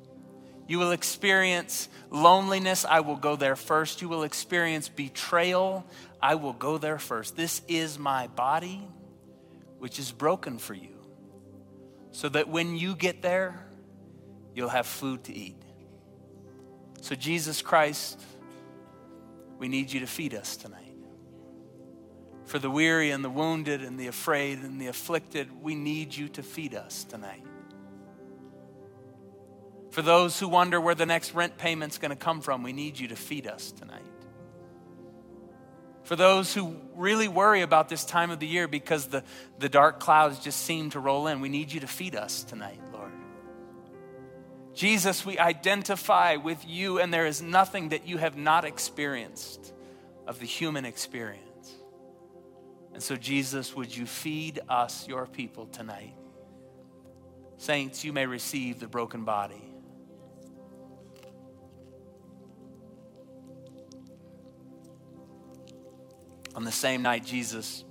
You 0.69 0.79
will 0.79 0.93
experience 0.93 1.89
loneliness. 2.09 2.85
I 2.85 3.01
will 3.01 3.17
go 3.17 3.35
there 3.35 3.57
first. 3.57 4.01
You 4.01 4.09
will 4.09 4.23
experience 4.23 4.89
betrayal. 4.89 5.85
I 6.23 6.37
will 6.37 6.53
go 6.53 6.79
there 6.79 7.01
first. 7.01 7.37
This 7.37 7.63
is 7.67 7.99
my 7.99 8.29
body, 8.29 8.81
which 9.81 9.99
is 9.99 10.13
broken 10.13 10.59
for 10.59 10.75
you, 10.75 10.95
so 12.13 12.29
that 12.29 12.49
when 12.49 12.77
you 12.77 12.95
get 12.95 13.23
there, 13.23 13.67
you'll 14.55 14.69
have 14.69 14.87
food 14.87 15.25
to 15.25 15.35
eat. 15.35 15.62
So, 17.03 17.15
Jesus 17.15 17.61
Christ 17.61 18.19
we 19.63 19.69
need 19.69 19.93
you 19.93 20.01
to 20.01 20.09
feed 20.09 20.35
us 20.35 20.57
tonight. 20.57 20.97
For 22.47 22.59
the 22.59 22.69
weary 22.69 23.13
and 23.13 23.25
the 23.25 23.31
wounded 23.31 23.81
and 23.81 23.97
the 23.97 24.09
afraid 24.09 24.59
and 24.59 24.81
the 24.81 24.89
afflicted, 24.89 25.63
we 25.63 25.77
need 25.77 26.17
you 26.17 26.29
to 26.31 26.43
feed 26.43 26.75
us 26.75 27.05
tonight. 27.05 27.45
For 29.93 30.03
those 30.03 30.41
who 30.41 30.49
wonder 30.49 30.81
where 30.81 30.97
the 30.97 31.07
next 31.07 31.33
rent 31.33 31.59
payment's 31.59 31.99
going 31.99 32.11
to 32.11 32.17
come 32.17 32.41
from, 32.41 32.65
we 32.65 32.73
need 32.73 32.99
you 32.99 33.07
to 33.07 33.15
feed 33.15 33.47
us 33.47 33.71
tonight. 33.71 34.03
For 36.03 36.17
those 36.17 36.53
who 36.53 36.75
really 36.97 37.29
worry 37.29 37.63
about 37.63 37.89
this 37.89 38.05
time 38.05 38.33
of 38.33 38.41
the 38.41 38.49
year 38.49 38.67
because 38.67 39.07
the, 39.07 39.23
the 39.61 39.69
dark 39.69 40.01
clouds 40.01 40.41
just 40.41 40.59
seem 40.59 40.91
to 40.91 40.99
roll 40.99 41.29
in, 41.29 41.41
we 41.41 41.49
need 41.49 41.71
you 41.71 41.79
to 41.79 41.87
feed 41.87 42.17
us 42.17 42.43
tonight. 42.43 42.81
Jesus, 44.75 45.25
we 45.27 45.39
identify 45.39 46.37
with 46.37 46.67
you, 46.67 46.99
and 46.99 47.13
there 47.13 47.27
is 47.27 47.43
nothing 47.43 47.91
that 47.91 48.07
you 48.07 48.17
have 48.17 48.37
not 48.37 48.65
experienced 48.65 49.73
of 50.27 50.41
the 50.41 50.47
human 50.47 50.85
experience. 50.85 51.75
And 52.95 53.03
so, 53.03 53.17
Jesus, 53.17 53.77
would 53.77 53.95
you 53.95 54.07
feed 54.07 54.61
us, 54.69 55.07
your 55.07 55.27
people, 55.27 55.67
tonight? 55.67 56.15
Saints, 57.59 58.03
you 58.03 58.13
may 58.13 58.27
receive 58.27 58.81
the 58.81 58.89
broken 58.89 59.25
body. 59.25 59.63
On 66.55 66.65
the 66.65 66.73
same 66.73 67.03
night, 67.03 67.25
Jesus 67.25 67.85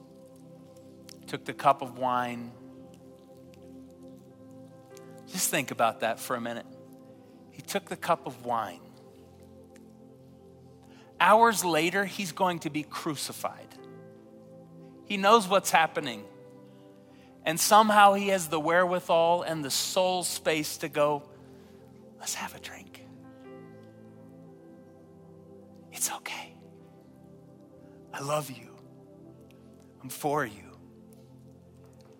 took 1.28 1.46
the 1.46 1.54
cup 1.54 1.82
of 1.82 1.98
wine 1.98 2.52
just 5.32 5.50
think 5.50 5.72
about 5.72 6.02
that 6.02 6.20
for 6.20 6.36
a 6.36 6.42
minute. 6.42 6.66
He 7.52 7.62
took 7.62 7.90
the 7.90 7.96
cup 7.96 8.26
of 8.26 8.46
wine. 8.46 8.82
Hours 11.20 11.64
later, 11.64 12.04
he's 12.06 12.32
going 12.32 12.60
to 12.60 12.70
be 12.70 12.84
crucified. 12.84 13.68
He 15.06 15.18
knows 15.18 15.48
what's 15.48 15.70
happening. 15.70 16.24
And 17.46 17.60
somehow 17.60 18.14
he 18.14 18.30
has 18.30 18.48
the 18.48 18.60
wherewithal 18.60 19.44
and 19.44 19.64
the 19.64 19.70
soul 19.70 20.24
space 20.24 20.78
to 20.78 20.90
go, 20.90 21.24
let's 22.20 22.36
have 22.36 22.56
a 22.56 22.60
drink. 22.60 23.06
It's 25.92 26.12
okay. 26.12 26.56
I 28.14 28.22
love 28.22 28.50
you. 28.50 28.70
I'm 30.02 30.10
for 30.10 30.46
you. 30.46 30.78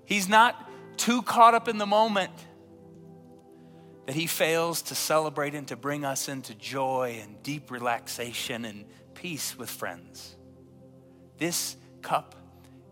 He's 0.06 0.28
not 0.28 0.70
too 0.98 1.22
caught 1.22 1.54
up 1.54 1.68
in 1.68 1.78
the 1.78 1.86
moment 1.86 2.32
that 4.12 4.18
he 4.18 4.28
fails 4.28 4.82
to 4.82 4.94
celebrate 4.94 5.56
and 5.56 5.70
to 5.70 5.78
bring 5.78 6.04
us 6.04 6.28
into 6.28 6.54
joy 6.56 7.18
and 7.24 7.42
deep 7.44 7.72
relaxation 7.72 8.66
and 8.66 8.84
peace 9.14 9.58
with 9.58 9.70
friends. 9.70 10.36
This 11.38 11.78
cup 12.02 12.36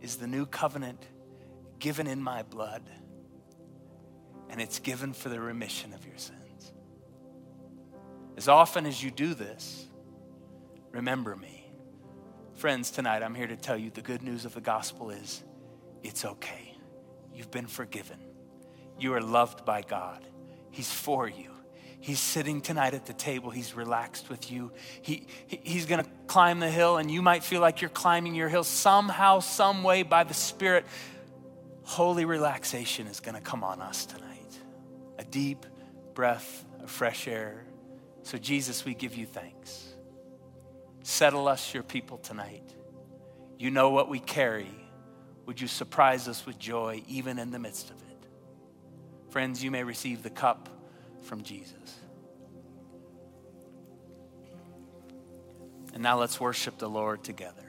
is 0.01 0.15
the 0.15 0.27
new 0.27 0.45
covenant 0.45 1.05
given 1.77 2.07
in 2.07 2.23
my 2.23 2.43
blood, 2.43 2.83
and 4.49 4.61
it's 4.61 4.79
given 4.79 5.11
for 5.11 5.27
the 5.27 5.41
remission 5.41 5.91
of 5.91 6.05
your 6.05 6.17
sins. 6.17 6.71
As 8.37 8.47
often 8.47 8.85
as 8.85 9.03
you 9.03 9.11
do 9.11 9.33
this, 9.33 9.87
remember 10.91 11.35
me. 11.35 11.69
Friends, 12.53 12.91
tonight 12.91 13.23
I'm 13.23 13.35
here 13.35 13.47
to 13.47 13.57
tell 13.57 13.75
you 13.77 13.89
the 13.89 13.99
good 13.99 14.23
news 14.23 14.45
of 14.45 14.53
the 14.53 14.61
gospel 14.61 15.09
is 15.09 15.43
it's 16.01 16.23
okay. 16.23 16.77
You've 17.35 17.51
been 17.51 17.67
forgiven. 17.67 18.19
You 18.97 19.15
are 19.15 19.21
loved 19.21 19.65
by 19.65 19.81
God. 19.81 20.25
He's 20.71 20.91
for 20.91 21.27
you. 21.27 21.51
He's 22.01 22.19
sitting 22.19 22.61
tonight 22.61 22.93
at 22.93 23.05
the 23.05 23.13
table. 23.13 23.49
He's 23.49 23.75
relaxed 23.75 24.29
with 24.29 24.49
you. 24.49 24.71
He, 25.01 25.27
he 25.47 25.59
he's 25.63 25.85
going 25.85 26.03
to 26.03 26.09
climb 26.27 26.59
the 26.59 26.69
hill, 26.69 26.97
and 26.97 27.11
you 27.11 27.21
might 27.21 27.43
feel 27.43 27.59
like 27.59 27.81
you're 27.81 27.89
climbing 27.89 28.35
your 28.35 28.47
hill. 28.47 28.63
Somehow, 28.63 29.39
some 29.39 29.83
way, 29.83 30.03
by 30.03 30.23
the 30.23 30.33
Spirit, 30.33 30.85
holy 31.83 32.23
relaxation 32.23 33.07
is 33.07 33.19
going 33.19 33.35
to 33.35 33.41
come 33.41 33.63
on 33.63 33.81
us 33.81 34.05
tonight. 34.05 34.57
A 35.17 35.25
deep 35.25 35.65
breath 36.13 36.65
of 36.81 36.89
fresh 36.89 37.27
air. 37.27 37.65
So, 38.23 38.37
Jesus, 38.37 38.85
we 38.85 38.93
give 38.93 39.15
you 39.15 39.25
thanks. 39.25 39.93
Settle 41.03 41.47
us, 41.47 41.73
your 41.73 41.83
people, 41.83 42.17
tonight. 42.17 42.63
You 43.57 43.71
know 43.71 43.89
what 43.89 44.07
we 44.07 44.19
carry. 44.19 44.69
Would 45.47 45.59
you 45.59 45.67
surprise 45.67 46.27
us 46.27 46.45
with 46.45 46.57
joy 46.57 47.03
even 47.07 47.39
in 47.39 47.51
the 47.51 47.59
midst 47.59 47.89
of 47.89 47.97
it? 48.03 48.08
Friends, 49.29 49.63
you 49.63 49.71
may 49.71 49.83
receive 49.83 50.23
the 50.23 50.29
cup 50.29 50.69
from 51.21 51.43
Jesus. 51.43 51.73
And 55.93 56.01
now 56.01 56.19
let's 56.19 56.39
worship 56.39 56.77
the 56.77 56.89
Lord 56.89 57.23
together. 57.23 57.68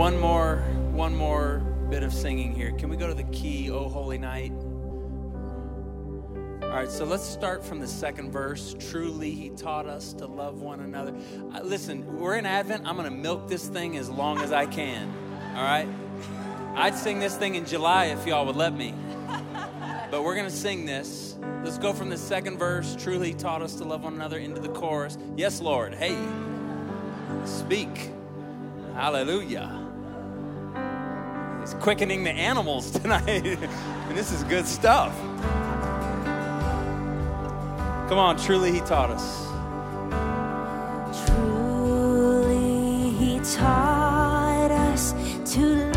One 0.00 0.18
more, 0.18 0.56
one 0.92 1.14
more 1.14 1.58
bit 1.90 2.02
of 2.02 2.14
singing 2.14 2.54
here. 2.54 2.72
Can 2.72 2.88
we 2.88 2.96
go 2.96 3.06
to 3.06 3.12
the 3.12 3.24
key, 3.24 3.70
O 3.70 3.86
Holy 3.86 4.16
Night? 4.16 4.50
All 6.62 6.70
right, 6.70 6.90
so 6.90 7.04
let's 7.04 7.22
start 7.22 7.62
from 7.62 7.80
the 7.80 7.86
second 7.86 8.32
verse. 8.32 8.74
Truly, 8.78 9.30
he 9.32 9.50
taught 9.50 9.84
us 9.84 10.14
to 10.14 10.24
love 10.24 10.62
one 10.62 10.80
another. 10.80 11.14
Uh, 11.54 11.60
listen, 11.62 12.18
we're 12.18 12.36
in 12.36 12.46
Advent. 12.46 12.86
I'm 12.86 12.96
going 12.96 13.10
to 13.10 13.14
milk 13.14 13.46
this 13.46 13.68
thing 13.68 13.98
as 13.98 14.08
long 14.08 14.40
as 14.40 14.52
I 14.52 14.64
can. 14.64 15.12
All 15.54 15.64
right? 15.64 15.86
I'd 16.76 16.94
sing 16.94 17.18
this 17.18 17.36
thing 17.36 17.56
in 17.56 17.66
July 17.66 18.06
if 18.06 18.26
y'all 18.26 18.46
would 18.46 18.56
let 18.56 18.72
me. 18.72 18.94
But 20.10 20.24
we're 20.24 20.34
going 20.34 20.48
to 20.48 20.56
sing 20.56 20.86
this. 20.86 21.36
Let's 21.62 21.76
go 21.76 21.92
from 21.92 22.08
the 22.08 22.16
second 22.16 22.56
verse. 22.56 22.96
Truly, 22.98 23.28
he 23.28 23.34
taught 23.34 23.60
us 23.60 23.74
to 23.74 23.84
love 23.84 24.04
one 24.04 24.14
another 24.14 24.38
into 24.38 24.62
the 24.62 24.70
chorus. 24.70 25.18
Yes, 25.36 25.60
Lord. 25.60 25.92
Hey, 25.92 26.16
speak. 27.44 28.12
Hallelujah. 28.94 29.88
He's 31.60 31.74
quickening 31.74 32.24
the 32.24 32.30
animals 32.30 32.90
tonight. 33.00 33.28
and 33.28 34.16
this 34.16 34.32
is 34.32 34.42
good 34.44 34.66
stuff. 34.66 35.16
Come 38.08 38.18
on, 38.18 38.36
truly 38.36 38.72
he 38.72 38.80
taught 38.80 39.10
us. 39.10 39.46
Truly 41.26 43.10
he 43.10 43.38
taught 43.40 44.70
us 44.72 45.12
to 45.54 45.89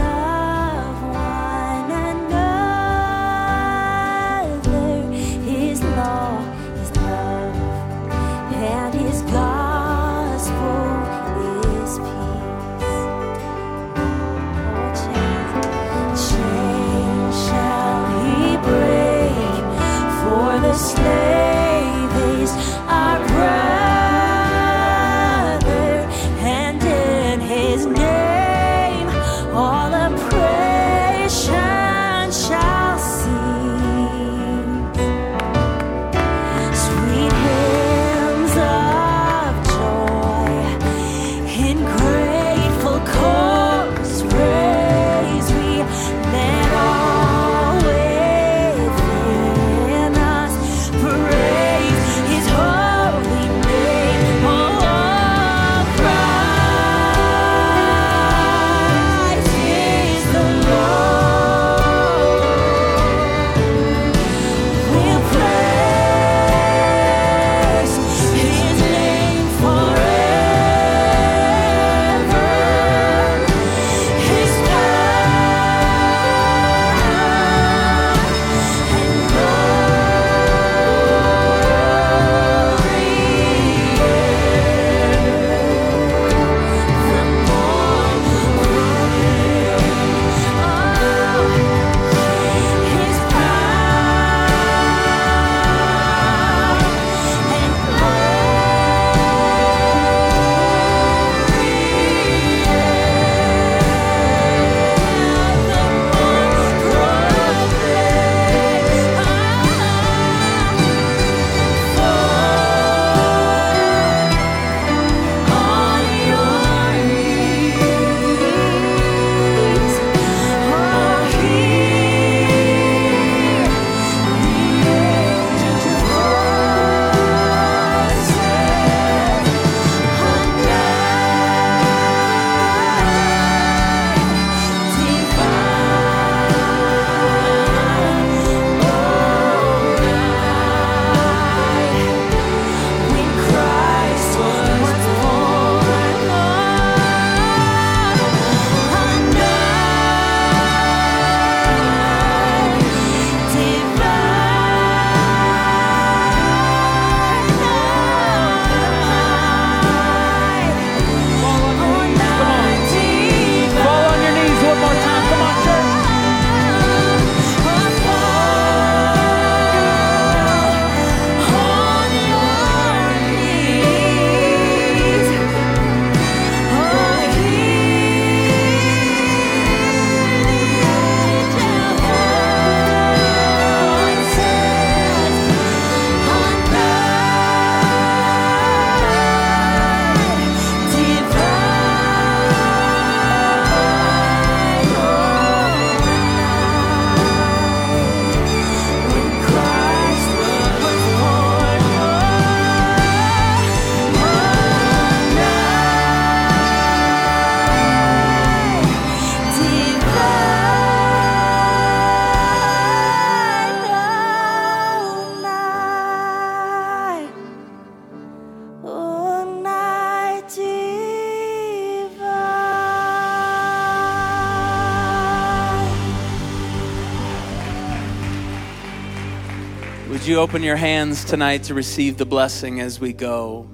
open 230.43 230.61
your 230.61 230.75
hands 230.75 231.23
tonight 231.23 231.63
to 231.63 231.73
receive 231.73 232.17
the 232.17 232.25
blessing 232.25 232.81
as 232.81 232.99
we 232.99 233.13
go? 233.13 233.65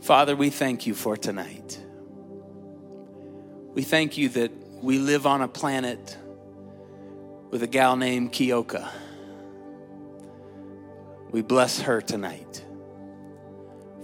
Father, 0.00 0.36
we 0.36 0.50
thank 0.50 0.86
you 0.86 0.94
for 0.94 1.16
tonight. 1.16 1.82
We 3.74 3.82
thank 3.82 4.16
you 4.16 4.28
that 4.28 4.52
we 4.80 5.00
live 5.00 5.26
on 5.26 5.42
a 5.42 5.48
planet 5.48 6.16
with 7.50 7.64
a 7.64 7.66
gal 7.66 7.96
named 7.96 8.30
Kioka. 8.30 8.88
We 11.32 11.42
bless 11.42 11.80
her 11.80 12.00
tonight 12.00 12.64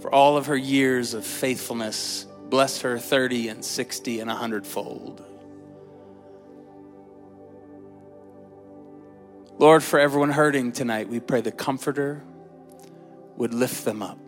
for 0.01 0.13
all 0.13 0.35
of 0.35 0.47
her 0.47 0.57
years 0.57 1.13
of 1.13 1.25
faithfulness. 1.25 2.25
Bless 2.49 2.81
her 2.81 2.99
30 2.99 3.47
and 3.47 3.63
60 3.63 4.19
and 4.19 4.27
100 4.27 4.67
fold. 4.67 5.23
Lord, 9.65 9.81
for 9.81 9.99
everyone 9.99 10.29
hurting 10.29 10.73
tonight, 10.73 11.09
we 11.09 11.19
pray 11.19 11.41
the 11.41 11.51
Comforter 11.51 12.21
would 13.35 13.51
lift 13.51 13.83
them 13.83 14.03
up. 14.03 14.19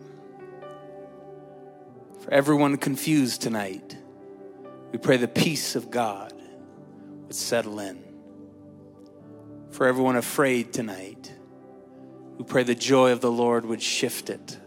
For 2.22 2.34
everyone 2.34 2.78
confused 2.78 3.44
tonight, 3.44 3.96
we 4.92 4.98
pray 4.98 5.18
the 5.18 5.28
peace 5.28 5.76
of 5.76 5.92
God 5.92 6.34
would 7.28 7.36
settle 7.36 7.80
in. 7.80 8.04
For 9.70 9.86
everyone 9.86 10.16
afraid 10.16 10.74
tonight, 10.74 11.32
we 12.40 12.44
pray 12.44 12.64
the 12.64 12.74
joy 12.74 13.12
of 13.12 13.22
the 13.22 13.32
Lord 13.32 13.64
would 13.64 13.84
shift 13.84 14.32
it. 14.32 14.58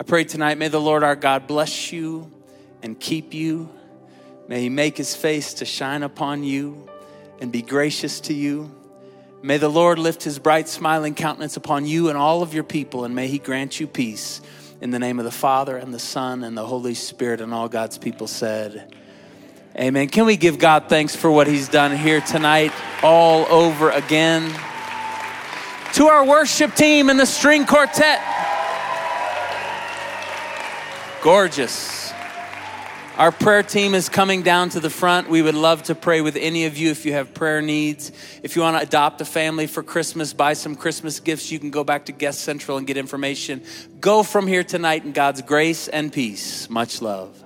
I 0.00 0.04
pray 0.04 0.24
tonight, 0.24 0.56
may 0.56 0.68
the 0.68 0.80
Lord 0.80 1.02
our 1.02 1.16
God 1.16 1.46
bless 1.46 1.92
you 1.92 2.32
and 2.82 2.98
keep 2.98 3.34
you. 3.34 3.68
May 4.48 4.62
he 4.62 4.68
make 4.70 4.96
his 4.96 5.14
face 5.14 5.52
to 5.52 5.66
shine 5.66 6.02
upon 6.02 6.44
you 6.44 6.88
and 7.42 7.52
be 7.52 7.60
gracious 7.60 8.20
to 8.20 8.32
you. 8.32 8.74
May 9.44 9.58
the 9.58 9.68
Lord 9.68 9.98
lift 9.98 10.22
his 10.22 10.38
bright, 10.38 10.70
smiling 10.70 11.14
countenance 11.14 11.58
upon 11.58 11.84
you 11.84 12.08
and 12.08 12.16
all 12.16 12.40
of 12.40 12.54
your 12.54 12.64
people, 12.64 13.04
and 13.04 13.14
may 13.14 13.28
he 13.28 13.36
grant 13.36 13.78
you 13.78 13.86
peace. 13.86 14.40
In 14.80 14.90
the 14.90 14.98
name 14.98 15.18
of 15.18 15.26
the 15.26 15.30
Father, 15.30 15.76
and 15.76 15.92
the 15.92 15.98
Son, 15.98 16.42
and 16.42 16.56
the 16.56 16.64
Holy 16.64 16.94
Spirit, 16.94 17.42
and 17.42 17.52
all 17.52 17.68
God's 17.68 17.98
people 17.98 18.26
said, 18.26 18.90
Amen. 19.78 20.08
Can 20.08 20.24
we 20.24 20.38
give 20.38 20.58
God 20.58 20.88
thanks 20.88 21.14
for 21.14 21.30
what 21.30 21.46
he's 21.46 21.68
done 21.68 21.94
here 21.94 22.22
tonight, 22.22 22.72
all 23.02 23.44
over 23.52 23.90
again? 23.90 24.50
To 25.92 26.06
our 26.06 26.24
worship 26.24 26.74
team 26.74 27.10
and 27.10 27.20
the 27.20 27.26
string 27.26 27.66
quartet. 27.66 28.22
Gorgeous. 31.20 32.03
Our 33.16 33.30
prayer 33.30 33.62
team 33.62 33.94
is 33.94 34.08
coming 34.08 34.42
down 34.42 34.70
to 34.70 34.80
the 34.80 34.90
front. 34.90 35.28
We 35.28 35.40
would 35.40 35.54
love 35.54 35.84
to 35.84 35.94
pray 35.94 36.20
with 36.20 36.34
any 36.34 36.66
of 36.66 36.76
you 36.76 36.90
if 36.90 37.06
you 37.06 37.12
have 37.12 37.32
prayer 37.32 37.62
needs. 37.62 38.10
If 38.42 38.56
you 38.56 38.62
want 38.62 38.76
to 38.76 38.82
adopt 38.82 39.20
a 39.20 39.24
family 39.24 39.68
for 39.68 39.84
Christmas, 39.84 40.32
buy 40.32 40.54
some 40.54 40.74
Christmas 40.74 41.20
gifts, 41.20 41.52
you 41.52 41.60
can 41.60 41.70
go 41.70 41.84
back 41.84 42.06
to 42.06 42.12
Guest 42.12 42.40
Central 42.40 42.76
and 42.76 42.88
get 42.88 42.96
information. 42.96 43.62
Go 44.00 44.24
from 44.24 44.48
here 44.48 44.64
tonight 44.64 45.04
in 45.04 45.12
God's 45.12 45.42
grace 45.42 45.86
and 45.86 46.12
peace. 46.12 46.68
Much 46.68 47.00
love. 47.00 47.43